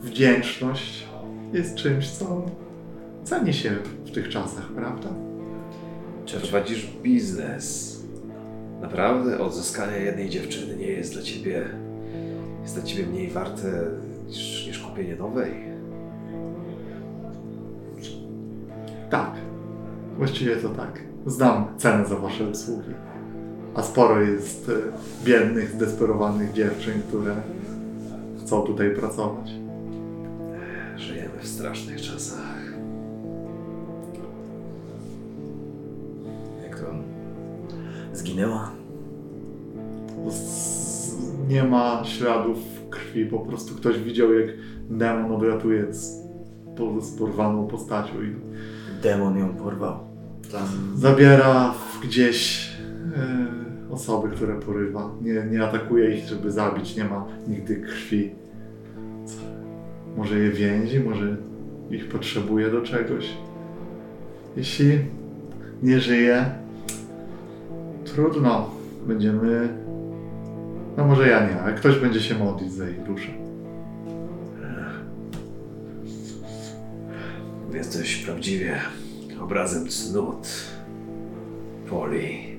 wdzięczność 0.00 1.06
jest 1.52 1.74
czymś, 1.74 2.10
co 2.10 2.46
ceni 3.24 3.52
się 3.54 3.70
w 4.04 4.10
tych 4.10 4.28
czasach, 4.28 4.66
prawda? 4.66 5.08
Prowadzisz 6.40 6.86
biznes. 7.02 7.94
Naprawdę 8.80 9.40
odzyskanie 9.40 9.96
jednej 9.96 10.30
dziewczyny 10.30 10.76
nie 10.76 10.86
jest 10.86 11.12
dla 11.12 11.22
ciebie 11.22 11.64
jest 12.64 12.74
dla 12.74 12.84
ciebie 12.84 13.06
mniej 13.06 13.30
warte 13.30 13.84
niż, 14.26 14.66
niż 14.66 14.78
kupienie 14.78 15.16
nowej. 15.16 15.52
Tak. 19.10 19.30
Właściwie 20.18 20.56
to 20.56 20.68
tak. 20.68 21.00
Znam 21.26 21.66
cenę 21.78 22.06
za 22.06 22.16
wasze 22.16 22.44
usługi. 22.44 22.94
A 23.74 23.82
sporo 23.82 24.20
jest 24.20 24.68
e, 24.68 25.24
biednych, 25.24 25.70
zdesperowanych 25.70 26.52
dziewczyn, 26.52 27.02
które 27.08 27.34
chcą 28.44 28.62
tutaj 28.62 28.94
pracować. 28.94 29.50
Żyjemy 30.96 31.38
w 31.40 31.46
strasznych 31.48 32.00
czasach. 32.02 32.72
Jak 36.64 36.80
to? 36.80 36.86
Zginęła? 38.12 38.70
Z- 40.28 40.94
Nie 41.48 41.62
ma 41.64 42.02
śladów 42.04 42.58
krwi, 42.90 43.26
po 43.26 43.38
prostu 43.38 43.74
ktoś 43.74 43.98
widział, 43.98 44.32
jak 44.32 44.48
demon 44.90 45.32
odratuje 45.32 45.94
z, 45.94 46.22
po, 46.76 47.00
z 47.00 47.10
porwaną 47.18 47.66
postacią 47.66 48.12
i 48.22 48.34
Demon 49.02 49.38
ją 49.38 49.48
porwał. 49.56 49.98
Tam 50.52 50.66
zabiera 50.96 51.72
w- 51.72 52.00
gdzieś 52.06 52.68
e, 53.16 53.46
osoby, 53.90 54.28
które 54.28 54.60
porywa. 54.60 55.10
Nie, 55.22 55.46
nie 55.50 55.64
atakuje 55.64 56.16
ich, 56.16 56.24
żeby 56.24 56.50
zabić, 56.50 56.96
nie 56.96 57.04
ma 57.04 57.26
nigdy 57.48 57.76
krwi. 57.76 58.30
Może 60.16 60.38
je 60.38 60.50
więzi, 60.50 61.00
może 61.00 61.36
ich 61.90 62.08
potrzebuje 62.08 62.70
do 62.70 62.82
czegoś. 62.82 63.30
Jeśli 64.56 64.98
nie 65.82 66.00
żyje, 66.00 66.44
trudno. 68.04 68.70
Będziemy. 69.06 69.68
No 70.96 71.06
może 71.06 71.28
ja 71.28 71.48
nie, 71.48 71.60
ale 71.62 71.74
ktoś 71.74 71.98
będzie 71.98 72.20
się 72.20 72.38
modlić 72.38 72.72
za 72.72 72.84
jej 72.86 72.98
duszę. 72.98 73.30
Jesteś 77.74 78.16
prawdziwie 78.24 78.80
obrazem 79.40 79.88
cnót. 79.88 80.48
Poli. 81.90 82.53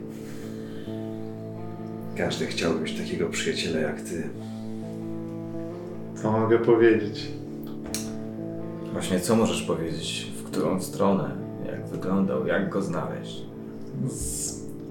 Każdy 2.18 2.46
chciałby 2.46 2.82
mieć 2.82 2.98
takiego 2.98 3.30
przyjaciela 3.30 3.80
jak 3.80 4.02
ty. 4.02 4.30
Co 6.16 6.32
mogę 6.32 6.60
powiedzieć? 6.60 7.32
Właśnie 8.94 9.20
co 9.20 9.36
możesz 9.36 9.62
powiedzieć? 9.62 10.32
W 10.38 10.44
którą 10.44 10.82
stronę? 10.82 11.32
Jak 11.66 11.88
wyglądał? 11.88 12.48
Jak 12.48 12.70
go 12.70 12.82
znaleźć? 12.82 13.46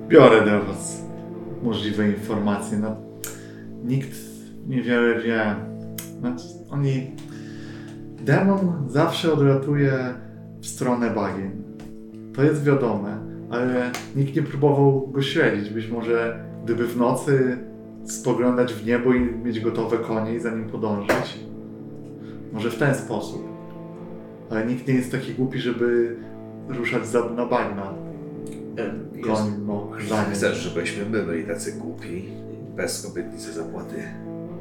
Biorę 0.08 0.44
do 0.44 0.64
Was 0.64 1.02
możliwe 1.62 2.08
informacje. 2.08 2.78
No, 2.78 2.96
nikt 3.84 4.10
niewiele 4.66 5.22
wie. 5.22 5.56
Znaczy, 6.20 6.44
oni. 6.70 7.10
Demon 8.20 8.84
zawsze 8.88 9.32
odlatuje 9.32 10.14
w 10.60 10.66
stronę 10.66 11.10
bagien. 11.10 11.62
To 12.34 12.42
jest 12.42 12.64
wiadome, 12.64 13.18
ale 13.50 13.90
nikt 14.16 14.36
nie 14.36 14.42
próbował 14.42 15.08
go 15.08 15.22
śledzić. 15.22 15.70
Być 15.70 15.90
może 15.90 16.44
gdyby 16.64 16.86
w 16.86 16.96
nocy 16.96 17.58
spoglądać 18.04 18.74
w 18.74 18.86
niebo 18.86 19.14
i 19.14 19.20
mieć 19.20 19.60
gotowe 19.60 19.98
konie 19.98 20.34
i 20.34 20.40
za 20.40 20.50
nim 20.50 20.64
podążyć. 20.64 21.38
Może 22.52 22.70
w 22.70 22.78
ten 22.78 22.94
sposób. 22.94 23.42
Ale 24.50 24.66
nikt 24.66 24.88
nie 24.88 24.94
jest 24.94 25.12
taki 25.12 25.34
głupi, 25.34 25.58
żeby 25.58 26.16
ruszać 26.68 27.06
za, 27.06 27.28
na 27.30 27.46
bagna. 27.46 27.92
e, 28.78 29.20
Koń, 29.20 29.52
no. 29.66 29.90
Chcesz, 30.32 30.56
żebyśmy 30.58 31.04
my 31.10 31.22
byli 31.22 31.44
tacy 31.44 31.72
głupi, 31.72 32.24
bez 32.76 33.06
obietnicy 33.10 33.52
zapłaty. 33.52 33.94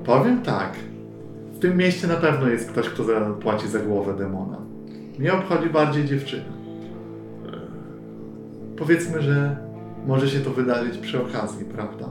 Powiem 0.05 0.41
tak. 0.41 0.73
W 1.53 1.59
tym 1.59 1.77
mieście 1.77 2.07
na 2.07 2.15
pewno 2.15 2.47
jest 2.47 2.69
ktoś, 2.71 2.89
kto 2.89 3.03
zapłaci 3.03 3.67
za 3.67 3.79
głowę 3.79 4.13
demona. 4.17 4.57
Mnie 5.19 5.33
obchodzi 5.33 5.69
bardziej 5.69 6.05
dziewczyna. 6.05 6.43
Powiedzmy, 8.77 9.21
że 9.21 9.57
może 10.07 10.29
się 10.29 10.39
to 10.39 10.49
wydarzyć 10.49 10.97
przy 10.97 11.21
okazji, 11.23 11.65
prawda? 11.65 12.09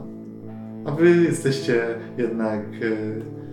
A 0.85 0.91
wy 0.91 1.09
jesteście 1.09 1.85
jednak. 2.17 2.59
E, 2.59 3.43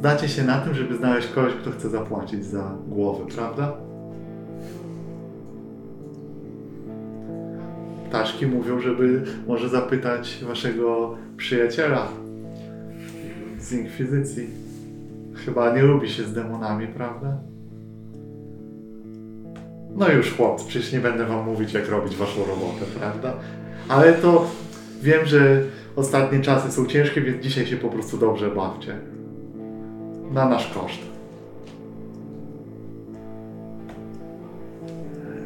znacie 0.00 0.28
się 0.28 0.44
na 0.44 0.60
tym, 0.60 0.74
żeby 0.74 0.96
znaleźć 0.96 1.28
kogoś, 1.28 1.52
kto 1.54 1.70
chce 1.70 1.88
zapłacić 1.88 2.44
za 2.44 2.74
głowę, 2.88 3.24
prawda? 3.34 3.76
Ptaszki 8.08 8.46
mówią, 8.46 8.80
żeby 8.80 9.24
może 9.46 9.68
zapytać 9.68 10.44
waszego 10.48 11.16
przyjaciela, 11.36 12.08
z 13.58 13.72
Inkwizycji. 13.72 14.48
Chyba 15.34 15.76
nie 15.76 15.82
lubi 15.82 16.10
się 16.10 16.22
z 16.22 16.32
demonami, 16.32 16.86
prawda? 16.86 17.38
No 19.96 20.08
już 20.08 20.36
chłopcy, 20.36 20.68
przecież 20.68 20.92
nie 20.92 21.00
będę 21.00 21.26
wam 21.26 21.44
mówić, 21.44 21.72
jak 21.72 21.88
robić 21.88 22.16
waszą 22.16 22.40
robotę, 22.40 22.84
prawda? 22.98 23.34
Ale 23.92 24.12
to 24.12 24.50
wiem, 25.02 25.26
że 25.26 25.62
ostatnie 25.96 26.40
czasy 26.40 26.72
są 26.72 26.86
ciężkie, 26.86 27.20
więc 27.20 27.42
dzisiaj 27.42 27.66
się 27.66 27.76
po 27.76 27.88
prostu 27.88 28.18
dobrze 28.18 28.50
bawcie. 28.50 28.96
Na 30.30 30.48
nasz 30.48 30.74
koszt. 30.74 30.98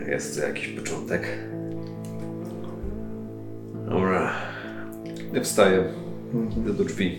Jest 0.08 0.40
to 0.40 0.46
jakiś 0.46 0.68
początek. 0.68 1.26
Dobra. 3.88 4.32
Ja 5.32 5.40
wstaję. 5.40 5.84
Idę 6.58 6.72
do 6.72 6.84
drzwi. 6.84 7.18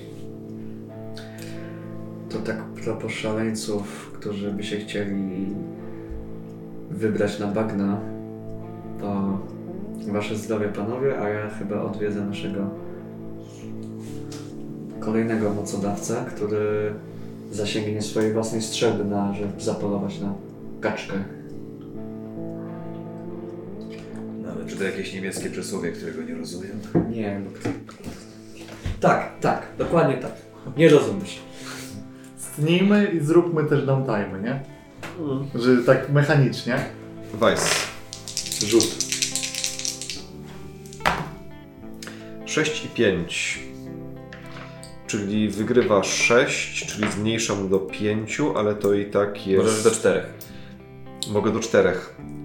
to 2.29 2.39
tak 2.39 2.57
propos 2.83 3.11
szaleńców, 3.11 4.11
którzy 4.13 4.51
by 4.51 4.63
się 4.63 4.77
chcieli 4.77 5.55
wybrać 6.91 7.39
na 7.39 7.47
bagna, 7.47 7.99
to 8.99 9.39
wasze 10.05 10.35
zdrowie 10.35 10.67
panowie, 10.67 11.19
a 11.19 11.29
ja 11.29 11.49
chyba 11.49 11.81
odwiedzę 11.81 12.21
naszego 12.21 12.69
kolejnego 14.99 15.53
mocodawcę, 15.53 16.25
który 16.35 16.93
zasięgnie 17.51 18.01
swojej 18.01 18.33
własnej 18.33 18.61
strzelby 18.61 19.05
na, 19.05 19.33
żeby 19.33 19.61
zapolować 19.61 20.19
na 20.19 20.33
kaczkę. 20.81 21.13
Nawet 24.41 24.67
Czy 24.67 24.75
to 24.75 24.83
jakieś 24.83 25.13
niemieckie 25.13 25.49
przysłowie, 25.49 25.91
którego 25.91 26.21
nie 26.23 26.35
rozumiem? 26.35 26.79
Nie, 27.09 27.41
bo. 27.45 27.69
Tak, 28.99 29.39
tak, 29.41 29.61
dokładnie 29.77 30.17
tak. 30.17 30.31
Nie 30.77 30.89
rozumiesz. 30.89 31.39
Stnijmy 32.37 33.05
i 33.05 33.19
zróbmy 33.19 33.63
też 33.63 33.85
downtime, 33.85 34.41
nie? 34.43 34.59
Że 35.55 35.77
tak 35.77 36.09
mechanicznie. 36.09 36.75
Weiss. 37.33 37.87
Rzut. 38.65 39.06
6 42.65 42.85
i 42.85 42.89
5. 42.89 43.59
Czyli 45.07 45.49
wygrywa 45.49 46.03
6, 46.03 46.85
czyli 46.85 47.11
zmniejszam 47.11 47.69
do 47.69 47.79
5, 47.79 48.41
ale 48.55 48.75
to 48.75 48.93
i 48.93 49.05
tak 49.05 49.47
jest. 49.47 49.65
Możesz 49.65 49.83
do 49.83 49.91
czterech. 49.91 50.33
Mogę 51.29 51.51
do 51.51 51.59
4. 51.59 51.91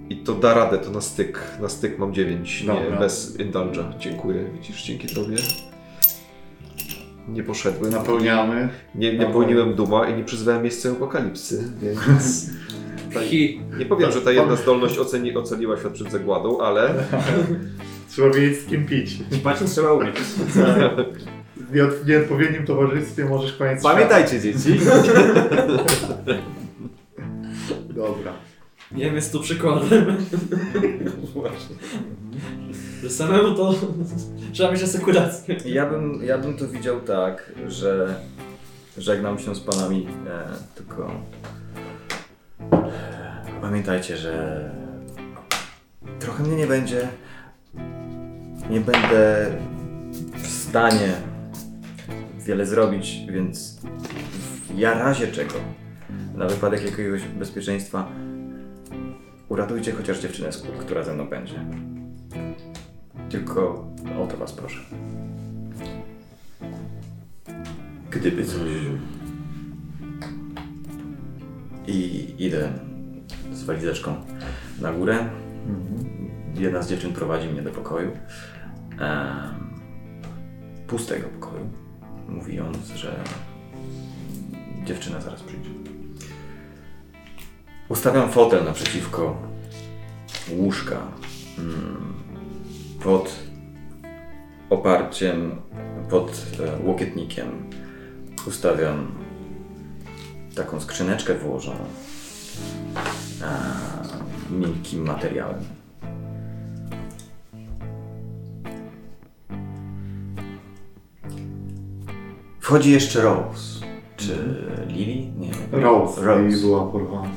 I 0.09 0.15
to 0.17 0.33
da 0.33 0.53
radę, 0.53 0.77
to 0.77 0.91
na 0.91 1.01
styk. 1.01 1.41
Na 1.61 1.69
styk 1.69 1.99
mam 1.99 2.13
9, 2.13 2.61
nie 2.61 2.67
Dobra. 2.67 2.99
bez 2.99 3.37
indulge'a. 3.37 3.97
Dziękuję, 3.97 4.45
widzisz, 4.53 4.83
dzięki 4.83 5.15
tobie. 5.15 5.35
Nie 7.27 7.43
poszedłem. 7.43 7.91
Napełniamy. 7.91 8.69
Nie, 8.95 9.11
nie 9.11 9.17
Dobra. 9.17 9.33
popełniłem 9.33 9.75
duma 9.75 10.09
i 10.09 10.17
nie 10.17 10.23
przyzwałem 10.23 10.61
miejsca 10.61 10.91
apokalipsy, 10.91 11.71
więc 11.81 12.49
Hi. 13.21 13.61
nie 13.77 13.85
powiem, 13.85 14.11
że 14.11 14.21
ta 14.21 14.31
jedna 14.31 14.55
zdolność 14.55 14.97
oceni, 14.97 15.35
ocaliła 15.35 15.77
świat 15.77 15.93
przed 15.93 16.11
zagładą, 16.11 16.59
ale 16.59 16.93
Trzeba 18.13 18.29
wiedzieć 18.33 18.59
z 18.61 18.65
kim 18.65 18.85
pić. 18.85 19.17
Spać 19.31 19.57
trzeba 19.71 19.93
umieć. 19.93 20.15
W 21.55 21.71
nieod- 21.75 22.03
w 22.03 22.07
nieodpowiednim 22.07 22.65
towarzystwie 22.65 23.25
możesz 23.25 23.53
koniec 23.53 23.83
Pamiętajcie 23.83 24.41
dzieci. 24.41 24.79
świata. 24.79 26.33
Dobra. 27.89 28.31
Nie 28.91 29.05
wiem, 29.05 29.15
jest 29.15 29.31
tu 29.31 29.39
przykładem. 29.41 30.05
Że 33.03 33.09
samemu 33.09 33.55
to 33.55 33.75
trzeba 34.53 34.71
mieć 34.71 34.83
asekurację. 34.83 35.55
Ja 35.65 35.85
bym, 35.89 36.23
ja 36.23 36.37
bym 36.37 36.57
to 36.57 36.67
widział 36.67 37.01
tak, 37.01 37.51
że 37.67 38.15
żegnam 38.97 39.39
się 39.39 39.55
z 39.55 39.59
panami, 39.59 40.07
e, 40.27 40.43
tylko 40.75 41.11
pamiętajcie, 43.61 44.17
że 44.17 44.69
trochę 46.19 46.43
mnie 46.43 46.55
nie 46.57 46.67
będzie. 46.67 47.07
Nie 48.69 48.79
będę 48.81 49.51
w 50.35 50.47
stanie 50.47 51.13
wiele 52.45 52.65
zrobić, 52.65 53.25
więc 53.29 53.79
w 54.67 54.77
ja 54.77 54.93
razie 54.93 55.27
czego, 55.27 55.53
na 56.35 56.47
wypadek 56.47 56.85
jakiegoś 56.85 57.21
bezpieczeństwa, 57.21 58.11
uratujcie 59.49 59.91
chociaż 59.91 60.19
dziewczynę, 60.19 60.49
która 60.79 61.03
ze 61.03 61.13
mną 61.13 61.27
będzie. 61.27 61.65
Tylko 63.29 63.87
o 64.19 64.27
to 64.27 64.37
was 64.37 64.51
proszę. 64.51 64.79
gdyby 68.15 68.45
coś. 68.45 68.59
I 71.87 72.27
idę 72.37 72.69
z 73.53 73.63
walizeczką 73.63 74.15
na 74.81 74.93
górę. 74.93 75.29
Jedna 76.55 76.81
z 76.81 76.89
dziewczyn 76.89 77.13
prowadzi 77.13 77.47
mnie 77.47 77.61
do 77.61 77.71
pokoju. 77.71 78.11
Pustego 80.87 81.27
pokoju. 81.27 81.69
Mówiąc, 82.29 82.77
że 82.95 83.23
dziewczyna 84.85 85.21
zaraz 85.21 85.43
przyjdzie. 85.43 85.69
Ustawiam 87.89 88.29
fotel 88.31 88.65
naprzeciwko 88.65 89.37
łóżka. 90.51 90.97
mm, 91.57 92.13
Pod 93.03 93.35
oparciem, 94.69 95.61
pod 96.09 96.45
e, 96.59 96.85
łokietnikiem 96.87 97.69
ustawiam 98.47 99.11
taką 100.55 100.79
skrzyneczkę 100.79 101.33
wyłożoną 101.33 101.85
e, 103.41 104.53
miękkim 104.53 105.05
materiałem. 105.05 105.59
Wchodzi 112.63 112.91
jeszcze 112.91 113.21
Rose. 113.21 113.85
Czy 114.17 114.37
Lily? 114.87 115.31
Nie. 115.37 115.51
Rose, 115.71 116.21
Rose. 116.21 116.57
była 116.61 116.91
porwana. 116.91 117.29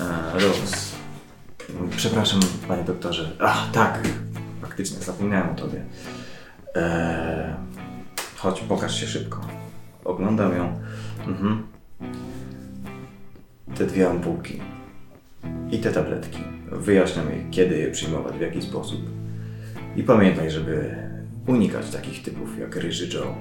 E, 0.00 0.32
Rose. 0.34 0.96
Przepraszam, 1.96 2.40
panie 2.68 2.84
doktorze. 2.84 3.36
Ach, 3.40 3.70
tak. 3.72 4.08
Faktycznie, 4.60 4.98
zapomniałem 4.98 5.50
o 5.50 5.54
tobie. 5.54 5.84
E, 6.76 7.56
chodź, 8.36 8.60
pokaż 8.60 9.00
się 9.00 9.06
szybko. 9.06 9.40
Oglądam 10.04 10.56
ją. 10.56 10.80
Mhm. 11.26 11.66
Te 13.74 13.86
dwie 13.86 14.10
ampułki. 14.10 14.60
I 15.70 15.78
te 15.78 15.92
tabletki. 15.92 16.38
Wyjaśniam 16.72 17.30
jej, 17.30 17.46
kiedy 17.50 17.78
je 17.78 17.90
przyjmować, 17.90 18.34
w 18.34 18.40
jaki 18.40 18.62
sposób. 18.62 19.00
I 19.96 20.02
pamiętaj, 20.02 20.50
żeby 20.50 20.96
unikać 21.46 21.90
takich 21.90 22.22
typów 22.22 22.58
jak 22.58 22.76
Ryży 22.76 23.18
Joe. 23.18 23.34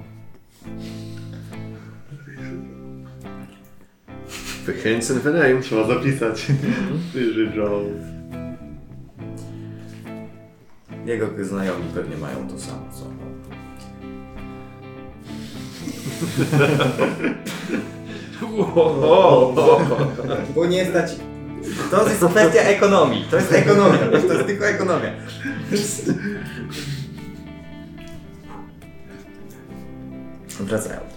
Wychęcen 4.65 5.19
wynajem. 5.19 5.61
Trzeba 5.61 5.87
zapisać. 5.87 6.47
Ryży 7.15 7.51
Joe. 7.55 7.81
Jego 11.05 11.27
znajomi 11.45 11.85
pewnie 11.95 12.17
mają 12.17 12.47
to 12.49 12.59
samo, 12.59 12.89
co 12.93 13.05
on. 13.05 13.21
Bo 20.55 20.65
nie 20.65 20.85
stać. 20.85 21.11
To 21.91 22.09
jest 22.09 22.25
kwestia 22.25 22.61
ekonomii. 22.61 23.25
To 23.31 23.35
jest 23.35 23.51
ekonomia. 23.51 23.97
To 23.97 24.33
jest 24.33 24.45
tylko 24.45 24.67
ekonomia. 24.67 25.11
Wracając. 30.59 31.13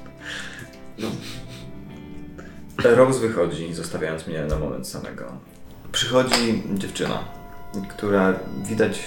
Rose 2.85 3.21
wychodzi, 3.21 3.75
zostawiając 3.75 4.27
mnie 4.27 4.43
na 4.43 4.59
moment 4.59 4.89
samego. 4.89 5.33
Przychodzi 5.93 6.63
dziewczyna, 6.75 7.25
która 7.89 8.35
widać 8.63 9.01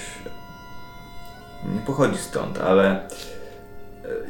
nie 1.73 1.81
pochodzi 1.81 2.17
stąd, 2.17 2.57
ale 2.57 3.07
e, 3.07 3.09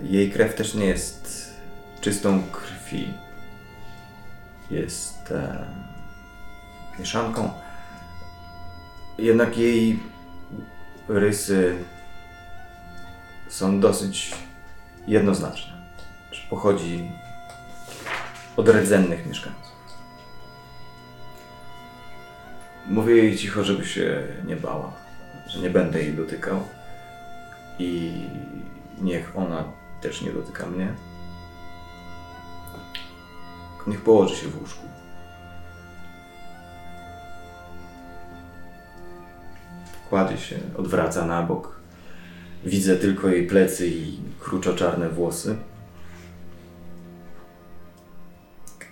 jej 0.03 0.31
krew 0.31 0.55
też 0.55 0.73
nie 0.73 0.85
jest 0.85 1.53
czystą 2.01 2.43
krwi. 2.51 3.13
Jest 4.71 5.31
e, 5.31 5.65
mieszanką. 6.99 7.51
Jednak 9.17 9.57
jej 9.57 9.99
rysy 11.07 11.75
są 13.49 13.79
dosyć 13.79 14.35
jednoznaczne. 15.07 15.77
Pochodzi 16.49 17.11
od 18.57 18.69
rdzennych 18.69 19.27
mieszkańców. 19.27 19.77
Mówię 22.87 23.15
jej 23.15 23.37
cicho, 23.37 23.63
żeby 23.63 23.85
się 23.85 24.23
nie 24.45 24.55
bała, 24.55 24.93
że 25.47 25.59
nie 25.59 25.69
będę 25.69 26.03
jej 26.03 26.13
dotykał 26.13 26.63
i 27.79 28.11
niech 29.01 29.37
ona 29.37 29.63
też 30.01 30.21
nie 30.21 30.31
dotyka 30.31 30.65
mnie. 30.65 30.93
Niech 33.87 34.01
położy 34.01 34.35
się 34.35 34.47
w 34.47 34.61
łóżku. 34.61 34.85
Kładzie 40.09 40.37
się, 40.37 40.55
odwraca 40.77 41.25
na 41.25 41.43
bok. 41.43 41.79
Widzę 42.65 42.95
tylko 42.95 43.27
jej 43.27 43.47
plecy 43.47 43.87
i 43.87 44.19
kruczo-czarne 44.39 45.09
włosy. 45.09 45.57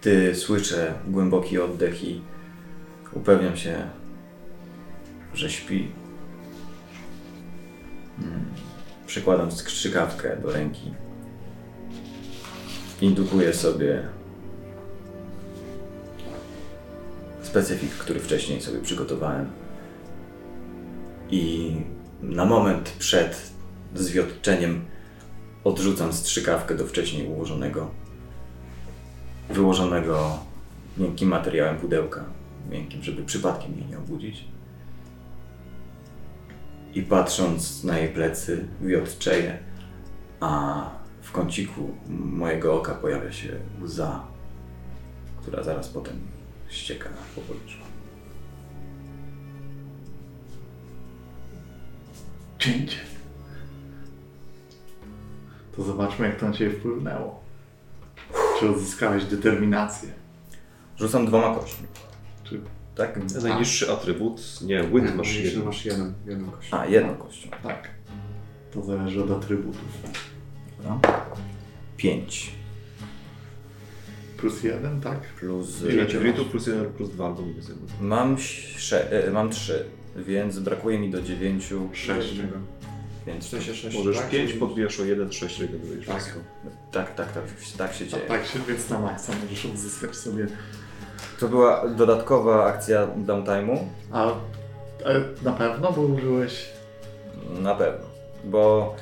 Gdy 0.06 0.36
słyszę 0.36 0.94
głęboki 1.08 1.60
oddech 1.60 2.04
i 2.04 2.22
upewniam 3.14 3.58
się, 3.58 3.90
że 5.34 5.50
śpi, 5.50 5.92
Przykładam 9.08 9.52
strzykawkę 9.52 10.38
do 10.38 10.52
ręki. 10.52 10.94
Indukuję 13.02 13.54
sobie 13.54 14.08
specyfik, 17.44 17.92
który 17.92 18.20
wcześniej 18.20 18.62
sobie 18.62 18.80
przygotowałem. 18.80 19.52
I 21.30 21.76
na 22.22 22.46
moment 22.46 22.90
przed 23.00 23.52
zwiotczeniem 23.96 24.86
odrzucam 25.64 26.14
strzykawkę 26.14 26.76
do 26.76 26.88
wcześniej 26.88 27.28
ułożonego, 27.28 28.05
wyłożonego 29.50 30.40
miękkim 30.98 31.30
materiałem 31.30 31.78
pudełka. 31.78 32.24
Miękkim, 32.70 33.04
żeby 33.04 33.24
przypadkiem 33.24 33.78
jej 33.78 33.86
nie 33.86 33.98
obudzić 33.98 34.46
i 36.96 37.02
patrząc 37.02 37.84
na 37.84 37.98
jej 38.00 38.10
plecy 38.10 38.68
wiotczeję, 38.82 39.60
a 40.40 40.90
w 41.22 41.32
kąciku 41.32 41.96
mojego 42.10 42.76
oka 42.76 42.94
pojawia 42.94 43.32
się 43.32 43.50
łza, 43.82 44.24
która 45.42 45.64
zaraz 45.64 45.90
potem 45.90 46.20
ścieka 46.70 47.10
po 47.36 47.42
policzu. 47.42 47.78
Cięcie. 52.60 52.98
To 55.76 55.84
zobaczmy, 55.84 56.28
jak 56.28 56.40
to 56.40 56.46
na 56.46 56.54
Ciebie 56.54 56.72
wpłynęło. 56.72 57.45
Czy 58.60 58.70
odzyskałeś 58.70 59.26
determinację? 59.26 60.10
Rzucam 60.98 61.26
dwoma 61.26 61.56
kośćmi. 61.56 61.88
Czy... 62.44 62.62
Tak? 62.96 63.20
Najniższy 63.44 63.92
atrybut. 63.92 64.42
Nie, 64.62 64.84
wit 64.84 65.16
masz 65.16 65.36
jeden. 65.36 65.64
masz 65.66 65.86
jeden, 65.86 66.14
jedną 66.26 66.52
kość. 66.52 66.70
A, 66.74 66.86
jedną 66.86 67.16
kością. 67.16 67.50
Tak. 67.64 67.90
To 68.74 68.84
zależy 68.84 69.24
od 69.24 69.32
atrybutów. 69.32 69.82
Dobra. 70.84 71.26
Pięć. 71.98 72.52
Plus 74.38 74.64
jeden, 74.64 75.02
tak? 75.02 75.20
Plus... 75.22 75.84
Ile 75.90 76.06
krytu 76.06 76.46
plus 76.46 76.68
jeden 76.68 76.86
plus 76.94 77.10
dwa, 77.10 77.26
albo 77.26 77.42
nie 77.42 77.54
wiem. 77.54 77.78
Mam, 78.02 78.38
sze- 78.78 79.12
e, 79.28 79.32
mam 79.32 79.50
trzy, 79.50 79.86
więc 80.16 80.60
brakuje 80.60 81.00
mi 81.00 81.10
do 81.12 81.22
dziewięciu. 81.22 81.90
Sześć. 81.94 82.40
Więc 83.28 83.46
W 83.46 83.50
sensie 83.50 83.76
sześć, 83.76 83.98
Możesz 83.98 84.18
tak? 84.18 84.30
pięć 84.30 84.54
podbijasz 84.54 85.00
o 85.00 85.04
jeden, 85.04 85.32
sześć 85.32 85.60
regenerujesz. 85.60 86.06
Tak. 86.06 86.18
wszystko. 86.18 86.40
tak, 86.92 87.16
tak, 87.16 87.32
tak, 87.32 87.44
tak 87.78 87.94
się 87.94 88.08
dzieje. 88.08 88.24
Tak 88.28 88.46
się, 88.46 88.60
więc 88.68 88.90
na 88.90 89.00
maksa 89.00 89.34
możesz 89.44 89.66
odzyskać 89.66 90.16
sobie. 90.16 90.48
To 91.40 91.48
była 91.48 91.88
dodatkowa 91.90 92.66
akcja 92.66 93.08
downtime'u. 93.08 93.78
A, 94.12 94.28
a 95.06 95.10
na 95.44 95.52
pewno, 95.52 95.92
bo 95.92 96.02
użyłeś. 96.02 96.70
Na 97.60 97.76
pewno. 97.76 98.06
Bo 98.44 98.96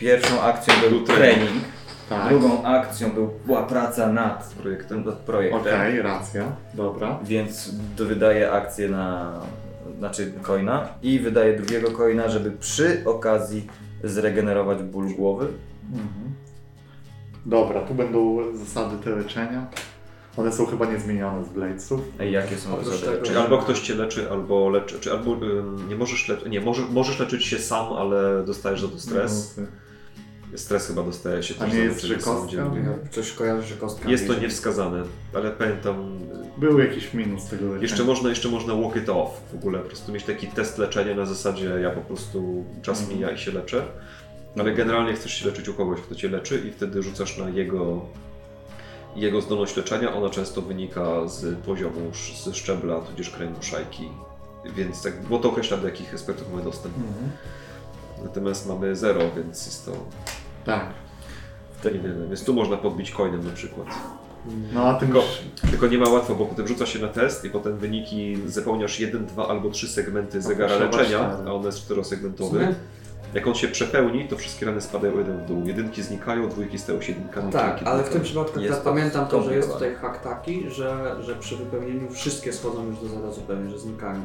pierwszą 0.00 0.40
akcją 0.42 0.74
był 0.90 1.04
trening. 1.04 1.50
Tak. 2.08 2.28
drugą 2.28 2.62
akcją 2.64 3.10
był, 3.10 3.30
była 3.46 3.62
praca 3.62 4.12
nad 4.12 4.54
Projektem. 4.62 5.04
nad 5.04 5.14
projektem. 5.14 5.60
Okej, 5.60 6.02
racja. 6.02 6.44
Dobra. 6.74 7.18
Więc 7.24 7.70
wydaję 7.96 8.52
akcję 8.52 8.88
na. 8.88 9.32
Znaczy 9.98 10.32
coina 10.42 10.88
i 11.02 11.18
wydaję 11.18 11.56
drugiego 11.56 11.90
coina, 11.90 12.28
żeby 12.28 12.50
przy 12.50 13.02
okazji 13.04 13.66
zregenerować 14.04 14.82
ból 14.82 15.14
głowy. 15.14 15.46
Mhm. 15.92 16.34
Dobra, 17.46 17.80
tu 17.80 17.94
będą 17.94 18.38
zasady 18.54 18.96
te 19.04 19.10
leczenia. 19.10 19.66
One 20.36 20.52
są 20.52 20.66
chyba 20.66 20.86
niezmienione 20.86 21.44
z 21.44 21.48
Bladesów. 21.48 22.00
Ej, 22.20 22.32
jakie 22.32 22.56
są 22.56 22.72
Oprócz 22.72 22.88
zasady? 22.88 23.22
Czyli 23.22 23.38
albo 23.38 23.58
ktoś 23.58 23.80
cię 23.80 23.94
leczy, 23.94 24.30
albo 24.30 24.70
leczy, 24.70 25.00
czy 25.00 25.12
albo 25.12 25.32
ym, 25.32 25.88
nie 25.88 25.96
możesz 25.96 26.28
leczyć, 26.28 26.48
nie, 26.48 26.60
może, 26.60 26.82
możesz 26.82 27.18
leczyć 27.18 27.44
się 27.44 27.58
sam, 27.58 27.92
ale 27.92 28.44
dostajesz 28.44 28.80
za 28.80 28.88
to 28.88 28.98
stres. 28.98 29.56
Minusy. 29.56 29.85
Stres 30.56 30.86
chyba 30.86 31.02
dostaje 31.02 31.42
się 31.42 31.54
A 31.58 31.64
też 31.64 31.74
nie 31.74 31.78
jest, 31.80 32.00
że 32.02 32.14
kostka? 32.14 32.56
Ja 32.56 32.98
Coś 33.10 33.32
kojarzy, 33.32 33.68
że 33.68 33.74
kostka. 33.74 34.10
Jest 34.10 34.26
to 34.26 34.32
bierze. 34.32 34.42
niewskazane, 34.42 35.02
ale 35.34 35.50
pamiętam, 35.50 36.18
Był 36.58 36.78
jakiś 36.78 37.14
minus 37.14 37.44
tego 37.44 37.64
leczenia. 37.64 37.82
jeszcze 37.82 38.04
można, 38.04 38.28
jeszcze 38.28 38.48
można 38.48 38.74
walk 38.74 38.96
it 38.96 39.08
off 39.08 39.30
w 39.52 39.54
ogóle, 39.54 39.78
po 39.78 39.86
prostu 39.88 40.12
mieć 40.12 40.24
taki 40.24 40.46
test 40.46 40.78
leczenia 40.78 41.14
na 41.14 41.26
zasadzie 41.26 41.64
ja 41.82 41.90
po 41.90 42.00
prostu 42.00 42.64
czas 42.82 43.00
Mhm. 43.00 43.18
mija 43.18 43.30
i 43.30 43.38
się 43.38 43.52
leczę, 43.52 43.82
ale 44.58 44.72
generalnie 44.74 45.14
chcesz 45.14 45.32
się 45.34 45.46
leczyć 45.46 45.68
u 45.68 45.74
kogoś, 45.74 46.00
kto 46.00 46.14
cię 46.14 46.28
leczy 46.28 46.62
i 46.68 46.70
wtedy 46.70 47.02
rzucasz 47.02 47.38
na 47.38 47.48
jego, 47.48 48.00
jego 49.16 49.40
zdolność 49.40 49.76
leczenia, 49.76 50.14
ona 50.14 50.30
często 50.30 50.62
wynika 50.62 51.28
z 51.28 51.58
poziomu, 51.58 52.00
ze 52.44 52.54
szczebla, 52.54 53.00
tudzież 53.00 53.30
kręgu 53.30 53.62
szajki, 53.62 54.08
więc 54.76 55.02
tak, 55.02 55.22
bo 55.22 55.38
to 55.38 55.48
określa 55.48 55.76
do 55.76 55.86
jakich 55.88 56.14
aspektów 56.14 56.50
mamy 56.52 56.64
dostęp. 56.64 56.94
Mhm. 56.96 57.30
Natomiast 58.22 58.68
mamy 58.68 58.96
zero, 58.96 59.20
więc 59.36 59.66
jest 59.66 59.84
to 59.86 59.92
Tak. 60.66 60.86
niewiele, 61.84 62.26
więc 62.26 62.44
tu 62.44 62.54
można 62.54 62.76
podbić 62.76 63.10
coinem 63.10 63.44
na 63.44 63.52
przykład. 63.52 63.86
No 64.74 64.84
a 64.84 64.94
tym 64.94 65.08
Tylko, 65.08 65.24
tylko 65.70 65.86
nie 65.86 65.98
ma 65.98 66.08
łatwo, 66.08 66.34
bo 66.34 66.46
potem 66.46 66.68
rzuca 66.68 66.86
się 66.86 66.98
na 66.98 67.08
test 67.08 67.44
i 67.44 67.50
potem 67.50 67.76
wyniki 67.76 68.38
zapełniasz 68.46 69.00
jeden, 69.00 69.26
dwa 69.26 69.48
albo 69.48 69.70
trzy 69.70 69.88
segmenty 69.88 70.42
zegara 70.42 70.78
leczenia, 70.78 71.36
a 71.46 71.52
on 71.52 71.64
jest 71.64 71.78
czterosegmentowy. 71.78 72.74
Jak 73.34 73.46
on 73.46 73.54
się 73.54 73.68
przepełni, 73.68 74.28
to 74.28 74.36
wszystkie 74.36 74.66
rany 74.66 74.80
spadają 74.80 75.18
jeden 75.18 75.38
w 75.38 75.46
dół. 75.46 75.66
Jedynki 75.66 76.02
znikają, 76.02 76.48
dwójki 76.48 76.78
stają 76.78 77.02
się 77.02 77.12
jedynkami. 77.12 77.52
Tak, 77.52 77.82
ale 77.84 78.02
w 78.04 78.08
tym 78.08 78.22
przypadku 78.22 78.60
Jest 78.60 78.80
pamiętam 78.82 79.26
to, 79.26 79.42
że 79.42 79.54
jest 79.56 79.72
tutaj 79.72 79.94
hak 79.94 80.22
taki, 80.22 80.70
że, 80.70 81.16
że 81.20 81.34
przy 81.36 81.56
wypełnieniu 81.56 82.10
wszystkie 82.10 82.52
schodzą 82.52 82.86
już 82.86 82.98
do 82.98 83.08
zera 83.08 83.30
zupełnie, 83.32 83.70
że 83.70 83.78
znikają. 83.78 84.20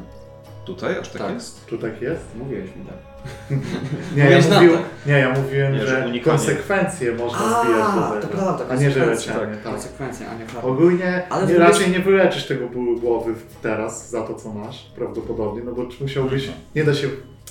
Tutaj 0.64 0.98
aż 0.98 1.08
tak, 1.08 1.22
Tak. 1.22 1.34
jest? 1.34 1.66
tu 1.66 1.78
tak 1.78 2.02
jest? 2.02 2.24
Mówiłeś 2.36 2.76
mi 2.76 2.84
tak. 2.84 3.11
Nie, 4.16 4.22
ja, 4.22 4.24
Mówiłeś 4.24 4.48
nam 4.48 4.62
mówił, 4.64 4.76
tak. 4.78 5.06
nie, 5.06 5.12
ja 5.18 5.34
mówiłem, 5.40 5.72
Nie, 5.72 5.86
że 5.86 5.94
unikanie. 6.06 6.20
konsekwencje 6.20 7.12
można 7.12 7.38
zbijać 7.38 7.94
do 7.94 8.06
A, 8.06 8.10
tego. 8.10 8.22
to 8.22 8.28
prawda, 8.28 8.64
a 8.70 8.74
nie, 8.76 8.90
że 8.90 9.06
leczenie. 9.06 9.38
Tak. 9.38 9.62
Konsekwencje, 9.62 10.26
a 10.28 10.34
nie 10.38 10.46
hak. 10.46 10.64
Ogólnie 10.64 11.22
Ale 11.30 11.46
nie, 11.46 11.58
raczej 11.58 11.90
nie 11.90 12.00
wyleczysz 12.00 12.46
tego 12.46 12.66
bólu 12.68 13.00
głowy 13.00 13.34
teraz 13.62 14.10
za 14.10 14.22
to, 14.22 14.34
co 14.34 14.52
masz, 14.52 14.86
prawdopodobnie, 14.96 15.62
no 15.64 15.72
bo 15.72 15.86
musiałbyś, 16.00 16.48
nie 16.74 16.84
da 16.84 16.94
się, 16.94 17.08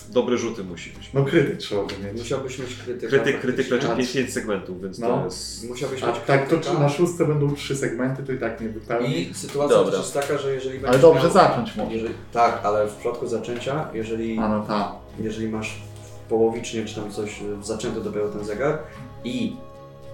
Dobre 0.10 0.38
rzuty 0.38 0.64
musi 0.64 0.90
być. 0.90 1.10
no 1.14 1.24
krytyk 1.26 1.58
trzeba 1.58 1.82
by 1.84 1.94
mieć. 2.08 2.18
Musiałbyś 2.18 2.60
mieć 2.60 2.76
krytyka. 2.76 3.08
Krytyk, 3.08 3.42
krytyk 3.42 3.70
leczy 3.70 3.88
A, 3.92 3.96
5, 3.96 4.34
segmentów, 4.34 4.82
więc 4.82 5.00
no. 5.00 5.08
to 5.08 5.26
jest... 5.26 5.70
Musiałbyś 5.70 6.04
A 6.04 6.08
mieć 6.08 6.16
tak, 6.28 6.42
to 6.44 6.48
krytyka. 6.50 6.74
czy 6.76 6.80
na 6.80 6.90
szóstce 6.90 7.26
będą 7.26 7.56
trzy 7.56 7.76
segmenty, 7.76 8.24
to 8.24 8.32
i 8.32 8.38
tak 8.38 8.62
nie 8.62 8.70
wypełni. 8.70 9.30
I 9.30 9.34
sytuacja 9.34 9.78
Dobra. 9.78 9.92
też 9.92 10.02
jest 10.02 10.14
taka, 10.14 10.38
że 10.38 10.54
jeżeli 10.54 10.74
Ale 10.78 10.82
będziesz 10.84 11.02
dobrze 11.02 11.24
miał, 11.24 11.32
zacząć 11.32 11.76
może. 11.76 11.92
jeżeli, 11.94 12.14
Tak, 12.34 12.60
ale 12.64 12.88
w 12.88 12.96
przypadku 12.96 13.28
zaczęcia, 13.28 13.88
jeżeli, 13.94 14.40
A 14.40 14.50
no 14.50 14.64
tak. 14.68 14.88
Jeżeli 15.20 15.50
masz 15.50 15.82
połowicznie 16.30 16.86
czy 16.86 16.96
tam 16.96 17.12
coś 17.12 17.42
y, 17.42 17.64
zaczęty 17.64 18.02
dopiero 18.02 18.30
ten 18.30 18.44
zegar 18.46 18.78
i 19.24 19.56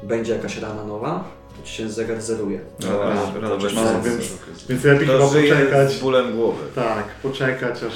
będzie 0.04 0.34
jakaś 0.34 0.58
rana 0.62 0.84
nowa, 0.84 1.24
to 1.58 1.68
ci 1.68 1.74
się 1.74 1.90
zegar 1.90 2.22
zeruje. 2.22 2.60
No, 2.80 2.88
Dobra. 2.88 3.10
Rana- 3.10 3.40
rana 3.42 3.56
bez 3.58 3.74
No, 3.76 3.84
sensu. 3.84 4.10
więc- 4.10 4.38
Więc 4.70 4.84
lepiej 4.84 5.08
chyba 5.08 5.20
poczekać. 5.28 5.92
z 5.92 6.00
bólem 6.00 6.36
głowy. 6.36 6.64
Tak, 6.76 7.04
poczekać 7.24 7.84
aż. 7.84 7.94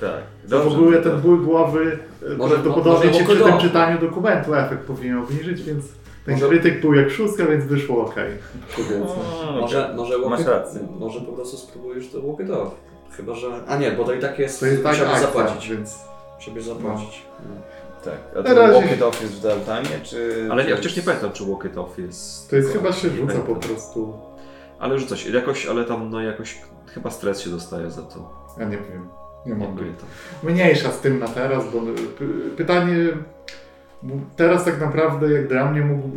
Tak. 0.00 0.22
Za 0.46 0.58
w 0.58 0.66
ogóle 0.66 1.02
ten 1.02 1.20
ból 1.20 1.44
głowy 1.44 1.98
e, 2.32 2.36
Może- 2.36 2.54
prawdopodobnie 2.54 3.06
może 3.06 3.18
ci 3.18 3.24
przy 3.24 3.36
tym 3.36 3.58
czytaniu 3.58 3.98
dokumentu 4.00 4.54
efekt 4.54 4.82
powinien 4.82 5.18
obniżyć, 5.18 5.62
więc 5.62 5.84
ten 6.26 6.34
Może- 6.34 6.48
krytyk 6.48 6.80
był 6.80 6.94
jak 6.94 7.10
szóstka, 7.10 7.46
więc 7.46 7.64
wyszło 7.64 8.04
ok. 8.06 8.14
Powiedzmy. 8.76 8.98
Może, 9.60 9.94
może, 9.96 10.50
rację. 10.50 10.80
może 10.98 11.20
po 11.20 11.32
prostu 11.32 11.56
spróbujesz 11.56 12.08
to 12.10 12.22
walk 12.22 12.40
it 12.40 12.50
off. 12.50 12.70
Chyba, 13.16 13.34
że... 13.34 13.46
A 13.68 13.76
nie, 13.76 13.92
bo 13.92 14.04
to 14.04 14.14
i 14.14 14.20
tak 14.20 14.38
jest... 14.38 14.60
To 14.60 14.66
jest 14.66 14.82
tak 14.82 14.92
akcja, 15.00 15.20
zapłacić. 15.20 15.68
więc 15.70 15.98
Musiałbyś 16.40 16.64
zapłacić. 16.64 17.22
No. 17.48 17.54
Tak. 18.04 18.14
A 18.34 18.38
Na 18.38 18.42
to 18.42 18.54
razie- 18.54 18.72
walk 18.80 18.92
it 18.96 19.02
off 19.02 19.22
jest 19.22 19.34
w 19.34 19.40
downtime, 19.42 20.00
czy... 20.02 20.48
Ale 20.50 20.62
nie, 20.64 20.70
czy- 20.70 20.76
chociaż 20.76 20.96
nie 20.96 21.02
pamiętam, 21.02 21.32
czy 21.32 21.44
walk 21.44 21.64
it 21.64 21.78
off 21.78 21.98
jest... 21.98 22.50
to 22.50 22.56
jest 22.56 22.72
chyba 22.72 22.92
się 22.92 23.08
rzuca 23.10 23.38
po 23.38 23.56
prostu. 23.56 24.18
Ale 24.78 24.98
rzuca 24.98 25.16
się, 25.16 25.30
jakoś, 25.30 25.66
ale 25.66 25.84
tam 25.84 26.10
no 26.10 26.20
jakoś, 26.20 26.58
chyba 26.94 27.10
stres 27.10 27.40
się 27.40 27.50
dostaje 27.50 27.90
za 27.90 28.02
to. 28.02 28.32
Ja 28.58 28.64
nie 28.64 28.76
wiem. 28.76 29.08
Nie 29.46 29.54
mogę. 29.54 29.76
pamiętam. 29.78 30.06
Mniejsza 30.42 30.92
z 30.92 31.00
tym 31.00 31.18
na 31.18 31.28
teraz, 31.28 31.64
bo 31.72 31.78
py- 32.18 32.50
pytanie. 32.56 32.94
Teraz 34.36 34.64
tak 34.64 34.80
naprawdę, 34.80 35.32
jak 35.32 35.48
dla 35.48 35.70
mnie 35.70 35.80
mógł, 35.80 36.08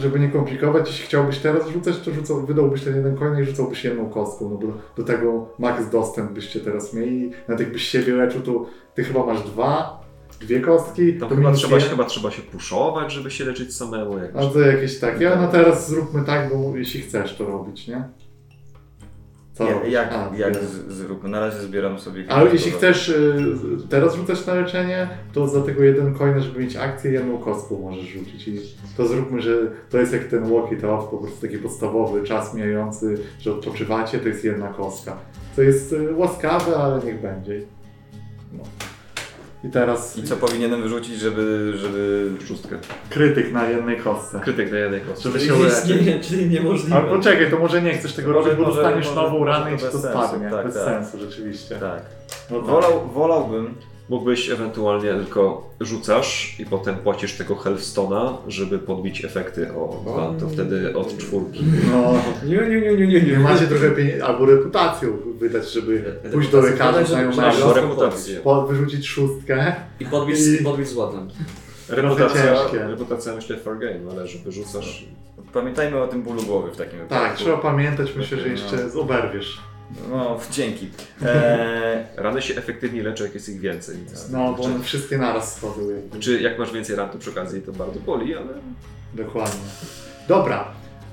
żeby 0.00 0.20
nie 0.20 0.28
komplikować, 0.28 0.88
jeśli 0.88 1.06
chciałbyś 1.06 1.38
teraz 1.38 1.68
rzucać, 1.68 1.98
to 1.98 2.10
rzucał, 2.10 2.46
wydałbyś 2.46 2.84
ten 2.84 2.96
jeden 2.96 3.16
coin 3.16 3.42
i 3.42 3.44
rzucałbyś 3.44 3.84
jedną 3.84 4.10
kostką, 4.10 4.50
no 4.50 4.56
bo 4.56 4.72
do 4.96 5.02
tego 5.02 5.48
max 5.58 5.90
dostęp 5.90 6.32
byście 6.32 6.60
teraz 6.60 6.94
mieli. 6.94 7.30
Nawet 7.48 7.60
jakbyś 7.60 7.82
siebie 7.82 8.14
leczył, 8.14 8.40
to 8.40 8.66
ty 8.94 9.04
chyba 9.04 9.26
masz 9.26 9.42
dwa, 9.42 10.00
dwie 10.40 10.60
kostki. 10.60 11.14
Tam 11.18 11.28
to 11.28 11.36
chyba 11.36 11.52
trzeba, 11.52 11.78
chyba 11.78 12.04
trzeba 12.04 12.30
się 12.30 12.42
puszować, 12.42 13.12
żeby 13.12 13.30
się 13.30 13.44
leczyć 13.44 13.76
samemu 13.76 14.18
jakoś. 14.18 14.44
A 14.44 14.48
to 14.48 14.60
jakieś 14.60 14.98
takie, 14.98 15.32
a 15.32 15.42
no 15.42 15.48
teraz 15.48 15.88
zróbmy 15.88 16.24
tak, 16.24 16.54
bo 16.54 16.76
jeśli 16.76 17.00
chcesz 17.00 17.36
to 17.36 17.46
robić, 17.46 17.88
nie? 17.88 18.08
Nie, 19.64 19.90
jak, 19.90 20.12
A, 20.12 20.30
jak 20.36 20.54
nie. 20.54 20.60
z, 20.60 20.92
zróbmy? 20.92 21.28
Na 21.28 21.40
razie 21.40 21.60
zbieram 21.60 21.98
sobie... 21.98 22.24
Ale 22.28 22.52
jeśli 22.52 22.70
chcesz 22.70 23.08
y, 23.08 23.56
teraz 23.90 24.14
rzucać 24.14 24.46
na 24.46 24.54
leczenie, 24.54 25.08
to 25.32 25.48
za 25.48 25.60
tego 25.62 25.82
jeden 25.82 26.14
coina, 26.14 26.40
żeby 26.40 26.60
mieć 26.60 26.76
akcję, 26.76 27.12
jedną 27.12 27.38
kostką 27.38 27.78
możesz 27.78 28.04
rzucić. 28.08 28.48
I 28.48 28.60
to 28.96 29.06
zróbmy, 29.06 29.42
że 29.42 29.56
to 29.90 29.98
jest 29.98 30.12
jak 30.12 30.24
ten 30.24 30.44
walk 30.50 30.72
it 30.72 30.84
off, 30.84 31.08
po 31.10 31.18
prostu 31.18 31.40
taki 31.46 31.58
podstawowy 31.58 32.22
czas 32.22 32.54
mijający, 32.54 33.18
że 33.40 33.52
odpoczywacie, 33.52 34.18
to 34.18 34.28
jest 34.28 34.44
jedna 34.44 34.68
kostka. 34.68 35.16
To 35.56 35.62
jest 35.62 35.92
y, 35.92 36.14
łaskawe, 36.14 36.76
ale 36.76 37.04
niech 37.04 37.20
będzie. 37.20 37.60
No. 38.52 38.62
I 39.64 39.68
teraz 39.68 40.16
I 40.16 40.22
co 40.22 40.36
powinienem 40.36 40.82
wyrzucić, 40.82 41.18
żeby... 41.18 41.72
żeby... 41.76 42.30
Szóstkę. 42.46 42.78
krytyk 43.10 43.52
na 43.52 43.68
jednej 43.68 43.96
kostce. 43.96 44.40
Krytyk 44.40 44.72
na 44.72 44.78
jednej 44.78 45.00
kostce. 45.00 45.22
Żeby 45.22 45.40
się 45.40 45.54
uleczyć. 45.54 46.06
nie, 46.06 46.20
czyli 46.20 46.46
niemożliwe. 46.50 46.96
Ale 46.96 47.08
poczekaj, 47.08 47.50
to 47.50 47.58
może 47.58 47.82
nie 47.82 47.94
chcesz 47.94 48.12
tego 48.12 48.32
robić, 48.32 48.54
bo 48.54 48.64
dostaniesz 48.64 49.14
nową 49.14 49.44
ranę 49.44 49.74
i 49.74 49.78
to 49.78 49.98
spadnie. 49.98 50.50
tak, 50.50 50.66
bez 50.66 50.74
tak. 50.74 50.84
sensu, 50.84 51.18
rzeczywiście. 51.18 51.76
Tak. 51.76 52.02
No 52.50 52.58
tak. 52.58 52.66
Wolał, 52.66 53.08
wolałbym... 53.08 53.74
Mógłbyś 54.10 54.50
ewentualnie 54.50 55.14
tylko 55.14 55.70
rzucasz 55.80 56.56
i 56.60 56.66
potem 56.66 56.96
płacisz 56.96 57.32
tego 57.36 57.54
Healthstone'a, 57.54 58.34
żeby 58.48 58.78
podbić 58.78 59.24
efekty 59.24 59.68
o 59.74 60.00
dwa, 60.06 60.34
to 60.40 60.48
wtedy 60.48 60.96
od 60.96 61.18
czwórki. 61.18 61.64
No, 61.92 62.14
Nie, 62.46 62.56
nie, 62.56 62.80
nie, 62.80 62.92
nie, 62.96 63.06
nie. 63.06 63.20
nie 63.22 63.38
macie 63.38 63.66
trochę 63.66 63.90
pieniędzy, 63.90 64.24
albo 64.24 64.46
reputacją 64.46 65.08
wydać, 65.38 65.72
żeby 65.72 66.04
pójść 66.32 66.50
do 66.50 66.60
lekarza 66.60 66.98
Reputację, 66.98 67.16
Albo 67.18 67.32
znajomego, 67.32 67.72
reputację. 67.74 68.40
po- 68.40 68.66
wyrzucić 68.66 69.06
szóstkę. 69.08 69.74
I 70.00 70.04
podbić, 70.06 70.38
I- 70.60 70.64
podbić 70.64 70.88
złotem. 70.88 71.28
Reputacja, 71.88 72.54
reputacja 72.88 73.34
myślę 73.34 73.56
fair 73.56 73.78
game, 73.78 74.00
ale 74.10 74.26
żeby 74.26 74.52
rzucasz... 74.52 75.04
Pamiętajmy 75.52 76.02
o 76.02 76.06
tym 76.06 76.22
bólu 76.22 76.42
głowy 76.42 76.70
w 76.72 76.76
takim 76.76 76.98
wypadku. 76.98 77.24
Tak, 77.24 77.36
trzeba 77.36 77.56
pamiętać, 77.56 78.14
myślę, 78.16 78.38
że 78.38 78.44
No. 78.46 78.52
jeszcze 78.52 79.00
oberwiesz. 79.00 79.58
No, 80.10 80.38
dzięki. 80.50 80.88
Eee, 81.22 82.04
Rany 82.16 82.42
się 82.42 82.54
efektywnie 82.54 83.02
leczą, 83.02 83.24
jak 83.24 83.34
jest 83.34 83.48
ich 83.48 83.60
więcej. 83.60 83.96
Więc... 83.96 84.30
No, 84.30 84.52
bo 84.52 84.62
one 84.62 84.80
wszystkie 84.80 85.18
naraz 85.18 85.56
schodzą. 85.56 85.90
jakby. 85.90 86.18
Czy 86.18 86.40
jak 86.40 86.58
masz 86.58 86.72
więcej 86.72 86.96
ran, 86.96 87.10
to 87.10 87.18
przy 87.18 87.30
okazji 87.30 87.62
to 87.62 87.72
bardzo 87.72 88.00
boli, 88.00 88.34
ale 88.36 88.46
Dokładnie. 89.14 89.60
Dobra, 90.28 90.64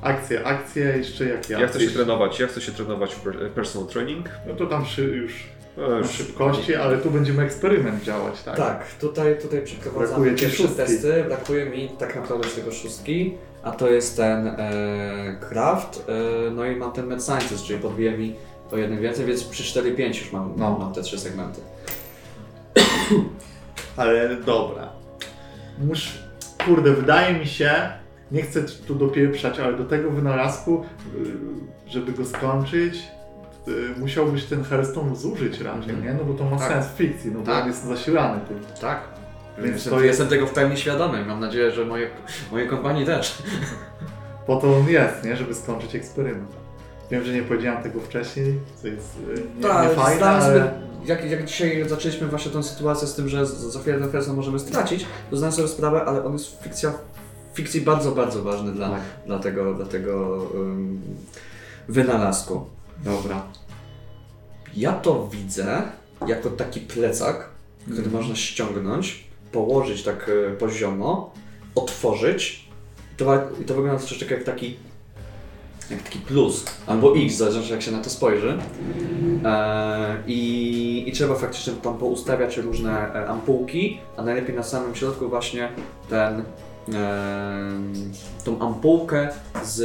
akcje, 0.01 0.43
akcje 0.43 0.83
jeszcze 0.97 1.25
jakie 1.25 1.53
ja 1.53 1.67
chcę 1.67 1.79
się 1.79 1.89
trenować, 1.89 2.39
ja 2.39 2.47
chcę 2.47 2.61
się 2.61 2.71
trenować 2.71 3.13
w 3.15 3.19
per- 3.19 3.51
personal 3.51 3.89
training. 3.89 4.29
No 4.47 4.53
to 4.55 4.65
tam 4.65 4.85
szy, 4.85 5.01
już 5.01 5.43
na 5.77 6.07
szybkości, 6.07 6.75
ale 6.75 6.97
tu 6.97 7.11
będziemy 7.11 7.43
eksperyment 7.43 8.03
działać, 8.03 8.43
tak? 8.43 8.57
Tak, 8.57 8.93
tutaj, 8.99 9.37
tutaj 9.41 9.61
przeprowadzamy 9.61 10.07
Brakuje 10.07 10.31
pierwsze 10.35 10.57
szóstki. 10.63 10.77
testy. 10.77 11.23
Brakuje 11.27 11.65
mi 11.65 11.89
tak 11.99 12.15
naprawdę 12.15 12.47
tylko 12.47 12.71
szóstki, 12.71 13.37
a 13.63 13.71
to 13.71 13.89
jest 13.89 14.17
ten 14.17 14.47
e, 14.47 15.39
craft, 15.49 16.03
e, 16.47 16.51
no 16.51 16.65
i 16.65 16.75
mam 16.75 16.91
ten 16.91 17.07
med 17.07 17.23
sciences, 17.23 17.63
czyli 17.63 17.79
podbije 17.79 18.17
mi 18.17 18.35
o 18.71 18.77
jeden 18.77 18.99
więcej, 19.01 19.25
więc 19.25 19.43
przy 19.43 19.63
4-5 19.81 20.07
już 20.07 20.31
mam, 20.31 20.53
No. 20.57 20.77
mam 20.79 20.93
te 20.93 21.01
trzy 21.01 21.19
segmenty. 21.19 21.61
Ale 23.97 24.35
dobra. 24.35 24.89
Musz, 25.79 26.19
kurde, 26.65 26.93
wydaje 26.93 27.39
mi 27.39 27.45
się, 27.47 27.71
nie 28.31 28.41
chcę 28.41 28.63
tu 28.63 28.95
dopieprzać, 28.95 29.59
ale 29.59 29.77
do 29.77 29.85
tego 29.85 30.11
wynalazku, 30.11 30.85
y, 31.87 31.89
żeby 31.91 32.11
go 32.11 32.25
skończyć, 32.25 33.03
y, 33.67 33.99
musiałbyś 33.99 34.43
ten 34.45 34.63
Hearthstone 34.63 35.15
zużyć 35.15 35.59
raczej, 35.59 35.95
nie? 35.97 36.13
No 36.13 36.23
bo 36.23 36.33
to 36.33 36.43
ma 36.49 36.57
Tak. 36.59 36.71
sens 36.71 36.87
w 36.87 36.97
fikcji, 36.97 37.31
no 37.31 37.39
bo 37.39 37.45
Tak. 37.45 37.61
on 37.61 37.67
jest 37.67 37.83
zasilany 37.85 38.39
tym. 38.47 38.59
Tak. 38.81 38.99
Więc 39.57 39.75
Jestem, 39.75 39.93
to 39.93 39.99
jest, 39.99 40.07
jestem 40.07 40.27
tego 40.27 40.47
w 40.47 40.53
pełni 40.53 40.77
świadomy. 40.77 41.25
Mam 41.25 41.39
nadzieję, 41.39 41.71
że 41.71 41.85
moje, 41.85 42.09
moje 42.51 42.67
kompanii 42.67 43.05
też. 43.05 43.37
po 44.47 44.55
to 44.55 44.77
on 44.77 44.87
jest, 44.89 45.23
nie? 45.23 45.35
Żeby 45.35 45.53
skończyć 45.53 45.95
eksperyment. 45.95 46.51
Wiem, 47.11 47.23
że 47.23 47.33
nie 47.33 47.43
powiedziałem 47.43 47.83
tego 47.83 47.99
wcześniej, 47.99 48.59
co 48.81 48.87
jest 48.87 49.15
y, 49.37 49.41
nie, 49.57 49.63
Tak, 49.63 49.89
nie 49.89 49.95
fajne, 49.95 50.17
zdałem 50.17 50.41
ale... 50.43 50.81
jak, 51.05 51.31
jak 51.31 51.45
dzisiaj 51.45 51.89
zaczęliśmy 51.89 52.27
właśnie 52.27 52.51
tą 52.51 52.63
sytuację 52.63 53.07
z 53.07 53.15
tym, 53.15 53.29
że 53.29 53.45
za 53.45 53.79
chwilę 53.79 53.99
ten 53.99 54.11
Ferguson 54.11 54.35
możemy 54.35 54.59
stracić, 54.59 55.05
to 55.29 55.37
zdałem 55.37 55.53
sobie 55.53 55.67
sprawę, 55.67 56.05
ale 56.05 56.25
on 56.25 56.33
jest 56.33 56.63
fikcja, 56.63 56.93
fikcji 57.53 57.81
bardzo, 57.81 58.11
bardzo 58.11 58.43
ważny 58.43 58.71
dla, 58.71 58.89
Tak. 58.89 59.01
dla 59.25 59.39
tego, 59.39 59.73
dla 59.73 59.85
tego 59.85 60.27
um, 60.53 61.01
wynalazku. 61.87 62.65
Dobra. 63.03 63.41
Ja 64.75 64.93
to 64.93 65.27
widzę 65.31 65.81
jako 66.27 66.49
taki 66.49 66.79
plecak, 66.79 67.49
który 67.81 67.97
Mhm. 67.97 68.15
można 68.15 68.35
ściągnąć, 68.35 69.23
położyć 69.51 70.03
tak 70.03 70.31
e, 70.49 70.55
poziomo 70.55 71.33
otworzyć. 71.75 72.67
I 73.13 73.15
to, 73.17 73.35
I 73.61 73.65
to 73.65 73.73
wygląda 73.73 73.99
troszeczkę 73.99 74.35
jak 74.35 74.43
taki 74.43 74.77
jak 75.91 76.01
taki 76.03 76.19
plus, 76.19 76.65
albo 76.87 77.17
X, 77.17 77.35
zależy 77.35 77.73
jak 77.73 77.81
się 77.81 77.91
na 77.91 78.01
to 78.01 78.09
spojrzy. 78.09 78.57
E, 79.45 80.23
i, 80.27 81.03
I 81.07 81.11
trzeba 81.11 81.35
faktycznie 81.35 81.73
tam 81.73 81.97
poustawiać 81.97 82.57
różne 82.57 83.13
e, 83.13 83.27
ampułki, 83.27 83.99
a 84.17 84.23
najlepiej 84.23 84.55
na 84.55 84.63
samym 84.63 84.95
środku 84.95 85.29
właśnie 85.29 85.69
ten, 86.09 86.43
e, 86.93 87.79
tą 88.43 88.59
ampułkę 88.59 89.29
z, 89.63 89.75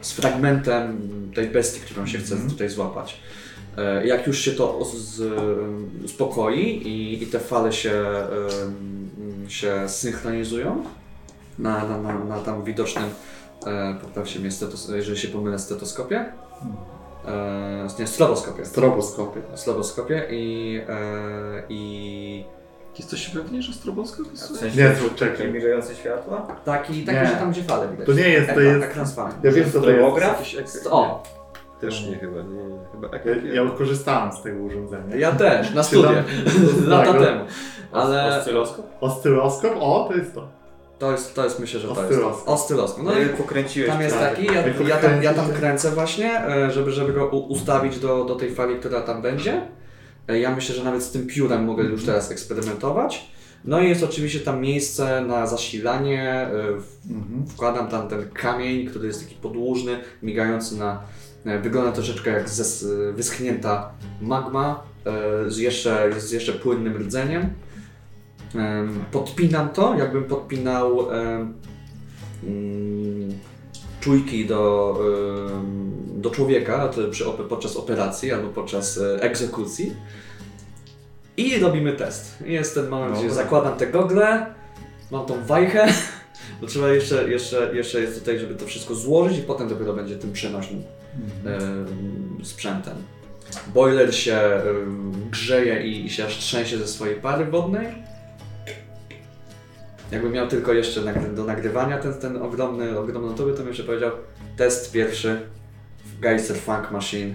z 0.00 0.12
fragmentem 0.12 1.10
tej 1.34 1.48
bestii, 1.48 1.80
którą 1.80 2.06
się 2.06 2.18
chce 2.18 2.36
tutaj 2.50 2.68
złapać. 2.68 3.20
Jak 4.04 4.26
już 4.26 4.38
się 4.38 4.52
to 4.52 4.80
uspokoi 6.04 6.88
i, 6.88 7.22
i 7.22 7.26
te 7.26 7.40
fale 7.40 7.72
się, 7.72 8.04
się 9.48 9.88
synchronizują 9.88 10.84
na, 11.58 11.88
na, 11.88 11.98
na, 11.98 12.24
na 12.24 12.38
tam 12.38 12.64
widocznym, 12.64 13.04
e, 13.66 13.94
poprawcie 14.02 14.40
mnie, 14.40 14.50
stetos, 14.50 14.88
jeżeli 14.94 15.18
się 15.18 15.28
pomylę, 15.28 15.58
stetoskopie, 15.58 16.24
e, 17.28 17.86
nie, 17.98 18.06
stroboskopie, 18.06 18.64
Stroboskopie. 18.64 19.40
stroboskopie 19.54 20.26
i, 20.30 20.80
e, 20.88 21.62
i 21.68 22.44
Jesteście 22.98 23.38
pewni, 23.38 23.62
że 23.62 23.72
stroboskop 23.72 24.26
W 24.26 24.30
jest 24.30 24.58
sensie 24.60 24.82
Nie, 24.82 24.88
takie 24.90 25.14
czekaj. 25.14 25.52
migające 25.52 25.94
światła? 25.94 26.46
taki, 26.64 27.04
taki 27.04 27.18
Nie. 27.18 27.26
że 27.26 27.32
tam 27.32 27.50
gdzie 27.50 27.62
fale 27.62 27.88
widać. 27.88 28.06
To 28.06 28.12
nie 28.12 28.28
jest, 28.28 28.46
to 28.48 28.54
Ekran- 28.54 28.64
jest... 28.64 28.84
ekran 28.84 29.06
z. 29.06 29.34
Ja 29.42 29.52
wiem 29.52 29.70
co 29.72 29.80
to 29.80 29.90
jest. 29.90 30.22
Jakiś 30.22 30.54
ek- 30.54 30.66
O, 30.90 31.22
Też 31.80 32.06
nie 32.06 32.16
chyba, 32.18 32.42
nie, 32.42 32.64
nie. 32.64 32.78
Chyba 32.92 33.08
Ja, 33.08 33.14
EKG. 33.14 33.54
ja 33.54 33.70
korzystałem 33.78 34.32
z 34.32 34.42
tego 34.42 34.62
urządzenia. 34.62 35.16
ja 35.16 35.32
też, 35.32 35.74
na 35.74 35.82
Czy 35.82 35.88
studiach, 35.88 36.24
lata 36.86 37.12
tak, 37.12 37.22
temu. 37.22 37.44
Ale 37.92 38.38
Oscyloskop? 38.38 38.86
Oscyloskop? 39.00 39.72
O, 39.80 40.08
to 40.10 40.16
jest 40.18 40.34
to. 40.34 40.48
To 40.98 41.12
jest, 41.12 41.34
to 41.34 41.44
jest 41.44 41.60
myślę, 41.60 41.80
że 41.80 41.88
to 41.88 41.94
jest 42.10 42.22
ostyloskop. 42.46 43.04
No 43.04 43.10
No 43.10 43.20
i 43.20 43.26
pokręciłeś. 43.28 43.90
Tam 43.90 44.00
jest 44.00 44.18
tak. 44.18 44.30
taki, 44.30 44.46
ja, 44.46 44.66
ja, 44.88 44.96
tam, 44.96 45.22
ja 45.22 45.34
tam 45.34 45.48
kręcę 45.52 45.90
właśnie, 45.90 46.46
e, 46.46 46.70
żeby, 46.70 46.90
żeby 46.92 47.12
go 47.12 47.26
ustawić 47.28 47.98
do, 47.98 48.24
do 48.24 48.34
tej 48.34 48.54
fali, 48.54 48.76
która 48.76 49.00
tam 49.00 49.22
będzie. 49.22 49.62
E, 50.28 50.38
Ja 50.40 50.54
myślę, 50.54 50.74
że 50.74 50.84
nawet 50.84 51.02
z 51.02 51.10
tym 51.10 51.26
piórem 51.26 51.64
mogę 51.64 51.84
już 51.84 52.04
teraz 52.04 52.30
eksperymentować. 52.30 53.30
No 53.64 53.80
i 53.80 53.88
jest 53.88 54.02
oczywiście 54.02 54.40
tam 54.40 54.60
miejsce 54.60 55.20
na 55.20 55.46
zasilanie. 55.46 56.22
e, 56.30 56.50
Mhm. 57.10 57.46
Wkładam 57.46 57.88
tam 57.88 58.08
ten 58.08 58.30
kamień, 58.30 58.86
który 58.86 59.06
jest 59.06 59.22
taki 59.24 59.34
podłużny, 59.34 59.98
migający 60.22 60.76
na. 60.78 61.00
Wygląda 61.62 61.92
troszeczkę 61.92 62.30
jak 62.30 62.48
zes, 62.48 62.86
wyschnięta 63.12 63.90
magma 64.20 64.82
z 65.46 65.58
jeszcze, 65.58 66.10
z 66.18 66.30
jeszcze 66.30 66.52
płynnym 66.52 66.96
rdzeniem. 66.96 67.50
Podpinam 69.12 69.68
to, 69.68 69.94
jakbym 69.98 70.24
podpinał 70.24 71.10
mm, 71.10 71.54
czujki 74.00 74.46
do, 74.46 74.98
do 76.06 76.30
człowieka 76.30 76.90
przy, 77.10 77.24
podczas 77.48 77.76
operacji 77.76 78.32
albo 78.32 78.48
podczas 78.48 78.98
e, 78.98 79.22
egzekucji. 79.22 79.92
I 81.36 81.58
robimy 81.58 81.92
test. 81.92 82.42
Jest 82.46 82.74
ten 82.74 82.88
moment, 82.88 83.12
gdzie 83.12 83.28
Dobra. 83.28 83.42
zakładam 83.42 83.78
te 83.78 83.86
gogle, 83.86 84.46
mam 85.10 85.26
tą 85.26 85.44
wajchę, 85.44 85.86
bo 86.60 86.66
trzeba 86.66 86.88
jeszcze, 86.88 87.30
jeszcze, 87.30 87.76
jeszcze 87.76 88.00
jest 88.00 88.18
tutaj, 88.18 88.38
żeby 88.38 88.54
to 88.54 88.66
wszystko 88.66 88.94
złożyć 88.94 89.38
i 89.38 89.42
potem 89.42 89.68
dopiero 89.68 89.92
będzie 89.92 90.16
tym 90.16 90.32
przenośnym 90.32 90.82
em, 91.46 92.40
sprzętem. 92.42 92.94
Boiler 93.74 94.14
się 94.14 94.36
em, 94.36 95.12
grzeje 95.30 95.86
i, 95.86 96.06
i 96.06 96.10
się 96.10 96.24
aż 96.24 96.38
trzęsie 96.38 96.78
ze 96.78 96.86
swojej 96.88 97.16
pary 97.16 97.44
wodnej. 97.44 98.13
Jakbym 100.10 100.32
miał 100.32 100.48
tylko 100.48 100.72
jeszcze 100.72 101.00
do 101.34 101.44
nagrywania 101.44 101.98
ten, 101.98 102.14
ten 102.14 102.36
ogromny, 102.36 102.98
ogromną 102.98 103.34
tubę, 103.34 103.52
to 103.52 103.58
bym 103.58 103.68
jeszcze 103.68 103.84
powiedział 103.84 104.10
test 104.56 104.92
pierwszy 104.92 105.40
w 106.04 106.20
Geyser 106.20 106.56
Funk 106.56 106.90
Machine. 106.90 107.34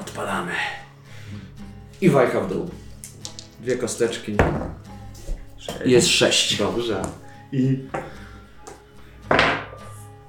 Odpalamy. 0.00 0.52
I 2.00 2.10
wajcha 2.10 2.40
w 2.40 2.48
dół. 2.48 2.70
Dwie 3.60 3.76
kosteczki. 3.76 4.36
Jest 5.84 6.08
sześć. 6.08 6.58
Dobrze. 6.58 7.02
I 7.52 7.78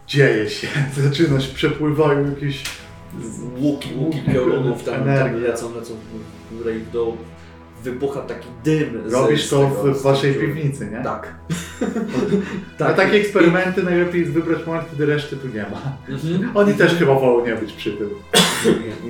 dzieje 0.07 0.49
się. 0.49 0.67
Zaczynasz, 1.03 1.47
przepływają 1.47 2.29
jakieś 2.29 2.63
łuki, 3.57 3.89
łuki 3.95 4.21
piorunów 4.21 4.83
tam 4.83 4.93
Energia. 5.09 5.47
lecą, 5.49 5.75
lecą 5.75 5.93
w 6.51 6.57
górę 6.57 6.75
i 6.75 6.79
w 6.79 6.91
dół. 6.91 7.17
Wybucha 7.84 8.21
taki 8.21 8.47
dym. 8.63 9.03
Robisz 9.11 9.45
z 9.45 9.49
to 9.49 9.57
tego- 9.69 9.93
w 9.93 10.01
waszej 10.01 10.34
piwnicy, 10.34 10.88
nie? 10.91 11.03
Tak. 11.03 11.34
Na 12.79 12.93
takie 12.93 13.17
eksperymenty 13.17 13.84
najlepiej 13.84 14.21
jest 14.21 14.34
wybrać 14.34 14.65
moment, 14.65 14.89
kiedy 14.91 15.05
reszty 15.05 15.38
tu 15.38 15.47
nie 15.47 15.61
ma. 15.71 15.97
Mhm. 16.09 16.57
Oni 16.57 16.73
też 16.73 16.95
chyba 16.95 17.13
wolą 17.13 17.45
nie 17.45 17.55
być 17.55 17.73
przy 17.73 17.91
tym. 17.91 18.09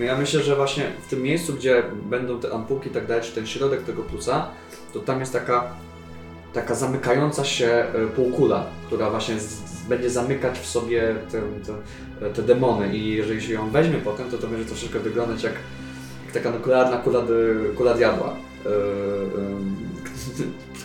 Ja 0.01 0.17
myślę, 0.17 0.43
że 0.43 0.55
właśnie 0.55 0.83
w 1.05 1.09
tym 1.09 1.21
miejscu, 1.21 1.53
gdzie 1.53 1.83
będą 2.09 2.39
te 2.39 2.51
ampułki 2.53 2.89
i 2.89 2.91
tak 2.91 3.07
dalej, 3.07 3.23
czy 3.23 3.31
ten 3.35 3.47
środek 3.47 3.81
tego 3.83 4.01
plusa, 4.03 4.47
to 4.93 4.99
tam 4.99 5.19
jest 5.19 5.33
taka, 5.33 5.63
taka 6.53 6.75
zamykająca 6.75 7.43
się 7.45 7.67
e, 7.67 8.07
półkula, 8.15 8.65
która 8.87 9.09
właśnie 9.09 9.39
z, 9.39 9.43
z, 9.49 9.85
będzie 9.87 10.09
zamykać 10.09 10.59
w 10.59 10.65
sobie 10.65 11.15
te, 11.31 11.41
te, 12.21 12.29
te 12.33 12.41
demony 12.41 12.97
i 12.97 13.09
jeżeli 13.15 13.41
się 13.41 13.53
ją 13.53 13.69
weźmie 13.69 13.97
potem, 14.03 14.29
to 14.31 14.37
to 14.37 14.47
będzie 14.47 14.65
troszeczkę 14.65 14.99
wyglądać 14.99 15.43
jak, 15.43 15.53
jak 16.25 16.33
taka 16.33 16.51
nuklearna 16.51 16.97
kula, 16.97 17.21
dy- 17.21 17.73
kula 17.77 17.93
diabła. 17.93 18.35
E, 18.65 18.69
em, 18.69 19.75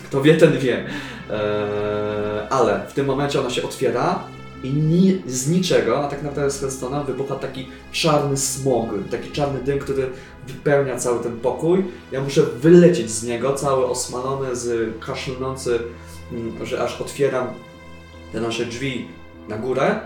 Kto 0.07 0.21
wie, 0.21 0.37
ten 0.37 0.57
wie. 0.57 0.85
E, 1.29 2.47
ale 2.49 2.81
w 2.89 2.93
tym 2.93 3.05
momencie 3.05 3.39
ona 3.39 3.49
się 3.49 3.63
otwiera 3.63 4.23
i 4.63 4.73
ni, 4.73 5.21
z 5.27 5.49
niczego, 5.49 6.05
a 6.05 6.07
tak 6.07 6.23
naprawdę 6.23 6.51
z 6.51 6.63
Hearthstone'a 6.63 7.05
wybucha 7.05 7.35
taki 7.35 7.67
czarny 7.91 8.37
smog, 8.37 8.89
taki 9.11 9.31
czarny 9.31 9.59
dym, 9.59 9.79
który 9.79 10.09
wypełnia 10.47 10.95
cały 10.95 11.23
ten 11.23 11.39
pokój. 11.39 11.85
Ja 12.11 12.21
muszę 12.21 12.43
wylecieć 12.43 13.11
z 13.11 13.23
niego, 13.23 13.53
cały 13.53 13.85
osmalony, 13.85 14.55
z 14.55 14.95
kaszlnący, 15.05 15.79
mm, 16.31 16.65
że 16.65 16.83
aż 16.83 17.01
otwieram 17.01 17.47
te 18.33 18.41
nasze 18.41 18.65
drzwi 18.65 19.07
na 19.49 19.57
górę 19.57 19.99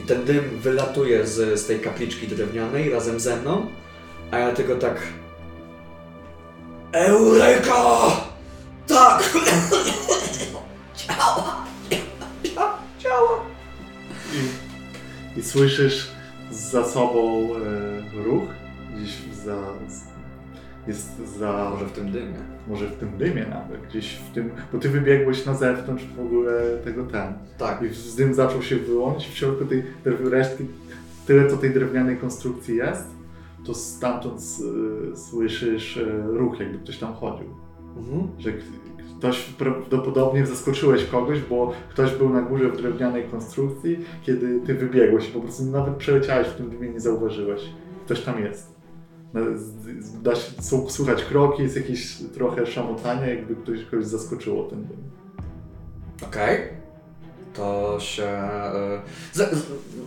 i 0.00 0.02
ten 0.02 0.24
dym 0.24 0.44
wylatuje 0.60 1.26
z, 1.26 1.60
z 1.60 1.66
tej 1.66 1.80
kapliczki 1.80 2.28
drewnianej 2.28 2.90
razem 2.90 3.20
ze 3.20 3.36
mną, 3.36 3.66
a 4.30 4.38
ja 4.38 4.52
tylko 4.52 4.74
tak 4.74 5.02
Eureka! 6.92 7.82
Tak! 8.86 9.32
Działa! 10.96 11.64
Działa! 12.44 12.78
Działa! 12.98 13.40
I, 15.36 15.38
i 15.38 15.42
słyszysz 15.42 16.10
za 16.50 16.84
sobą 16.84 17.48
e, 18.14 18.24
ruch, 18.24 18.42
gdzieś 18.96 19.14
za, 19.44 19.56
z- 19.88 20.12
jest 20.88 21.08
za, 21.38 21.70
Może 21.70 21.86
w 21.86 21.92
tym 21.92 22.12
dymie. 22.12 22.34
może 22.68 22.86
w 22.86 22.96
tym 22.96 23.18
dymie 23.18 23.46
nawet, 23.46 23.86
gdzieś 23.88 24.14
w 24.14 24.34
tym, 24.34 24.50
bo 24.72 24.78
ty 24.78 24.88
wybiegłeś 24.88 25.46
na 25.46 25.54
zewnątrz 25.54 26.04
w 26.16 26.20
ogóle 26.20 26.52
tego 26.84 27.04
ten. 27.04 27.32
Tak. 27.58 27.82
I 27.82 27.88
w- 27.88 28.16
dym 28.16 28.34
zaczął 28.34 28.62
się 28.62 28.76
wyłonić, 28.76 29.26
w 29.28 29.36
środku 29.36 29.64
tej 29.64 29.84
resztki, 30.30 30.64
tyle 31.26 31.50
co 31.50 31.56
tej 31.56 31.70
drewnianej 31.70 32.16
konstrukcji 32.16 32.76
jest, 32.76 33.04
to 33.66 33.74
stamtąd 33.74 34.38
s- 34.38 34.62
słyszysz 35.14 35.96
e, 35.96 36.22
ruch, 36.26 36.60
jakby 36.60 36.78
ktoś 36.78 36.98
tam 36.98 37.14
chodził. 37.14 37.46
Mhm. 37.96 38.28
Że 38.38 38.50
ktoś 39.18 39.42
prawdopodobnie 39.44 40.46
zaskoczyłeś 40.46 41.04
kogoś, 41.04 41.40
bo 41.40 41.72
ktoś 41.90 42.14
był 42.14 42.28
na 42.28 42.42
górze 42.42 42.68
w 42.68 42.76
drewnianej 42.76 43.24
konstrukcji, 43.24 43.98
kiedy 44.22 44.60
ty 44.60 44.74
wybiegłeś 44.74 45.28
i 45.28 45.32
po 45.32 45.40
prostu 45.40 45.64
nawet 45.64 45.94
przeleciałeś 45.94 46.48
w 46.48 46.54
tym 46.54 46.70
dymie 46.70 46.88
nie 46.88 47.00
zauważyłeś. 47.00 47.62
Ktoś 48.04 48.20
tam 48.20 48.40
jest. 48.42 48.72
Da 50.22 50.34
się 50.34 50.52
słuchać 50.88 51.24
kroki, 51.24 51.62
jest 51.62 51.76
jakieś 51.76 52.16
trochę 52.34 52.66
szamotanie, 52.66 53.34
jakby 53.34 53.56
ktoś 53.56 53.84
kogoś 53.84 54.06
zaskoczyło 54.06 54.64
ten 54.64 54.84
dym. 54.84 54.96
Okej. 56.26 56.58
To 57.54 57.96
się. 58.00 58.24
e, 58.24 59.02
z, 59.32 59.36
z, 59.58 59.66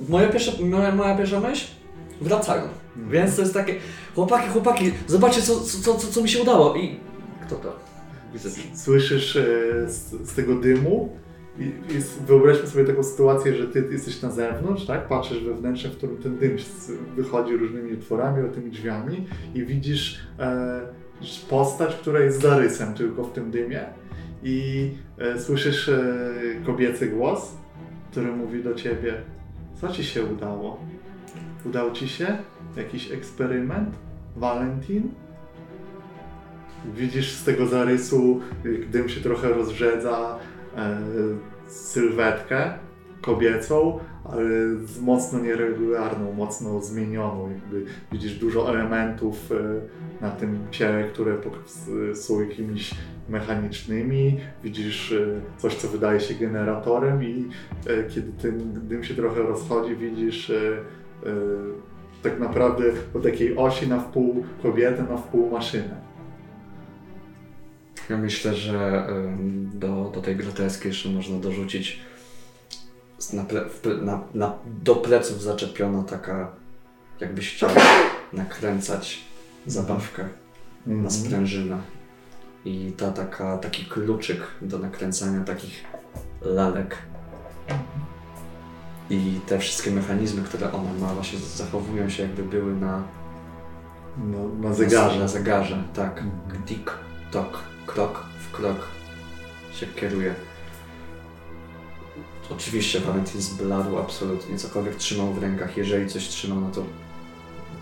moja, 0.09 0.29
pierwsza, 0.29 0.51
moja, 0.65 0.95
moja 0.95 1.17
pierwsza 1.17 1.39
myśl? 1.39 1.67
Wracają. 2.21 2.63
Więc 3.09 3.35
to 3.35 3.41
jest 3.41 3.53
takie. 3.53 3.75
Chłopaki, 4.15 4.49
chłopaki, 4.49 4.91
zobaczcie, 5.07 5.41
co, 5.41 5.59
co, 5.59 5.95
co, 5.95 6.07
co 6.07 6.21
mi 6.21 6.29
się 6.29 6.41
udało. 6.41 6.75
I. 6.75 6.99
Kto 7.47 7.55
to? 7.55 7.75
Słyszysz 8.73 9.35
e, 9.35 9.43
z, 9.89 10.29
z 10.29 10.35
tego 10.35 10.55
dymu 10.55 11.17
i 11.59 11.93
jest, 11.93 12.21
wyobraźmy 12.21 12.67
sobie 12.67 12.85
taką 12.85 13.03
sytuację, 13.03 13.55
że 13.55 13.67
ty 13.67 13.87
jesteś 13.91 14.21
na 14.21 14.31
zewnątrz, 14.31 14.85
tak? 14.85 15.07
Patrzysz 15.07 15.43
we 15.43 15.53
wnętrze, 15.53 15.89
w 15.89 15.97
którym 15.97 16.17
ten 16.17 16.37
dym 16.37 16.57
wychodzi 17.15 17.57
różnymi 17.57 17.93
otworami, 17.93 18.49
tymi 18.53 18.71
drzwiami 18.71 19.27
i 19.55 19.65
widzisz 19.65 20.19
e, 20.39 20.81
postać, 21.49 21.95
która 21.95 22.19
jest 22.19 22.41
zarysem 22.41 22.93
tylko 22.93 23.23
w 23.23 23.33
tym 23.33 23.51
dymie 23.51 23.85
i 24.43 24.89
e, 25.17 25.39
słyszysz 25.39 25.89
e, 25.89 26.03
kobiecy 26.65 27.07
głos, 27.07 27.51
który 28.11 28.31
mówi 28.31 28.63
do 28.63 28.73
ciebie, 28.73 29.13
co 29.81 29.87
ci 29.87 30.03
się 30.03 30.25
udało? 30.25 30.79
Udał 31.65 31.91
ci 31.91 32.09
się 32.09 32.37
jakiś 32.77 33.11
eksperyment? 33.11 33.89
Valentin? 34.35 35.11
Widzisz 36.95 37.31
z 37.31 37.43
tego 37.43 37.67
zarysu, 37.67 38.41
jak 38.65 38.89
dym 38.89 39.09
się 39.09 39.21
trochę 39.21 39.49
rozrzedza, 39.49 40.39
e, 40.77 40.97
sylwetkę 41.67 42.73
kobiecą, 43.21 43.99
ale 44.23 44.43
mocno 45.01 45.39
nieregularną, 45.39 46.33
mocno 46.33 46.81
zmienioną. 46.81 47.49
Jakby 47.49 47.85
widzisz 48.11 48.39
dużo 48.39 48.69
elementów 48.69 49.51
e, 49.51 49.55
na 50.21 50.31
tym 50.31 50.59
ciele, 50.71 51.03
które 51.03 51.37
są 52.13 52.41
jakimiś 52.41 52.93
mechanicznymi. 53.29 54.39
Widzisz 54.63 55.11
e, 55.11 55.41
coś, 55.57 55.75
co 55.75 55.87
wydaje 55.87 56.19
się 56.19 56.33
generatorem 56.33 57.23
i 57.23 57.49
e, 57.87 58.03
kiedy 58.03 58.31
ten 58.41 58.87
dym 58.87 59.03
się 59.03 59.13
trochę 59.13 59.41
rozchodzi, 59.41 59.95
widzisz 59.95 60.51
tak 62.23 62.39
naprawdę 62.39 62.83
po 63.13 63.19
takiej 63.19 63.57
osi 63.57 63.87
na 63.87 63.99
wpół 63.99 64.45
kobietę, 64.63 65.03
na 65.03 65.17
wpół 65.17 65.51
maszynę. 65.51 66.05
Ja 68.09 68.17
myślę, 68.17 68.55
że 68.55 69.07
ym, 69.09 69.69
do, 69.73 70.11
do 70.13 70.21
tej 70.21 70.35
groteski 70.35 70.87
jeszcze 70.87 71.09
można 71.09 71.39
dorzucić 71.39 71.99
na 73.33 73.43
ple, 73.43 73.65
na, 74.01 74.23
na, 74.33 74.53
do 74.83 74.95
pleców 74.95 75.41
zaczepiona 75.41 76.03
taka, 76.03 76.51
jakbyś 77.19 77.55
chciał 77.55 77.69
nakręcać 78.33 79.21
zabawkę 79.65 80.29
na 80.85 81.09
sprężynę. 81.09 81.77
I 82.65 82.91
ta 82.97 83.11
taka, 83.11 83.57
taki 83.57 83.85
kluczyk 83.85 84.41
do 84.61 84.79
nakręcania 84.79 85.43
takich 85.43 85.83
lalek. 86.41 86.97
I 89.09 89.39
te 89.47 89.59
wszystkie 89.59 89.91
mechanizmy, 89.91 90.43
które 90.43 90.71
ona 90.71 90.93
ma, 90.93 91.13
właśnie 91.13 91.39
zachowują 91.39 92.09
się 92.09 92.23
jakby 92.23 92.43
były 92.43 92.75
na, 92.75 93.03
No, 94.17 94.67
na 94.69 94.73
zegarze. 94.73 95.19
na 95.19 95.27
zegarze. 95.27 95.83
Tak. 95.93 96.17
Mhm. 96.21 96.63
Tik, 96.63 96.91
tok, 97.31 97.59
krok 97.85 98.25
w 98.39 98.51
krok 98.51 98.77
się 99.73 99.87
kieruje. 99.87 100.35
Oczywiście 102.51 102.99
Valentin 102.99 103.41
zbladł 103.41 103.97
absolutnie, 103.97 104.57
cokolwiek 104.57 104.95
trzymał 104.95 105.33
w 105.33 105.37
rękach. 105.43 105.77
Jeżeli 105.77 106.09
coś 106.09 106.27
trzymał, 106.27 106.61
no 106.61 106.69
to 106.71 106.83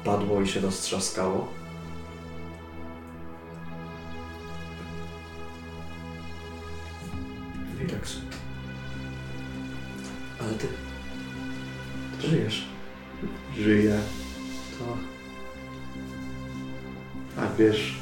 padło 0.03 0.41
i 0.41 0.47
się 0.47 0.59
roztrzaskało. 0.59 1.47
Relax. 7.80 8.17
Ale 10.41 10.53
ty... 10.53 10.67
żyjesz. 12.28 12.65
Żyje. 13.57 13.99
To... 14.80 14.97
A 17.41 17.55
wiesz, 17.57 17.95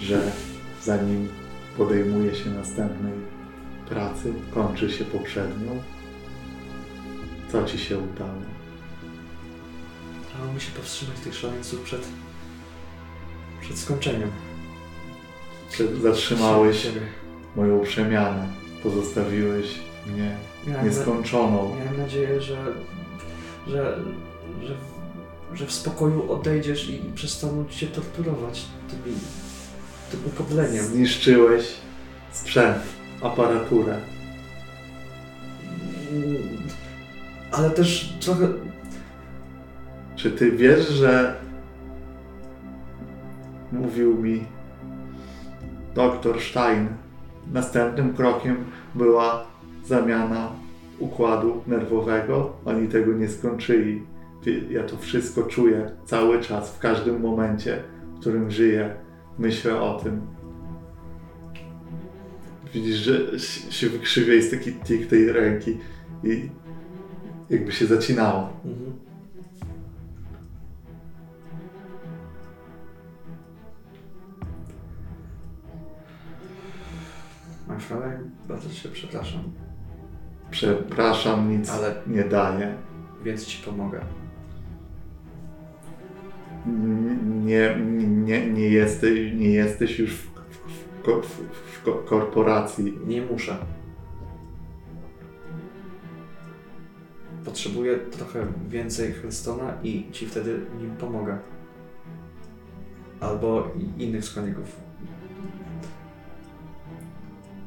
że 0.00 0.32
zanim 0.82 1.28
podejmuje 1.76 2.34
się 2.34 2.50
następnej 2.50 3.12
pracy, 3.88 4.32
kończy 4.54 4.90
się 4.92 5.04
poprzednią? 5.04 5.82
Co 7.52 7.64
ci 7.64 7.78
się 7.78 7.98
udało? 7.98 8.30
Udało 10.34 10.52
mi 10.54 10.60
się 10.60 10.72
powstrzymać 10.72 11.20
tych 11.20 11.34
szaleńców 11.34 11.80
przed... 11.80 12.08
przed 13.60 13.78
skończeniem. 13.78 14.30
Czy 15.76 16.00
zatrzymałeś 16.00 16.86
moją 17.56 17.80
przemianę? 17.80 18.46
Pozostawiłeś 18.82 19.78
mnie 20.06 20.36
Miałem, 20.66 20.82
na, 20.82 20.88
nieskończoną. 20.88 21.76
miałem 21.78 21.98
nadzieję, 21.98 22.40
że, 22.40 22.56
że, 23.66 23.98
że, 24.62 24.74
że 25.54 25.66
w 25.66 25.72
spokoju 25.72 26.32
odejdziesz 26.32 26.90
i 26.90 26.98
przestaną 27.14 27.64
cię 27.68 27.86
torturować 27.86 28.66
tymi, 28.90 29.16
tym 30.10 30.20
ukopleniem. 30.26 30.84
Zniszczyłeś 30.84 31.74
sprzęt, 32.32 32.82
aparaturę. 33.22 34.00
Ale 37.52 37.70
też 37.70 38.16
trochę... 38.20 38.48
Czy 40.16 40.30
ty 40.30 40.52
wiesz, 40.52 40.88
że 40.88 41.36
mówił 43.72 44.18
mi 44.18 44.44
doktor 45.94 46.40
Stein, 46.40 46.88
następnym 47.52 48.14
krokiem 48.14 48.64
była 48.94 49.44
zamiana 49.84 50.61
układu 51.02 51.62
nerwowego. 51.66 52.52
Oni 52.64 52.88
tego 52.88 53.12
nie 53.12 53.28
skończyli. 53.28 54.02
Ja 54.70 54.82
to 54.84 54.96
wszystko 54.96 55.42
czuję 55.42 55.90
cały 56.04 56.40
czas, 56.40 56.76
w 56.76 56.78
każdym 56.78 57.20
momencie, 57.20 57.82
w 58.16 58.20
którym 58.20 58.50
żyję. 58.50 58.94
Myślę 59.38 59.80
o 59.80 60.00
tym. 60.00 60.20
Widzisz, 62.74 62.96
że 62.96 63.38
się- 63.38 63.72
się 63.72 63.88
wykrzywia 63.88 64.34
jest 64.34 64.50
taki 64.50 64.72
tik 64.72 65.06
tej 65.06 65.32
ręki 65.32 65.78
i 66.24 66.48
jakby 67.50 67.72
się 67.72 67.86
zacinało. 67.86 68.48
Mhm. 68.64 68.92
Marszałek, 77.68 78.18
bardzo 78.48 78.70
cię 78.70 78.88
przepraszam, 78.88 79.42
Przepraszam, 80.52 81.50
nic 81.50 81.70
Ale- 81.70 81.94
nie 82.06 82.24
daję. 82.24 82.74
więc 83.24 83.44
ci 83.46 83.62
pomogę. 83.64 84.00
Nie, 87.44 87.76
nie, 88.24 88.50
nie, 88.50 88.68
jesteś, 88.68 89.32
nie 89.34 89.48
jesteś 89.50 89.98
już 89.98 90.10
w, 90.14 90.26
w, 90.26 91.26
w, 91.26 91.78
w 91.78 91.82
ko- 91.82 92.02
korporacji. 92.06 92.98
Nie 93.06 93.22
muszę. 93.22 93.56
Potrzebuję 97.44 97.98
trochę 97.98 98.46
więcej 98.68 99.14
Hearthstone'a 99.14 99.72
i 99.82 100.12
ci 100.12 100.26
wtedy 100.26 100.60
nim 100.80 100.90
pomogę. 100.96 101.38
Albo 103.20 103.70
innych 103.98 104.24
składników. 104.24 104.76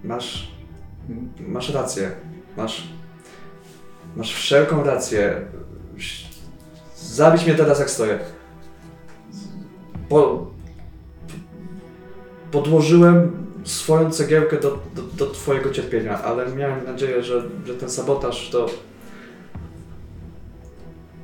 Masz, 0.04 0.52
masz 1.48 1.74
rację. 1.74 2.12
Masz, 2.58 2.88
masz 4.16 4.36
wszelką 4.36 4.84
rację. 4.84 5.42
Zabić 6.96 7.46
mnie 7.46 7.56
teraz 7.56 7.80
jak 7.80 7.90
stoję. 7.90 8.20
Po, 10.10 10.48
podłożyłem 12.52 13.46
swoją 13.64 14.12
cegiełkę 14.12 14.60
do, 14.60 14.80
do, 14.96 15.02
do 15.02 15.26
twojego 15.26 15.72
cierpienia, 15.72 16.24
ale 16.24 16.56
miałem 16.56 16.86
nadzieję, 16.86 17.24
że, 17.24 17.44
że 17.66 17.74
ten 17.74 17.90
sabotaż 17.90 18.50
to 18.50 18.70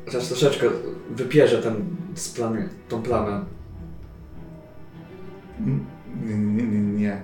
chociaż 0.05 0.27
troszeczkę 0.27 0.69
wypierze 1.09 1.61
ten 1.61 1.95
tą 2.89 3.01
plamę. 3.01 3.45
Nie, 6.25 6.37
nie. 6.37 6.81
nie. 6.81 7.21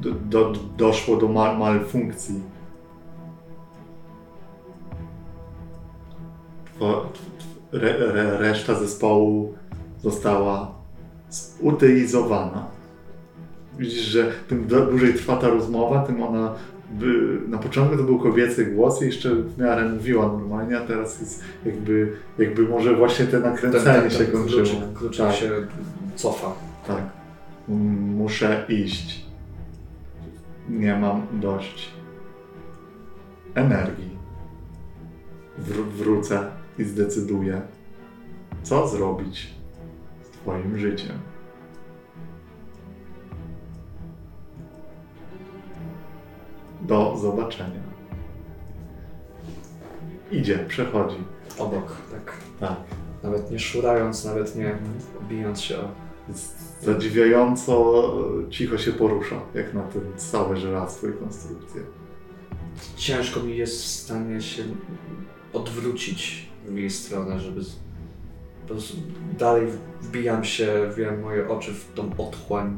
Do, 0.00 0.10
do, 0.10 0.52
doszło 0.76 1.16
do 1.16 1.28
mal, 1.28 1.58
malfunkcji. 1.58 2.51
Two- 6.82 7.06
Re, 7.72 7.96
re, 7.98 8.36
reszta 8.38 8.74
zespołu 8.74 9.54
została 10.02 10.74
zutylizowana. 11.30 12.66
Widzisz, 13.78 14.02
że 14.02 14.32
tym 14.48 14.66
dłużej 14.66 15.14
trwa 15.14 15.36
ta 15.36 15.48
rozmowa, 15.48 16.02
tym 16.06 16.22
ona 16.22 16.54
by, 16.90 17.38
na 17.48 17.58
początku 17.58 17.96
to 17.96 18.02
był 18.02 18.18
kobiecy 18.18 18.66
głos 18.66 19.02
i 19.02 19.06
jeszcze 19.06 19.34
w 19.34 19.58
miarę 19.58 19.88
mówiła 19.88 20.26
normalnie, 20.26 20.78
a 20.78 20.86
teraz 20.86 21.20
jest 21.20 21.44
jakby, 21.66 22.12
jakby 22.38 22.62
może 22.62 22.96
właśnie 22.96 23.26
te 23.26 23.40
nakręcenie 23.40 24.10
się 24.10 24.24
kończyło. 24.24 24.62
kluczyk, 24.62 24.92
kluczyk 24.94 25.26
Tak. 25.26 25.34
się 25.36 25.50
cofa. 26.16 26.52
Tak. 26.86 27.02
Muszę 27.68 28.64
iść. 28.68 29.26
Nie 30.68 30.96
mam 30.96 31.22
dość 31.32 31.88
energii. 33.54 34.10
Wr- 35.58 35.88
wrócę 35.92 36.40
i 36.78 36.84
zdecyduję, 36.84 37.62
co 38.62 38.88
zrobić 38.88 39.54
z 40.22 40.28
Twoim 40.28 40.78
życiem. 40.78 41.18
Do 46.80 47.16
zobaczenia. 47.16 47.80
Idzie, 50.30 50.58
przechodzi. 50.68 51.16
Obok, 51.58 51.96
tak. 52.10 52.32
Tak. 52.60 52.76
Nawet 53.22 53.50
nie 53.50 53.58
szurając, 53.58 54.24
nawet 54.24 54.56
nie 54.56 54.78
bijąc 55.28 55.60
się 55.60 55.78
o... 55.78 55.88
Zadziwiająco 56.82 58.02
cicho 58.50 58.78
się 58.78 58.92
porusza, 58.92 59.36
jak 59.54 59.74
na 59.74 59.82
tym 59.82 60.02
całe 60.16 60.56
żelastwo 60.56 61.08
i 61.08 61.12
konstrukcję. 61.12 61.82
Ciężko 62.96 63.40
mi 63.40 63.56
jest 63.56 63.82
w 63.82 63.86
stanie 63.86 64.40
się 64.40 64.62
odwrócić 65.52 66.51
w 66.68 66.76
jej 66.76 66.90
stronę, 66.90 67.40
żeby 67.40 67.60
po 68.62 68.66
prostu 68.66 68.96
dalej 69.38 69.66
wbijam 70.02 70.44
się, 70.44 70.90
wiem, 70.96 71.20
moje 71.20 71.48
oczy 71.48 71.72
w 71.74 71.92
tą 71.94 72.16
otchłań 72.16 72.76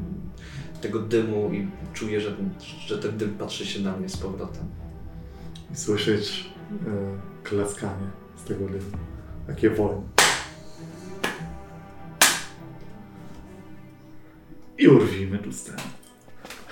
tego 0.81 1.01
dymu 1.01 1.51
i 1.53 1.69
czuję, 1.93 2.21
że, 2.21 2.37
że 2.87 2.99
ten 2.99 3.19
dym 3.19 3.35
patrzy 3.35 3.67
się 3.67 3.81
na 3.81 3.97
mnie 3.97 4.09
z 4.09 4.17
powrotem. 4.17 4.65
I 5.73 5.77
słyszeć 5.77 6.51
e, 6.73 6.87
klaskanie 7.43 8.11
z 8.37 8.45
tego 8.45 8.69
dymu. 8.69 8.91
Takie 9.47 9.71
wolne. 9.71 10.03
I 14.79 14.89
urwijmy 14.89 15.39
tu 15.39 15.53
scenę. 15.53 15.94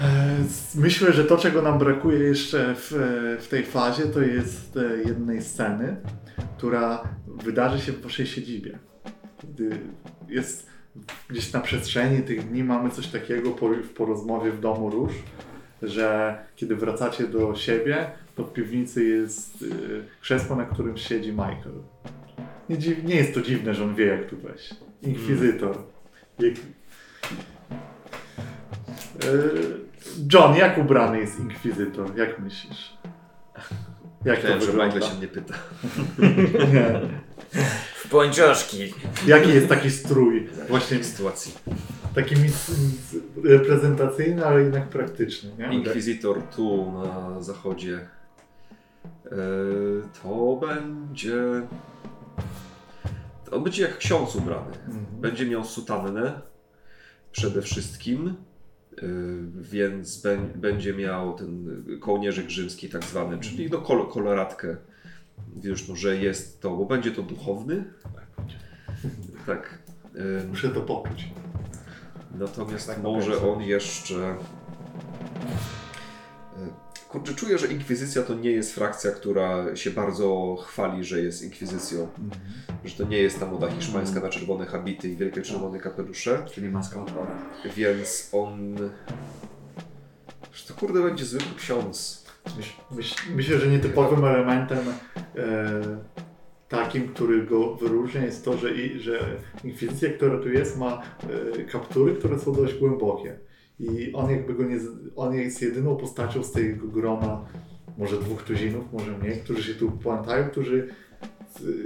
E, 0.03 0.37
Myślę, 0.75 1.13
że 1.13 1.25
to, 1.25 1.37
czego 1.37 1.63
nam 1.63 1.79
brakuje 1.79 2.19
jeszcze 2.19 2.75
w, 2.75 2.93
e, 2.93 3.43
w 3.43 3.49
tej 3.49 3.65
fazie, 3.65 4.03
to 4.03 4.21
jest 4.21 4.77
e, 4.77 5.09
jednej 5.09 5.43
sceny, 5.43 5.97
która 6.57 7.03
wydarzy 7.27 7.81
się 7.81 7.93
w 7.93 8.03
waszej 8.03 8.27
siedzibie. 8.27 8.79
Gdy 9.45 9.79
jest 10.29 10.67
gdzieś 11.29 11.53
na 11.53 11.61
przestrzeni 11.61 12.23
tych 12.23 12.49
dni 12.49 12.65
mamy 12.65 12.91
coś 12.91 13.07
takiego 13.07 13.51
po, 13.51 13.71
po 13.95 14.05
rozmowie 14.05 14.51
w 14.51 14.61
domu 14.61 14.91
róż, 14.91 15.13
że 15.83 16.39
kiedy 16.57 16.77
wracacie 16.77 17.29
do 17.29 17.55
siebie, 17.55 18.11
to 18.35 18.45
w 18.45 18.53
piwnicy 18.53 19.05
jest 19.05 19.65
krzesło, 20.21 20.57
na 20.57 20.65
którym 20.65 20.97
siedzi 20.97 21.31
Michael. 21.31 21.83
Nie, 22.69 22.79
dziw, 22.79 23.05
nie 23.05 23.15
jest 23.15 23.35
to 23.35 23.41
dziwne, 23.43 23.75
że 23.75 23.85
on 23.85 23.95
wie, 23.95 24.07
jak 24.07 24.27
tu 24.27 24.37
wejść. 24.37 24.75
Inkwizytor. 25.03 25.79
Jak... 26.39 26.55
Y, 29.25 29.92
John, 30.33 30.57
jak 30.57 30.79
ubrany 30.79 31.19
jest 31.19 31.41
inkwizytor? 31.41 32.17
Jak 32.17 32.39
myślisz? 32.39 32.97
Jak 34.25 34.37
to 34.37 34.43
Myślałem, 34.43 34.61
że 34.61 34.67
wygląda? 34.67 34.95
Michael 34.95 35.13
się 35.13 35.19
mnie 35.19 35.29
pyta. 35.29 35.55
Nie. 36.75 37.01
W 37.95 38.09
pończoszki. 38.09 38.95
Jaki 39.27 39.49
jest 39.49 39.69
taki 39.69 39.91
strój? 39.91 40.49
Właśnie 40.69 40.99
W 40.99 41.07
sytuacji. 41.07 41.55
taki 42.15 42.35
reprezentacyjny, 43.45 44.47
ale 44.47 44.63
jednak 44.63 44.89
praktyczny. 44.89 45.51
Nie? 45.59 45.75
Inkwizytor 45.75 46.43
tu 46.43 46.93
na 46.93 47.43
zachodzie. 47.43 48.09
E, 49.27 49.31
to 50.23 50.61
będzie. 50.67 51.37
To 53.51 53.61
będzie 53.61 53.83
jak 53.83 53.99
ksiądz 53.99 54.37
ubrany. 54.37 54.77
Mhm. 54.87 55.07
Będzie 55.13 55.47
miał 55.47 55.65
sutannę 55.65 56.41
przede 57.33 57.63
wszystkim, 57.63 58.35
więc 59.55 60.23
bę- 60.23 60.53
będzie 60.57 60.95
miał 60.95 61.35
ten 61.35 61.85
kołnierzyk 62.01 62.51
rzymski 62.51 62.89
tak 62.89 63.05
zwany, 63.05 63.39
czyli 63.39 63.71
no 63.71 63.79
kol 63.79 64.09
koloratkę. 64.11 64.77
Już 65.63 65.89
no, 65.89 65.97
że 65.97 66.17
jest 66.17 66.61
to, 66.61 66.71
bo 66.77 66.85
będzie 66.85 67.11
to 67.11 67.23
duchowny. 67.23 67.85
Tak. 69.47 69.79
y, 70.17 70.47
Muszę 70.49 70.69
to 70.69 70.81
poczuć. 70.81 71.29
Natomiast 72.39 72.87
Tak 72.87 73.03
może 73.03 73.31
naprawdę. 73.31 73.53
on 73.55 73.63
jeszcze. 73.63 74.37
Y, 77.13 77.19
Kurczę, 77.19 77.35
czuję, 77.35 77.59
że 77.59 77.67
Inkwizycja 77.67 78.23
to 78.23 78.35
nie 78.35 78.51
jest 78.51 78.75
frakcja, 78.75 79.11
która 79.11 79.77
się 79.77 79.91
bardzo 79.91 80.57
chwali, 80.67 81.05
że 81.05 81.21
jest 81.21 81.43
Inkwizycją. 81.43 82.09
Że 82.85 82.97
to 82.97 83.05
nie 83.05 83.19
jest 83.19 83.41
ta 83.41 83.47
moda 83.47 83.71
hiszpańska 83.71 84.21
na 84.21 84.29
czerwone 84.29 84.67
habity 84.67 85.09
i 85.09 85.17
wielkie 85.17 85.43
czerwone 85.43 85.79
kapelusze. 85.79 86.45
Czyli 86.55 86.69
maska 86.69 87.03
odpada. 87.03 87.39
Więc 87.77 88.29
on. 88.33 88.77
Że 90.53 90.69
to 90.69 90.75
kurde 90.75 91.03
będzie 91.03 91.25
zwykły 91.25 91.55
ksiądz. 91.57 92.25
Myśl, 92.57 92.73
myśl, 92.91 93.15
myślę, 93.35 93.59
że 93.59 93.69
nietypowym 93.69 94.25
elementem 94.25 94.79
e, 95.37 95.81
takim, 96.69 97.09
który 97.09 97.47
go 97.47 97.75
wyróżnia 97.75 98.25
jest 98.25 98.45
to, 98.45 98.57
że, 98.57 98.75
i, 98.75 99.01
że 99.01 99.37
inkwizycja, 99.65 100.11
która 100.11 100.39
tu 100.39 100.49
jest, 100.49 100.79
ma 100.79 101.03
e, 101.59 101.65
kaptury, 101.65 102.15
które 102.15 102.39
są 102.39 102.53
dość 102.53 102.75
głębokie. 102.75 103.39
I 103.83 104.13
on 104.13 104.31
jakby 104.31 104.55
go 104.55 104.63
nie, 104.65 104.77
on 105.17 105.35
jest 105.35 105.63
jedyną 105.63 105.97
postacią 105.97 106.43
z 106.43 106.53
tego 106.53 106.87
grona, 106.89 107.45
może 107.99 108.17
dwóch 108.21 108.43
tuzinów, 108.43 108.85
może 108.93 109.19
mniej, 109.19 109.41
którzy 109.41 109.63
się 109.63 109.75
tu 109.75 109.91
pamiętają, 109.91 110.49
którzy 110.51 110.89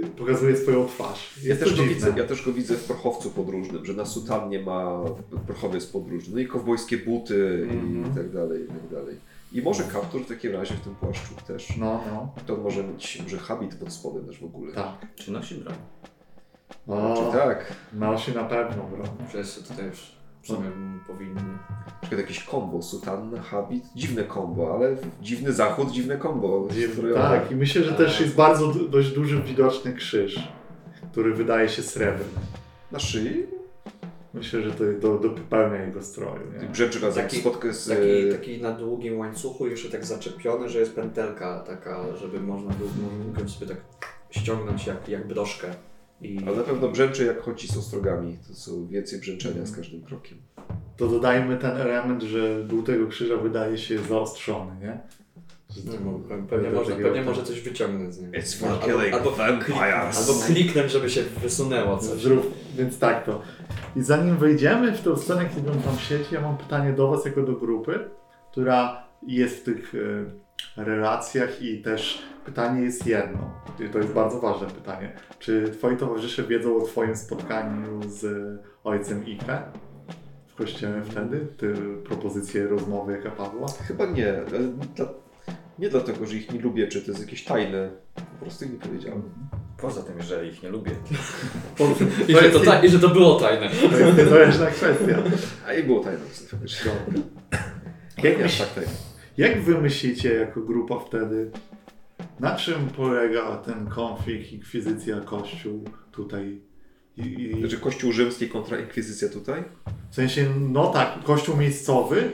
e, 0.03 0.07
pokazuje 0.17 0.57
swoją 0.57 0.85
twarz. 0.87 1.39
Ja 1.43 1.55
też, 1.55 1.69
go 1.69 1.75
dziwne. 1.75 1.93
widzę, 1.93 2.13
ja 2.17 2.23
też 2.23 2.45
go 2.45 2.53
widzę 2.53 2.75
w 2.75 2.83
prochowcu 2.83 3.31
podróżnym, 3.31 3.85
że 3.85 3.93
na 3.93 4.05
sutannie 4.05 4.59
ma 4.59 4.99
prochowiec 5.47 5.85
podróżny, 5.85 6.33
no 6.35 6.39
i 6.41 6.47
kowbojskie 6.47 6.97
buty 6.97 7.67
Mhm. 7.71 8.11
i 8.11 8.15
tak 8.15 8.31
dalej, 8.31 8.63
i 8.63 8.67
tak 8.67 8.89
dalej. 8.91 9.15
I 9.53 9.61
może 9.61 9.83
kaptur 9.83 10.21
w 10.21 10.27
takim 10.27 10.51
razie 10.53 10.73
w 10.75 10.79
tym 10.79 10.95
płaszczu 10.95 11.33
też. 11.47 11.77
No, 11.77 12.01
no, 12.11 12.33
To 12.45 12.57
może 12.57 12.83
mieć 12.83 13.21
może 13.23 13.37
habit 13.37 13.75
pod 13.75 13.93
spodem 13.93 14.25
też 14.25 14.39
w 14.39 14.43
ogóle. 14.45 14.73
tak. 14.73 15.07
Czy 15.15 15.31
nosi 15.31 15.55
broń? 15.55 15.75
O, 16.87 17.15
Czy 17.31 17.37
tak? 17.37 17.73
Nosi 17.93 18.31
na 18.31 18.43
pewno, 18.43 18.83
bro. 18.83 19.03
Wszyscy 19.29 19.63
tutaj 19.63 19.85
już 19.85 20.16
przynajmniej 20.53 20.99
powinni. 21.07 21.33
Na 21.35 22.01
przykład 22.01 22.21
jakieś 22.21 22.43
kombo, 22.43 22.81
sutanna, 22.81 23.41
habit, 23.41 23.83
dziwne 23.95 24.23
kombo, 24.23 24.73
ale 24.75 24.95
dziwny 25.21 25.53
zachód, 25.53 25.91
dziwne 25.91 26.17
kombo. 26.17 26.67
strojowe. 26.93 27.21
Tak, 27.21 27.51
i 27.51 27.55
myślę, 27.55 27.83
że 27.83 27.93
też 27.93 28.21
jest 28.21 28.35
bardzo 28.35 28.73
dość 28.73 29.11
duży 29.11 29.41
widoczny 29.41 29.93
krzyż, 29.93 30.49
który 31.11 31.33
wydaje 31.33 31.69
się 31.69 31.81
srebrny. 31.81 32.25
Na 32.91 32.99
szyi 32.99 33.45
Myślę, 34.33 34.61
że 34.61 34.71
to 34.71 34.83
do, 35.01 35.19
dopełnia 35.29 35.85
jego 35.85 36.01
stroju. 36.03 36.41
i 36.59 36.63
Nie? 36.63 36.69
brzęczy 36.69 36.99
razem 36.99 37.23
Taki- 37.23 37.37
spotkę 37.39 37.73
z... 37.73 37.87
Taki, 37.87 38.31
taki 38.31 38.61
na 38.61 38.71
długim 38.71 39.19
łańcuchu 39.19 39.67
jeszcze 39.67 39.89
tak 39.89 40.05
zaczepiony, 40.05 40.69
że 40.69 40.79
jest 40.79 40.95
pętelka 40.95 41.59
taka, 41.67 42.17
żeby 42.17 42.39
można 42.39 42.73
było 42.73 42.89
mógłbym 43.17 43.49
sobie 43.49 43.67
tak 43.67 43.77
ściągnąć 44.29 44.87
jak, 44.87 45.09
jak 45.09 45.27
broszkę. 45.27 45.67
I 46.21 46.39
Ale 46.47 46.57
na 46.57 46.63
pewno 46.63 46.87
brzęczy 46.87 47.25
jak 47.25 47.41
chodzi 47.41 47.67
z 47.67 47.77
ostrogami. 47.77 48.37
To 48.47 48.53
są 48.53 48.87
więcej 48.87 49.19
brzęczenia 49.19 49.65
z 49.65 49.75
każdym 49.75 50.01
krokiem. 50.01 50.37
To 50.97 51.07
dodajmy 51.07 51.57
ten 51.57 51.71
element, 51.77 52.23
że 52.23 52.63
dół 52.63 52.83
tego 52.83 53.07
krzyża 53.07 53.37
wydaje 53.37 53.77
się 53.77 53.99
zaostrzony, 53.99 54.71
nie? 54.81 54.99
Mo- 56.05 56.19
pewnie, 56.49 56.69
może, 56.69 56.95
pewnie 56.95 57.21
może 57.21 57.43
coś 57.43 57.61
wyciągnąć 57.61 58.13
z 58.13 58.21
niego. 58.21 58.33
It's 58.37 58.59
for 58.59 58.69
Albo- 58.69 58.85
killing 58.85 59.13
albo, 59.13 59.31
vampires. 59.31 60.17
albo 60.29 60.39
kliknąć, 60.45 60.91
żeby 60.91 61.09
się 61.09 61.23
wysunęło 61.41 61.97
coś. 61.97 62.21
Zrób, 62.21 62.53
więc 62.77 62.99
tak 62.99 63.25
to. 63.25 63.41
I 63.95 64.01
zanim 64.01 64.37
wejdziemy 64.37 64.91
w 64.97 65.01
tą 65.01 65.17
scenę, 65.17 65.49
kiedy 65.55 65.71
on 65.71 65.81
tam 65.81 65.97
siedzi, 65.97 66.25
ja 66.35 66.41
mam 66.41 66.57
pytanie 66.57 66.93
do 66.93 67.07
Was 67.07 67.25
jako 67.25 67.43
do 67.43 67.53
grupy, 67.53 67.99
która 68.51 69.03
jest 69.27 69.57
w 69.57 69.63
tych 69.63 69.95
e, 69.95 69.97
relacjach 70.77 71.61
i 71.61 71.81
też 71.81 72.21
pytanie 72.45 72.81
jest 72.81 73.07
jedno. 73.07 73.61
To 73.91 73.97
jest 73.97 74.13
bardzo 74.13 74.39
ważne 74.39 74.67
pytanie. 74.67 75.11
Czy 75.39 75.71
Twoi 75.77 75.97
towarzysze 75.97 76.43
wiedzą 76.43 76.77
o 76.77 76.81
Twoim 76.81 77.15
spotkaniu 77.15 78.01
z 78.09 78.25
ojcem 78.83 79.25
Ike 79.27 79.61
w 80.47 80.55
kościele 80.55 81.01
wtedy? 81.03 81.47
Ty 81.57 81.73
propozycję 82.05 82.67
rozmowy, 82.67 83.11
jaka 83.13 83.31
padła? 83.31 83.67
Chyba 83.87 84.05
nie. 84.05 84.33
Dla, 84.95 85.07
nie 85.79 85.89
dlatego, 85.89 86.25
że 86.25 86.35
ich 86.35 86.53
nie 86.53 86.59
lubię, 86.59 86.87
czy 86.87 87.01
to 87.01 87.11
jest 87.11 87.21
jakieś 87.21 87.43
tajne. 87.43 87.89
Po 88.15 88.45
prostu 88.45 88.65
ich 88.65 88.71
nie 88.71 88.79
powiedziałem. 88.79 89.23
Poza 89.77 90.03
tym, 90.03 90.21
że 90.21 90.47
ich 90.47 90.63
nie 90.63 90.69
lubię. 90.69 90.91
I 92.27 92.33
że, 92.33 92.49
to 92.49 92.59
ta, 92.59 92.83
I 92.83 92.89
że 92.89 92.99
to 92.99 93.09
było 93.09 93.39
tajne. 93.39 93.69
To 93.69 93.97
jest 93.97 94.17
niezależna 94.17 94.65
kwestia. 94.65 95.17
A 95.67 95.73
i 95.73 95.83
było 95.83 96.03
tajne. 96.03 96.19
faktycznie. 96.51 96.91
Jak, 98.23 98.37
Nie, 98.37 98.43
myśl, 98.43 98.63
tak, 98.63 98.73
tak. 98.73 98.93
Jak 99.37 99.61
wy 99.61 99.81
myślicie 99.81 100.33
jako 100.33 100.61
grupa 100.61 100.99
wtedy, 100.99 101.51
na 102.39 102.55
czym 102.55 102.89
polega 102.95 103.57
ten 103.57 103.87
konflikt, 103.87 104.51
inkwizycja, 104.51 105.19
kościół 105.19 105.83
tutaj? 106.11 106.61
I, 107.17 107.21
i, 107.21 107.59
Znaczy 107.59 107.77
kościół 107.77 108.11
rzymski 108.11 108.49
kontra 108.49 108.79
inkwizycja 108.79 109.29
tutaj? 109.29 109.63
w 110.09 110.15
sensie, 110.15 110.45
no 110.59 110.87
tak, 110.87 111.23
kościół 111.23 111.57
miejscowy 111.57 112.31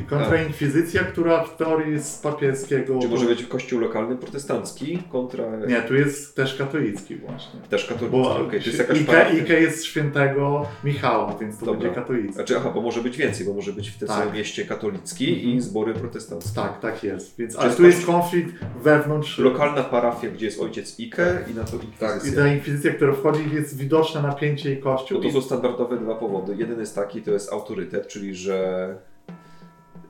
i 0.00 0.04
kontra 0.04 0.42
inkwizycja, 0.42 1.04
która 1.04 1.44
w 1.44 1.56
teorii 1.56 1.92
jest 1.92 2.12
z 2.12 2.18
papieskiego... 2.18 2.98
Czy 3.02 3.08
może 3.08 3.26
być 3.26 3.42
kościół 3.46 3.80
lokalny 3.80 4.16
protestancki 4.16 4.98
kontra... 5.12 5.44
Nie, 5.68 5.82
tu 5.82 5.94
jest 5.94 6.36
też 6.36 6.54
katolicki 6.56 7.16
właśnie. 7.16 7.60
Też 7.60 7.84
katolicki. 7.86 8.10
Bo 8.18 8.34
to 8.34 8.54
jest 8.56 8.78
jakaś 8.78 9.00
Ike. 9.00 9.30
Ike 9.32 9.60
jest 9.60 9.84
świętego 9.84 10.66
Michała, 10.84 11.36
więc 11.40 11.58
to 11.58 11.66
Dobra. 11.66 11.80
będzie 11.80 11.94
katolicki. 12.00 12.34
Znaczy, 12.34 12.56
aha, 12.58 12.70
bo 12.74 12.80
może 12.80 13.00
być 13.02 13.16
więcej, 13.16 13.46
bo 13.46 13.52
może 13.52 13.72
być 13.72 13.90
w 13.90 13.98
tym 13.98 14.08
Tak. 14.08 14.16
samym 14.18 14.34
mieście 14.34 14.64
katolicki 14.64 15.28
Mhm. 15.34 15.48
i 15.56 15.60
zbory 15.60 15.94
protestanckie. 15.94 16.50
Tak, 16.54 16.80
tak 16.80 17.04
jest. 17.04 17.38
Więc, 17.38 17.56
ale 17.56 17.72
tu 17.74 17.86
jest 17.86 17.98
kościół- 17.98 18.06
konflikt 18.06 18.54
wewnątrz... 18.82 19.38
Lokalna 19.38 19.82
parafia, 19.82 20.28
gdzie 20.30 20.46
jest 20.46 20.60
ojciec 20.60 21.00
Ike 21.00 21.38
i 21.50 21.54
na 21.54 21.64
to 21.64 21.70
Tak, 21.70 22.10
i 22.10 22.14
inkwizycja. 22.14 22.42
ta 22.42 22.48
inkwizycja, 22.48 22.92
która 22.92 23.12
wchodzi, 23.12 23.40
jest 23.54 23.76
widoczne 23.78 24.22
napięcie 24.22 24.72
i 24.72 24.76
kościół. 24.76 25.18
Bo 25.18 25.24
to 25.24 25.32
są 25.32 25.42
standardowe 25.42 25.96
dwa 25.98 26.14
powody. 26.14 26.54
Jeden 26.58 26.80
jest 26.80 26.94
taki, 26.94 27.22
to 27.22 27.30
jest 27.30 27.52
autorytet, 27.52 28.06
czyli 28.08 28.34
że 28.34 28.88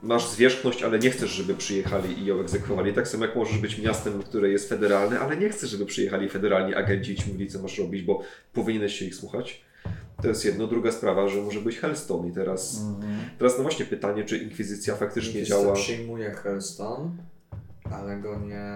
masz 0.06 0.28
zwierzchność, 0.28 0.82
ale 0.82 0.98
nie 0.98 1.10
chcesz, 1.10 1.30
żeby 1.30 1.54
przyjechali 1.54 2.18
i 2.18 2.24
ją 2.26 2.40
egzekwowali. 2.40 2.92
Tak 2.92 3.08
samo 3.08 3.24
jak 3.26 3.36
możesz 3.36 3.58
być 3.58 3.78
miastem, 3.78 4.22
które 4.22 4.48
jest 4.48 4.68
federalne, 4.68 5.20
ale 5.20 5.36
nie 5.36 5.48
chcesz, 5.48 5.70
żeby 5.70 5.86
przyjechali 5.86 6.28
federalni 6.28 6.74
agenci 6.74 7.12
i 7.12 7.16
ci 7.16 7.28
mówili, 7.32 7.50
co 7.50 7.62
masz 7.62 7.78
robić, 7.78 8.02
bo 8.02 8.22
powinieneś 8.52 8.94
się 8.98 9.04
ich 9.04 9.14
słuchać. 9.14 9.64
To 10.22 10.28
jest 10.28 10.44
jedno. 10.44 10.66
Druga 10.66 10.92
sprawa, 10.92 11.28
że 11.28 11.42
może 11.42 11.60
być 11.60 11.78
Hellstone 11.78 12.28
i 12.28 12.32
teraz, 12.32 12.80
Mhm. 12.80 13.16
teraz 13.38 13.56
no 13.56 13.62
właśnie 13.62 13.84
pytanie, 13.84 14.24
czy 14.24 14.38
inkwizycja 14.38 14.96
faktycznie 14.96 15.30
Inkwizycja 15.40 15.62
działa... 15.62 15.74
przyjmuje 15.74 16.30
Hellstone, 16.30 17.10
ale 17.92 18.16
go 18.20 18.36
nie, 18.40 18.72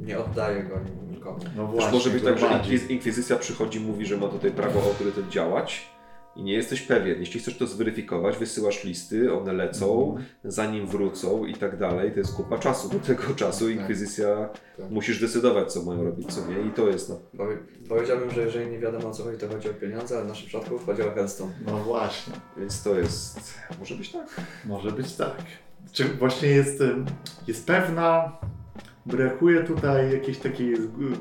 ym, 0.00 0.06
nie 0.06 0.18
oddaje 0.18 0.62
go 0.62 0.74
nikomu. 1.10 1.38
No 1.56 1.62
Też 1.66 1.72
właśnie, 1.74 1.92
może 1.92 2.10
być 2.10 2.24
tak, 2.24 2.38
że 2.38 2.46
inkwiz- 2.46 2.90
inkwizycja 2.90 3.36
przychodzi, 3.36 3.80
mówi, 3.80 4.06
że 4.06 4.16
ma 4.16 4.28
tutaj 4.28 4.50
prawo 4.50 4.82
autorytet 4.82 5.28
działać 5.28 5.86
i 6.40 6.42
nie 6.42 6.52
jesteś 6.52 6.82
pewien. 6.82 7.20
Jeśli 7.20 7.40
chcesz 7.40 7.56
to 7.58 7.66
zweryfikować, 7.66 8.36
wysyłasz 8.38 8.84
listy, 8.84 9.34
one 9.34 9.52
lecą, 9.52 10.16
zanim 10.44 10.86
wrócą 10.86 11.44
i 11.44 11.54
tak 11.54 11.78
dalej. 11.78 12.12
To 12.12 12.18
jest 12.18 12.34
kupa 12.34 12.58
czasu. 12.58 12.88
Do 12.88 12.98
tego 12.98 13.22
czasu 13.36 13.64
Tak. 13.64 13.74
inkwizycja 13.74 14.48
Tak. 14.76 14.90
musisz 14.90 15.20
decydować, 15.20 15.72
co 15.72 15.82
mają 15.82 16.04
robić, 16.04 16.34
co 16.34 16.40
nie. 16.46 16.60
I 16.68 16.70
to 16.70 16.88
jest. 16.88 17.08
No, 17.08 17.20
Powie- 17.36 17.58
Powiedziałbym, 17.88 18.30
że 18.30 18.40
jeżeli 18.42 18.70
nie 18.70 18.78
wiadomo 18.78 19.08
o 19.08 19.10
co 19.10 19.24
chodzi, 19.24 19.38
to 19.38 19.48
chodzi 19.48 19.70
o 19.70 19.74
pieniądze, 19.74 20.16
ale 20.16 20.24
w 20.24 20.28
naszym 20.28 20.46
przypadku 20.48 20.78
chodzi 20.78 21.02
o 21.02 21.10
Hearthstone. 21.14 21.52
No 21.66 21.78
właśnie. 21.78 22.32
więc 22.56 22.82
to 22.82 22.94
jest. 22.98 23.54
Może 23.78 23.94
być 23.94 24.12
tak. 24.12 24.40
Może 24.66 24.92
być 24.92 25.16
tak. 25.16 25.36
Czy 25.92 26.04
właśnie 26.04 26.48
jest, 26.48 26.82
jest 27.48 27.66
pewna. 27.66 28.32
Brakuje 29.06 29.64
tutaj 29.64 30.12
jakiejś 30.12 30.38
takiej 30.38 30.74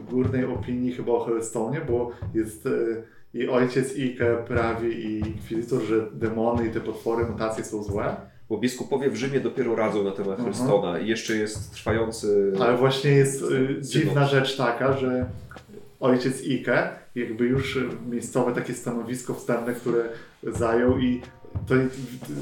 górnej 0.10 0.46
opinii 0.46 0.91
chyba 0.91 1.12
o 1.12 1.26
Hearthstone, 1.26 1.82
bo 1.82 2.12
jest 2.34 2.66
y, 2.66 3.04
i 3.34 3.48
ojciec 3.48 3.96
Ike 3.98 4.38
prawi 4.48 5.06
i 5.06 5.20
inkwizytor, 5.20 5.82
że 5.82 6.08
demony 6.14 6.68
i 6.68 6.72
te 6.72 6.82
potwory, 6.82 7.26
mutacje 7.26 7.64
są 7.64 7.84
złe. 7.84 8.16
Bo 8.50 8.58
biskupowie 8.58 9.10
w 9.10 9.16
Rzymie 9.16 9.40
dopiero 9.40 9.76
radzą 9.76 10.04
na 10.04 10.12
temat 10.12 10.40
Mhm. 10.40 10.54
Hearthstone'a 10.54 11.04
i 11.04 11.08
jeszcze 11.08 11.36
jest 11.36 11.74
trwający. 11.74 12.54
Ale 12.62 12.78
właśnie 12.78 13.12
jest 13.12 13.42
y, 13.42 13.78
dziwna 13.82 14.26
rzecz 14.26 14.58
taka, 14.58 14.98
że 14.98 15.26
ojciec 16.00 16.44
Ike 16.44 16.90
jakby 17.16 17.46
już 17.46 17.80
miejscowe 18.10 18.54
takie 18.54 18.74
stanowisko 18.74 19.34
wstępne, 19.34 19.74
które 19.74 20.04
zajął 20.44 21.00
i 21.00 21.22
to, 21.68 21.76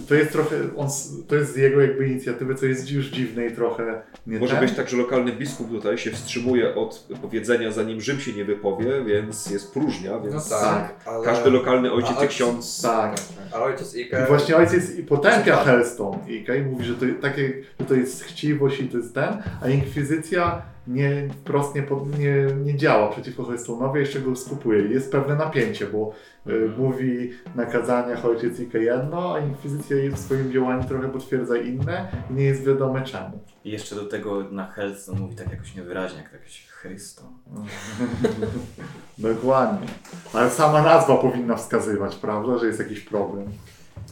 to 0.08 0.16
jest 0.16 0.32
trochę, 0.32 0.56
on, 0.78 0.88
to 1.28 1.36
jest 1.36 1.54
z 1.54 1.58
jego 1.58 1.82
jakby 1.82 2.08
inicjatywy, 2.08 2.56
co 2.56 2.66
jest 2.66 2.92
już 2.92 3.06
dziwne 3.06 3.48
i 3.48 3.52
trochę 3.52 4.02
nie 4.28 4.40
Może 4.40 4.56
ten. 4.56 4.66
być 4.66 4.76
tak, 4.76 4.90
że 4.90 4.98
lokalny 4.98 5.32
biskup 5.32 5.70
tutaj 5.70 5.98
się 5.98 6.12
wstrzymuje 6.12 6.76
od 6.76 7.08
powiedzenia, 7.22 7.72
zanim 7.72 8.02
Rzym 8.02 8.20
się 8.20 8.34
nie 8.34 8.46
wypowie, 8.46 9.04
więc 9.06 9.50
jest 9.52 9.74
próżnia, 9.74 10.20
więc 10.20 10.34
No 10.34 10.58
tak, 10.60 10.96
ale... 11.06 11.26
każdy 11.26 11.50
lokalny 11.50 11.92
ojciec 11.92 12.18
A 12.18 12.26
i 12.26 12.28
ksiądz. 12.28 12.82
Tak. 12.82 13.16
A 13.54 13.64
ojciec 13.64 13.96
Ike... 13.96 14.24
I 14.24 14.28
właśnie 14.28 14.58
ojciec 14.58 14.96
i 14.96 15.04
potępia. 15.04 15.64
Hellstone 15.64 16.20
Ike 16.28 16.58
i 16.58 16.62
mówi, 16.62 16.86
że 16.86 16.94
to, 16.96 17.06
takie, 17.22 17.54
że 17.80 17.86
to 17.86 17.94
jest 17.94 18.24
chciwość 18.24 18.80
i 18.80 18.88
to 18.90 18.98
jest 18.98 19.14
ten, 19.14 19.34
a 19.62 19.70
inkwizycja 19.70 20.62
nie, 20.88 21.28
wprost 21.42 21.76
nie, 21.76 21.84
pod- 21.84 22.20
nie, 22.20 22.36
nie 22.66 22.76
działa 22.78 23.10
przeciwko 23.12 23.44
Hellstone'owi, 23.44 23.96
jeszcze 23.96 24.20
go 24.20 24.36
skupuje. 24.36 24.82
Jest 24.82 25.12
pewne 25.12 25.36
napięcie, 25.36 25.86
bo 25.88 26.12
y, 26.48 26.70
mówi 26.78 27.32
na 27.56 27.66
kazaniach 27.66 28.26
ojciec 28.26 28.60
Ike 28.60 28.80
jedno, 28.80 29.36
a 29.36 29.40
inkwizycja 29.40 29.98
w 30.12 30.20
swoim 30.20 30.52
działaniu 30.52 30.84
trochę 30.84 31.10
potwierdza 31.10 31.58
inne 31.58 32.08
i 32.32 32.34
nie 32.34 32.44
jest 32.44 32.64
wiadome 32.66 33.02
czemu. 33.04 33.40
I 33.66 33.72
jeszcze 33.72 33.96
do 33.96 34.06
tego 34.06 34.44
na 34.52 34.66
Hellstone 34.72 35.20
mówi 35.20 35.36
tak 35.36 35.52
jakoś 35.52 35.76
niewyraźnie, 35.76 36.22
jak 36.24 36.34
jakiś 36.34 36.68
Chryston. 36.68 37.28
Dokładnie. 39.18 39.88
Ale 40.34 40.50
sama 40.50 40.82
nazwa 40.82 41.18
powinna 41.18 41.56
wskazywać, 41.56 42.16
prawda, 42.16 42.58
że 42.58 42.68
jest 42.68 42.80
jakiś 42.80 43.00
problem. 43.00 43.46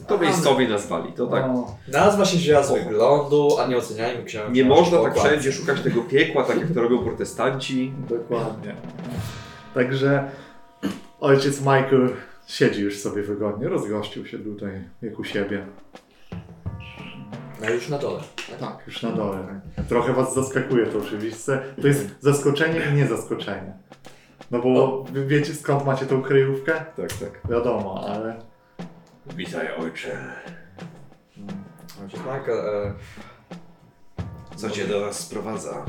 To 0.08 0.18
miejscowi 0.18 0.68
nazwali, 0.68 1.14
to 1.14 1.28
tak. 1.28 1.44
No, 1.48 1.78
Nazwa 1.88 2.26
się 2.26 2.38
wzięła 2.38 2.64
z 2.64 2.72
wyglądu, 2.72 3.58
a 3.60 3.68
nie 3.68 3.78
oceniajmy 3.78 4.24
książki. 4.24 4.52
Nie 4.52 4.66
można 4.66 5.02
tak 5.04 5.18
wszędzie 5.20 5.52
szukać 5.52 5.82
tego 5.82 6.02
piekła, 6.02 6.44
tak 6.44 6.60
jak 6.60 6.72
to 6.72 6.82
robią 6.82 7.04
protestanci. 7.04 7.94
dokładnie. 8.10 8.76
Także 9.74 10.30
ojciec 11.20 11.60
Michael 11.60 12.10
siedzi 12.48 12.82
już 12.82 13.00
sobie 13.00 13.24
wygodnie, 13.24 13.68
rozgościł 13.68 14.26
się 14.26 14.40
tutaj 14.40 14.84
jak 15.02 15.20
u 15.20 15.24
siebie. 15.24 15.66
No 17.62 17.70
już 17.70 17.90
na 17.90 17.98
dole. 17.98 18.20
Tak, 18.60 18.78
już 18.88 19.02
na 19.04 19.12
dole. 19.12 19.62
Trochę 19.90 20.14
was 20.14 20.34
zaskakuje 20.36 20.86
to 20.86 20.98
oczywiście. 21.00 21.60
To 21.82 21.88
jest 21.88 22.08
zaskoczenie 22.22 22.82
i 22.92 22.96
nie 22.96 23.08
zaskoczenie. 23.08 23.74
No 24.52 24.60
bo 24.60 25.04
wy 25.12 25.26
wiecie 25.26 25.54
skąd 25.54 25.86
macie 25.86 26.06
tą 26.06 26.22
kryjówkę? 26.22 26.74
Tak, 26.74 27.14
tak. 27.14 27.42
Wiadomo, 27.50 28.06
ale 28.10 28.36
Witaj 29.34 29.76
ojcze. 29.78 30.18
Ojciec 32.04 32.20
Michael, 32.20 32.60
e, 32.60 32.94
Co 34.56 34.70
cię 34.70 34.88
do 34.88 35.02
nas 35.02 35.20
sprowadza? 35.20 35.86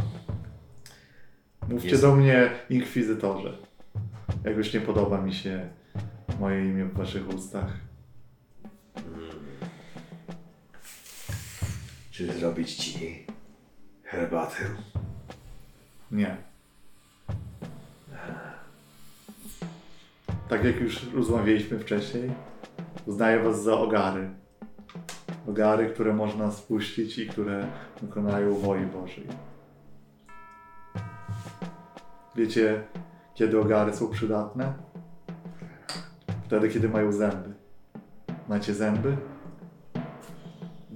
mówcie 1.69 1.89
Jest. 1.89 2.03
do 2.03 2.17
mnie 2.17 2.51
inkwizytorze. 2.71 3.59
Jak 4.45 4.57
już 4.57 4.73
nie 4.75 4.81
podoba 4.81 5.21
mi 5.21 5.35
się 5.35 5.69
moje 6.41 6.65
imię 6.71 6.85
w 6.85 6.95
waszych 6.97 7.29
ustach. 7.35 7.73
Czy 12.11 12.33
zrobić 12.33 12.75
ci 12.75 13.27
herbatę? 14.05 14.65
Nie. 16.11 16.37
Tak 20.49 20.65
jak 20.65 20.81
już 20.81 21.13
rozmawialiśmy 21.15 21.79
wcześniej, 21.79 22.31
uznaję 23.07 23.43
was 23.43 23.63
za 23.63 23.75
ogary. 23.79 24.31
Ogary, 25.49 25.91
które 25.91 26.13
można 26.13 26.51
spuścić 26.51 27.19
i 27.19 27.29
które 27.29 27.67
dokonają 28.03 28.55
woli 28.55 28.87
Bożej. 28.87 29.27
Wiecie, 32.37 32.85
kiedy 33.35 33.61
ogary 33.61 33.97
są 33.97 34.09
przydatne? 34.11 34.75
Wtedy, 36.45 36.69
kiedy 36.69 36.89
mają 36.89 37.13
zęby. 37.13 37.55
Macie 38.49 38.75
zęby? 38.75 39.17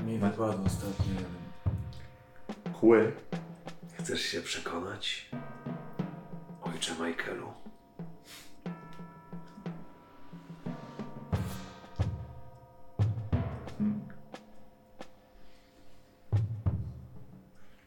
Mi 0.07 0.19
wypadł 0.19 0.65
ostatnio 0.66 1.12
jeden. 1.12 1.41
Kły. 2.81 3.12
Chcesz 3.99 4.20
się 4.20 4.41
przekonać? 4.41 5.31
Ojcze 6.62 6.93
Michaelu. 6.93 7.60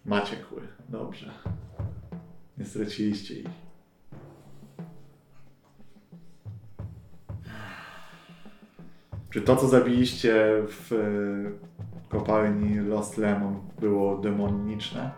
Macie 0.06 0.38
kły. 0.38 0.62
Dobrze. 0.90 1.32
Nie 2.58 2.66
straciliście 2.66 3.40
ich. 3.40 3.48
Czy 9.30 9.42
to, 9.42 9.56
co 9.56 9.68
zabiliście 9.68 10.64
w 10.68 10.92
e, 10.92 12.10
kopalni 12.10 12.80
Lost 12.80 13.18
Lemon 13.18 13.60
było 13.80 14.18
demoniczne? 14.18 15.12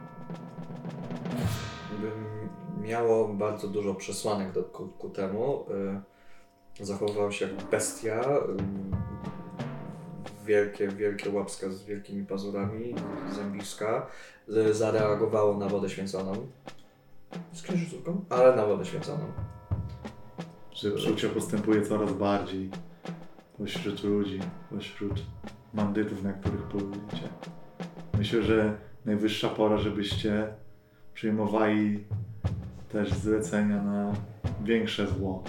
miało 2.85 3.27
bardzo 3.27 3.67
dużo 3.67 3.95
przesłanek 3.95 4.51
do, 4.51 4.63
ku, 4.63 4.87
ku 4.87 5.09
temu. 5.09 5.65
Y, 6.79 6.85
zachowywał 6.85 7.31
się 7.31 7.45
jak 7.45 7.63
bestia. 7.71 8.23
Wielkie, 10.45 10.87
wielkie 10.87 11.29
łapska 11.29 11.69
z 11.69 11.83
wielkimi 11.83 12.25
pazurami, 12.25 12.95
zębiska. 13.35 14.07
Y, 14.49 14.73
zareagowało 14.73 15.57
na 15.57 15.69
wodę 15.69 15.89
święconą. 15.89 16.47
Z 17.53 17.61
księżycówką, 17.61 18.25
ale 18.29 18.55
na 18.55 18.65
wodę 18.65 18.85
święconą. 18.85 19.31
Że 20.71 20.91
psucie 20.91 21.29
postępuje 21.29 21.81
coraz 21.81 22.13
bardziej 22.13 22.69
pośród 23.57 24.03
ludzi, 24.03 24.39
pośród 24.69 25.21
bandytów, 25.73 26.23
na 26.23 26.33
których 26.33 26.61
polujecie. 26.61 27.29
Myślę, 28.17 28.43
że 28.43 28.77
najwyższa 29.05 29.49
pora, 29.49 29.77
żebyście 29.77 30.53
przyjmowali 31.13 32.03
też 32.91 33.13
zlecenia 33.13 33.83
na 33.83 34.13
większe 34.63 35.07
zło, 35.07 35.43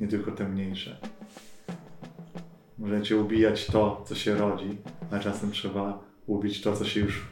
nie 0.00 0.08
tylko 0.08 0.32
te 0.32 0.48
mniejsze. 0.48 0.96
Możecie 2.78 3.16
ubijać 3.16 3.66
to, 3.66 4.04
co 4.08 4.14
się 4.14 4.34
rodzi, 4.34 4.76
a 5.10 5.18
czasem 5.18 5.52
trzeba 5.52 5.98
ubić 6.26 6.62
to, 6.62 6.76
co 6.76 6.84
się 6.84 7.00
już 7.00 7.22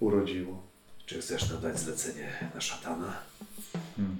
urodziło. 0.00 0.62
Czy 1.06 1.20
chcesz 1.20 1.50
nam 1.50 1.60
dać 1.60 1.78
zlecenie 1.78 2.28
na 2.54 2.60
szatana? 2.60 3.12
Hmm. 3.96 4.16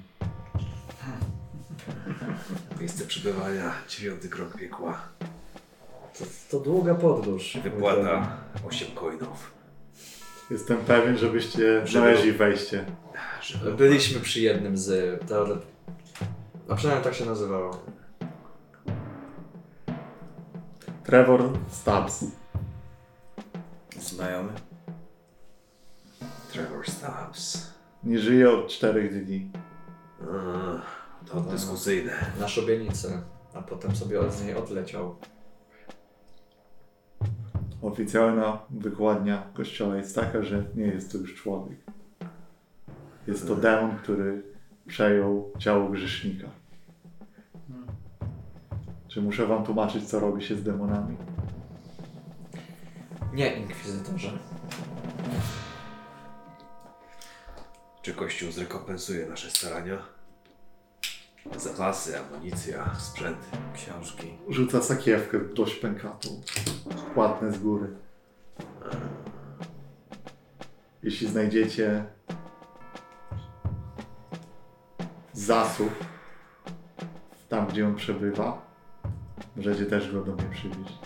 Miejsce 2.81 3.07
przebywania, 3.07 3.75
dziewiąty 3.89 4.29
krok 4.29 4.59
piekła. 4.59 5.03
To, 6.19 6.25
to 6.51 6.61
długa 6.61 6.95
podróż. 6.95 7.59
Wypłata 7.63 8.37
8 8.69 8.89
coinów. 8.95 9.53
Jestem 10.51 10.79
pewien, 10.79 11.19
żebyście 11.19 11.87
znaleźli 11.87 12.33
wejście. 12.33 12.85
Żeby... 13.43 13.73
Byliśmy 13.73 14.21
przy 14.21 14.41
jednym 14.41 14.77
z. 14.77 15.21
A 16.69 16.75
przynajmniej 16.75 17.05
tak 17.05 17.15
się 17.15 17.25
nazywało. 17.25 17.92
Trevor 21.13 21.59
Stubbs. 21.69 22.25
Znajomy? 24.01 24.53
Trevor 26.53 26.91
Stubbs. 26.91 27.73
Nie 28.05 28.19
żyje 28.19 28.51
od 28.51 28.69
czterech 28.69 29.25
dni. 29.25 29.51
A, 30.21 31.27
to 31.27 31.41
dyskusyjne. 31.41 32.13
Na 32.41 32.49
szubienicy, 32.49 33.23
a 33.55 33.63
potem 33.63 33.97
sobie 33.97 34.21
od 34.21 34.45
niej 34.45 34.55
odleciał. 34.55 35.17
Oficjalna 37.83 38.59
wykładnia 38.71 39.47
kościoła 39.55 39.97
jest 39.97 40.15
taka, 40.15 40.43
że 40.43 40.65
nie 40.75 40.87
jest 40.87 41.13
to 41.13 41.19
już 41.19 41.35
człowiek. 41.35 41.79
Jest 43.27 43.47
to 43.47 43.57
demon, 43.57 43.97
który 43.97 44.43
przejął 44.87 45.53
ciało 45.59 45.89
grzesznika. 45.89 46.62
Czy 49.13 49.23
muszę 49.23 49.47
wam 49.47 49.65
tłumaczyć, 49.65 50.09
co 50.09 50.21
robi 50.21 50.45
się 50.45 50.57
z 50.57 50.63
demonami? 50.63 51.17
Nie, 53.33 53.57
inkwizytorze. 53.57 54.39
Czy 58.03 58.15
Kościół 58.15 58.53
zrekompensuje 58.53 59.27
nasze 59.27 59.51
starania? 59.51 59.99
Zapasy, 61.57 62.19
amunicja, 62.19 62.95
sprzęt. 62.95 63.39
Książki. 63.75 64.39
Rzuca 64.49 64.83
sakiewkę 64.83 65.39
dość 65.41 65.75
pękatą. 65.75 66.29
Płatne 67.15 67.53
z 67.53 67.59
góry. 67.59 67.97
Jeśli 71.03 71.29
znajdziecie 71.29 72.05
zasób 75.33 75.93
tam, 77.49 77.67
gdzie 77.67 77.87
on 77.87 77.95
przebywa, 77.95 78.72
możecie 79.57 79.87
też 79.87 80.13
go 80.13 80.25
do 80.25 80.35
mnie 80.35 80.51
przywieźć. 80.51 80.99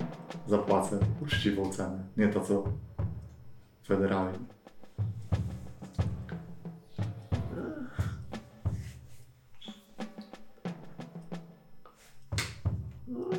Zapłacę 0.47 0.99
uczciwą 1.23 1.73
cenę. 1.73 2.05
Nie 2.17 2.29
to, 2.29 2.41
co 2.41 2.65
federalnie. 3.85 4.39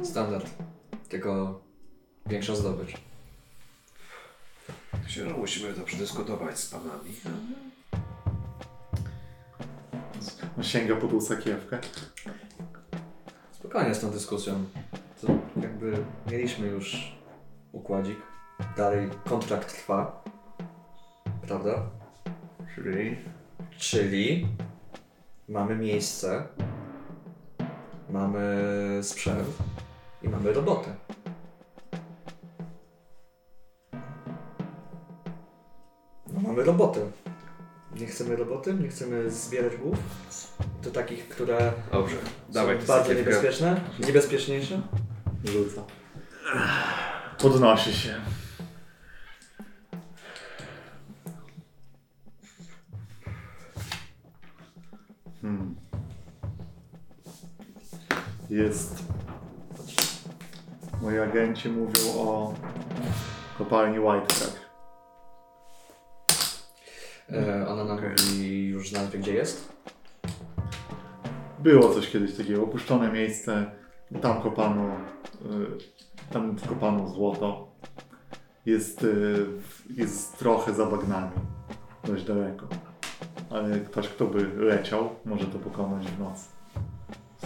Standard. 0.03 0.49
Tylko 1.09 1.61
większa 2.25 2.55
zdobycz. 2.55 2.93
Myślę, 5.03 5.29
że 5.29 5.38
musimy 5.38 5.73
to 5.73 5.81
przedyskutować 5.81 6.59
z 6.59 6.69
panami. 6.69 7.13
On 10.57 10.63
sięga 10.63 10.95
po 10.95 11.07
tą 11.07 11.21
sakiewkę. 11.21 11.79
Spokojnie 13.77 13.95
z 13.95 14.01
tą 14.01 14.09
dyskusją. 14.09 14.65
To 15.21 15.27
jakby 15.61 16.05
mieliśmy 16.31 16.67
już 16.67 17.17
układzik. 17.71 18.17
Dalej 18.77 19.09
kontrakt 19.29 19.73
trwa. 19.73 20.23
Prawda? 21.41 21.89
Czyli 22.75 23.17
Czyli 23.77 24.47
mamy 25.47 25.75
miejsce, 25.75 26.47
mamy 28.09 28.59
sprzęt 29.01 29.47
i 30.23 30.29
mamy 30.29 30.53
robotę. 30.53 30.95
No 36.33 36.41
mamy 36.41 36.63
robotę. 36.63 36.99
Nie 37.99 38.07
chcemy 38.07 38.35
roboty, 38.35 38.73
nie 38.73 38.87
chcemy 38.87 39.31
zbierać 39.31 39.77
głów. 39.77 39.97
Do 40.88 40.93
takich, 40.93 41.30
które 41.30 41.73
Dobrze, 41.91 42.15
dawaj 42.49 42.76
są 42.76 42.81
tę 42.81 42.88
bardzo 42.88 43.09
sakiewkę. 43.09 43.31
niebezpieczne, 43.31 43.81
niebezpieczniejsze. 43.99 44.81
Rzuca. 45.43 45.84
Podnosi 47.38 47.93
się. 47.93 48.15
Hmm. 55.41 55.76
Jest. 58.49 59.03
Moi 61.01 61.19
agenci 61.19 61.69
mówią 61.69 62.14
o 62.15 62.53
kopalni 63.57 63.99
White 63.99 64.27
Crack. 64.27 64.59
E, 67.31 67.68
ona 67.68 67.84
nam 67.84 67.99
mówi 68.01 68.68
już 68.68 68.91
nazwie, 68.91 69.19
gdzie 69.19 69.34
jest. 69.34 69.76
Było 71.59 71.93
coś 71.93 72.09
kiedyś 72.09 72.35
takiego, 72.35 72.63
opuszczone 72.63 73.11
miejsce, 73.11 73.71
tam 74.21 74.41
kopano, 74.41 74.85
y, 74.85 76.34
tam 76.34 76.55
kopano 76.69 77.07
złoto. 77.07 77.67
Jest, 78.65 79.03
y, 79.03 79.45
jest 79.95 80.38
trochę 80.38 80.73
za 80.73 80.85
bagnami, 80.85 81.31
dość 82.03 82.23
daleko. 82.23 82.67
Ale 83.49 83.79
ktoś, 83.79 84.07
kto 84.07 84.25
by 84.25 84.47
leciał, 84.57 85.09
może 85.25 85.45
to 85.45 85.59
pokonać 85.59 86.07
w 86.07 86.19
nocy. 86.19 86.49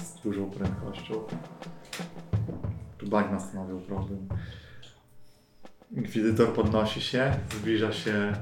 Z 0.01 0.21
dużą 0.21 0.51
prędkością. 0.51 1.13
Tu 2.97 3.07
bagna 3.07 3.39
stanowią 3.39 3.81
problem. 3.81 4.27
Inkwizytor 5.91 6.53
podnosi 6.53 7.01
się, 7.01 7.33
zbliża 7.51 7.91
się 7.91 8.33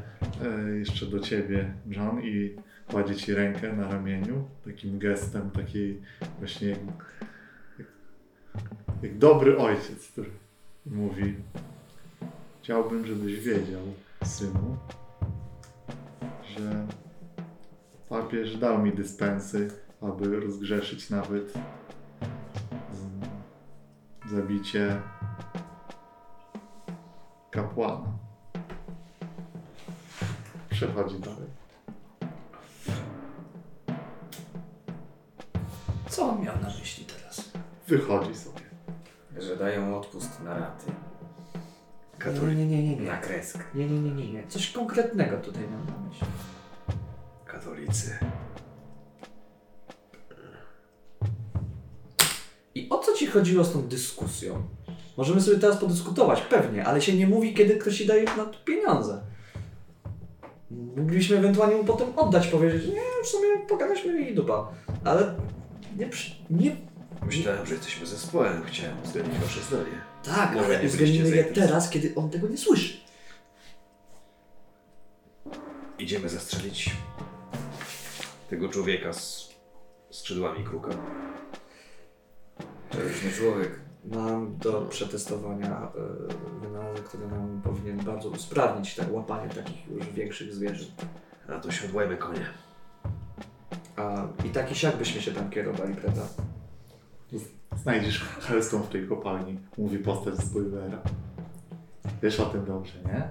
y, 0.72 0.80
jeszcze 0.80 1.06
do 1.06 1.20
ciebie, 1.20 1.74
John, 1.88 2.22
i 2.24 2.56
kładzie 2.92 3.16
ci 3.16 3.34
rękę 3.34 3.74
na 3.74 3.88
ramieniu, 3.88 4.48
takim 4.66 5.00
gestem 5.00 5.52
takiej 5.52 6.02
właśnie 6.40 6.68
jak, 6.68 6.80
jak, 7.80 7.88
jak 9.02 9.18
dobry 9.18 9.58
ojciec, 9.58 10.12
który 10.12 10.30
mówi 10.86 11.36
chciałbym, 12.62 13.06
żebyś 13.06 13.40
wiedział, 13.40 13.82
synu, 14.24 14.78
że 16.58 16.88
papież 18.10 18.58
dał 18.58 18.82
mi 18.84 18.92
dyspensy, 18.94 19.72
aby 20.02 20.40
rozgrzeszyć 20.40 21.10
nawet 21.10 21.54
z- 22.94 24.32
zabicie 24.32 25.02
kapłana. 27.52 28.08
Przechodzi 30.70 31.20
dalej. 31.20 31.59
Co 36.20 36.30
on 36.30 36.44
miał 36.44 36.56
na 36.62 36.70
myśli 36.80 37.06
teraz? 37.06 37.52
Wychodzi 37.88 38.36
sobie. 38.36 38.62
Że 39.38 39.58
dają 39.58 39.98
odpust 39.98 40.44
na 40.44 40.60
raty. 40.60 40.92
Nie, 42.46 42.56
nie, 42.56 42.66
nie, 42.66 42.84
nie, 42.84 42.96
nie. 42.96 43.12
Na 43.12 43.18
kreskę. 43.18 43.60
Nie, 43.76 43.86
nie, 43.86 44.00
nie, 44.00 44.12
nie, 44.12 44.34
nie. 44.34 44.48
Coś 44.48 44.72
konkretnego 44.72 45.38
tutaj 45.38 45.62
miał 45.62 45.80
na 45.80 46.10
myśli. 46.10 46.28
Katolicy. 47.46 48.18
I 52.76 52.90
o 52.90 52.98
co 52.98 53.14
ci 53.14 53.28
chodziło 53.28 53.64
z 53.64 53.74
tą 53.74 53.88
dyskusją? 53.88 54.64
Możemy 55.18 55.42
sobie 55.42 55.58
teraz 55.58 55.78
podyskutować, 55.78 56.42
pewnie, 56.42 56.86
ale 56.86 57.02
się 57.02 57.14
nie 57.14 57.28
mówi, 57.28 57.54
kiedy 57.54 57.76
ktoś 57.76 57.98
ci 57.98 58.08
daje 58.08 58.24
na 58.24 58.46
to 58.46 58.60
pieniądze. 58.66 59.22
Mogliśmy 60.98 61.38
ewentualnie 61.38 61.76
mu 61.76 61.84
potem 61.84 62.08
oddać, 62.16 62.48
powiedzieć, 62.48 62.88
nie, 62.88 63.24
w 63.24 63.28
sumie 63.28 63.48
pogadaliśmy 63.68 64.22
i 64.22 64.36
dupa. 64.36 64.72
Ale 65.04 65.36
nie, 65.98 66.08
przy- 66.08 66.32
nie 66.50 66.76
Myślałem, 67.26 67.66
że 67.66 67.74
jesteśmy 67.76 68.06
zespołem. 68.06 68.64
Chciałem 68.66 69.00
uwzględnić 69.04 69.40
wasze 69.40 69.62
zdanie. 69.62 70.02
tak, 70.24 70.54
Może 70.54 70.66
ale 70.66 70.86
uwzględnimy 70.86 71.30
je 71.36 71.44
teraz, 71.44 71.90
kiedy 71.90 72.16
on 72.16 72.30
tego 72.30 72.48
nie 72.48 72.58
słyszy. 72.58 72.98
Idziemy 76.00 76.30
zastrzelić 76.30 76.90
tego 78.50 78.70
człowieka 78.70 79.14
z 79.14 79.50
skrzydłami 80.12 80.64
kruka. 80.64 80.90
To 82.90 83.02
już 83.02 83.24
nie 83.24 83.32
człowiek. 83.32 83.80
Mam 84.06 84.58
do 84.58 84.82
przetestowania 84.82 85.92
y, 86.60 86.60
wynalazek, 86.62 87.04
który 87.04 87.28
nam 87.28 87.62
powinien 87.64 87.98
bardzo 87.98 88.30
usprawnić 88.30 88.96
te 88.96 89.12
łapanie 89.12 89.50
takich 89.50 89.88
już 89.88 90.10
większych 90.10 90.54
zwierząt. 90.54 91.06
A 91.50 91.60
to 91.60 91.72
siodłajmy 91.72 92.18
konie. 92.18 92.46
A 94.00 94.28
i 94.46 94.50
tak 94.50 94.72
i 94.72 94.76
siak 94.76 94.98
byśmy 94.98 95.22
się 95.22 95.32
tam 95.32 95.50
kierowali, 95.50 95.96
prawda? 95.96 96.22
Znajdziesz 97.84 98.20
Hellstone 98.24 98.84
w 98.84 98.90
tej 98.90 99.08
kopalni, 99.08 99.60
mówi 99.78 99.98
postać 100.00 100.36
z 100.38 100.50
Boilera. 100.50 101.02
Wiesz 102.24 102.40
o 102.40 102.46
tym 102.46 102.66
dobrze, 102.66 102.94
nie? 103.06 103.30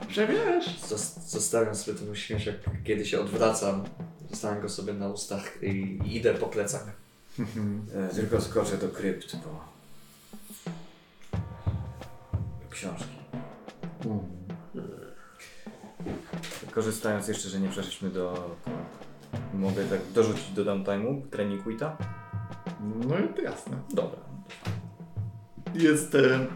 Dobrze 0.00 0.26
wiesz. 0.26 0.80
Zos- 0.80 1.20
Zostawiam 1.28 1.74
sobie 1.74 1.98
ten 1.98 2.10
uśmieszek, 2.10 2.56
kiedy 2.84 3.06
się 3.06 3.20
odwracam. 3.20 3.84
Zostawiam 4.30 4.60
go 4.62 4.68
sobie 4.68 4.92
na 4.92 5.08
ustach 5.08 5.62
i 5.62 5.98
idę 6.04 6.34
po 6.34 6.46
plecach. 6.46 6.86
E, 7.94 8.08
Tylko 8.14 8.40
skoczę 8.40 8.78
do 8.78 8.88
krypt, 8.88 9.36
bo... 9.36 9.60
Do 12.62 12.68
książki. 12.70 13.14
Korzystając 16.74 17.28
jeszcze, 17.28 17.48
że 17.48 17.60
nie 17.60 17.68
przeszliśmy 17.68 18.10
do... 18.10 18.50
Mogę 19.54 19.84
tak 19.84 19.98
dorzucić 20.14 20.50
do 20.50 20.64
downtime'u 20.64 21.22
trening 21.30 21.62
quita? 21.62 21.96
No 23.08 23.18
i 23.18 23.34
to 23.34 23.42
jasne. 23.42 23.76
Dobra. 23.90 24.18
Jest... 25.74 26.14
E, 26.14 26.46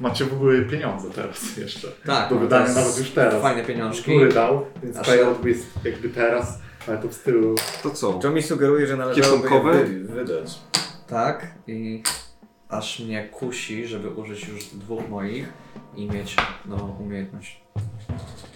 macie 0.00 0.24
w 0.24 0.32
ogóle 0.32 0.62
pieniądze 0.62 1.10
teraz 1.10 1.56
jeszcze. 1.56 1.88
Tak, 2.06 2.28
Do 2.28 2.34
no 2.34 2.40
wydania 2.40 2.74
nawet 2.74 2.98
już 2.98 3.10
teraz. 3.10 3.42
Fajne 3.42 3.64
pieniążki. 3.64 4.02
Który 4.02 4.32
dał, 4.32 4.66
więc 4.82 4.96
Aż 4.96 5.06
payout 5.06 5.44
jest 5.44 5.84
jakby 5.84 6.08
teraz, 6.08 6.58
ale 6.88 6.98
to 6.98 7.08
w 7.08 7.14
stylu... 7.14 7.54
To 7.82 7.90
co? 7.90 8.12
To 8.12 8.30
mi 8.30 8.42
sugeruje, 8.42 8.86
że 8.86 8.96
należałoby 8.96 9.48
je 9.50 9.84
wy, 9.84 10.04
wydać. 10.04 10.58
Tak, 11.06 11.54
i 11.66 12.02
aż 12.68 13.00
mnie 13.00 13.28
kusi, 13.28 13.86
żeby 13.86 14.08
użyć 14.08 14.48
już 14.48 14.64
dwóch 14.64 15.08
moich 15.08 15.52
i 15.96 16.06
mieć 16.06 16.36
nową 16.66 16.96
umiejętność. 17.00 17.60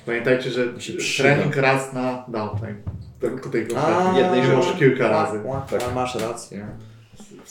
Pamiętajcie, 0.06 0.50
że 0.50 0.66
Mi 0.66 0.80
trening 1.18 1.56
raz 1.56 1.92
na 1.92 2.24
downtime. 2.28 2.74
Tak 3.20 3.40
tutaj 3.40 3.66
A, 3.76 3.82
konkretnie. 3.82 4.20
jednej 4.20 4.42
rzeczy. 4.42 4.56
Może 4.56 4.74
kilka 4.74 5.08
razy. 5.08 5.40
A, 5.52 5.90
a, 5.90 5.94
masz 5.94 6.14
rację. 6.14 6.66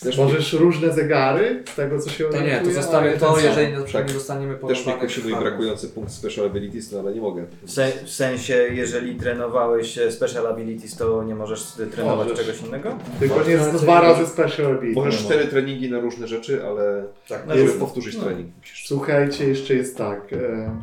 Też 0.03 0.17
Możesz 0.17 0.53
różne 0.53 0.93
zegary 0.93 1.63
z 1.71 1.75
tego, 1.75 1.99
co 1.99 2.09
się 2.09 2.23
To 2.23 2.41
nie, 2.41 2.61
to 2.65 2.71
zostawię 2.71 3.11
to, 3.17 3.35
sam. 3.35 3.43
jeżeli 3.45 3.73
przykład 3.83 4.03
Tak. 4.03 4.07
nie 4.07 4.13
dostaniemy 4.13 4.55
Też 4.67 4.85
mi 5.17 5.23
krwawów. 5.23 5.49
brakujący 5.49 5.87
punkt 5.89 6.11
Special 6.11 6.45
Abilities, 6.45 6.91
no 6.91 6.99
ale 6.99 7.13
nie 7.13 7.21
mogę. 7.21 7.45
W, 7.63 7.71
se, 7.71 7.91
w 8.05 8.09
sensie, 8.09 8.53
jeżeli 8.71 9.15
trenowałeś 9.15 9.97
e, 9.97 10.11
Special 10.11 10.47
Abilities, 10.47 10.95
to 10.97 11.23
nie 11.23 11.35
możesz 11.35 11.63
trenować 11.95 12.27
Możesz. 12.29 12.45
czegoś 12.45 12.61
innego? 12.61 12.97
Tylko 13.19 13.43
nie 13.43 13.51
jest 13.51 13.71
dwa 13.75 14.01
razy 14.01 14.25
special 14.27 14.65
ability. 14.65 14.99
Możesz 14.99 15.23
cztery 15.23 15.47
treningi 15.47 15.91
na 15.91 15.99
różne 15.99 16.27
rzeczy, 16.27 16.65
ale 16.67 17.03
Tak, 17.27 17.43
żeby 17.49 17.61
jest- 17.61 17.79
powtórzyć 17.79 18.17
no. 18.17 18.23
trening. 18.23 18.47
Słuchajcie, 18.85 19.47
jeszcze 19.47 19.73
jest 19.73 19.97
tak. 19.97 20.33
E... 20.33 20.75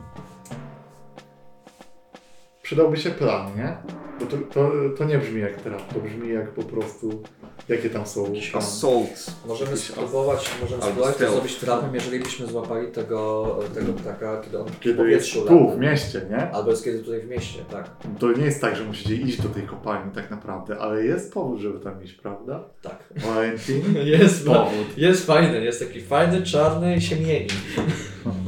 Przydałby 2.71 2.97
się 2.97 3.11
plan, 3.11 3.47
nie? 3.57 3.77
Bo 4.21 4.27
to, 4.27 4.37
to, 4.37 4.71
to 4.99 5.05
nie 5.05 5.19
brzmi 5.19 5.41
jak 5.41 5.57
trap, 5.57 5.93
to 5.95 6.01
brzmi 6.01 6.33
jak 6.35 6.51
po 6.51 6.63
prostu. 6.63 7.23
Jakie 7.69 7.91
tam 7.91 8.07
są 8.07 8.27
Jakiś 8.27 8.51
plany? 8.51 8.67
assault. 8.67 9.31
Możemy 9.47 9.71
Jakiś 9.71 9.87
spróbować, 9.87 10.51
możemy 10.63 10.83
albo 10.83 10.93
spróbować 10.93 11.17
to 11.17 11.33
zrobić 11.33 11.57
trapem, 11.57 11.95
jeżeli 11.95 12.21
byśmy 12.21 12.47
złapali 12.47 12.93
tego, 12.93 13.59
tego 13.75 13.93
ptaka, 13.93 14.41
kiedy 14.45 14.59
on 14.59 14.67
w 14.69 14.81
Kiedy 14.81 15.11
jest 15.11 15.33
tu, 15.33 15.45
lata. 15.45 15.77
w 15.77 15.79
mieście, 15.79 16.23
nie? 16.31 16.51
Albo 16.51 16.71
jest 16.71 16.85
kiedy 16.85 16.99
tutaj 16.99 17.21
w 17.21 17.29
mieście, 17.29 17.59
tak. 17.71 17.91
To 18.19 18.33
nie 18.33 18.45
jest 18.45 18.61
tak, 18.61 18.77
że 18.77 18.85
musicie 18.85 19.15
iść 19.15 19.43
do 19.43 19.49
tej 19.49 19.63
kopalni 19.63 20.13
tak 20.13 20.31
naprawdę, 20.31 20.79
ale 20.79 21.05
jest 21.05 21.33
powód, 21.33 21.61
żeby 21.61 21.81
tam 21.81 22.05
iść, 22.05 22.15
prawda? 22.15 22.65
Tak. 22.83 23.05
Valentin? 23.17 23.83
Jest, 24.05 24.47
Powód. 24.47 24.87
jest 24.97 25.27
fajny, 25.27 25.65
jest 25.65 25.87
taki 25.87 26.01
fajny, 26.01 26.43
czarny 26.43 26.97
i 26.97 27.01
się 27.01 27.17
mieni. 27.17 27.47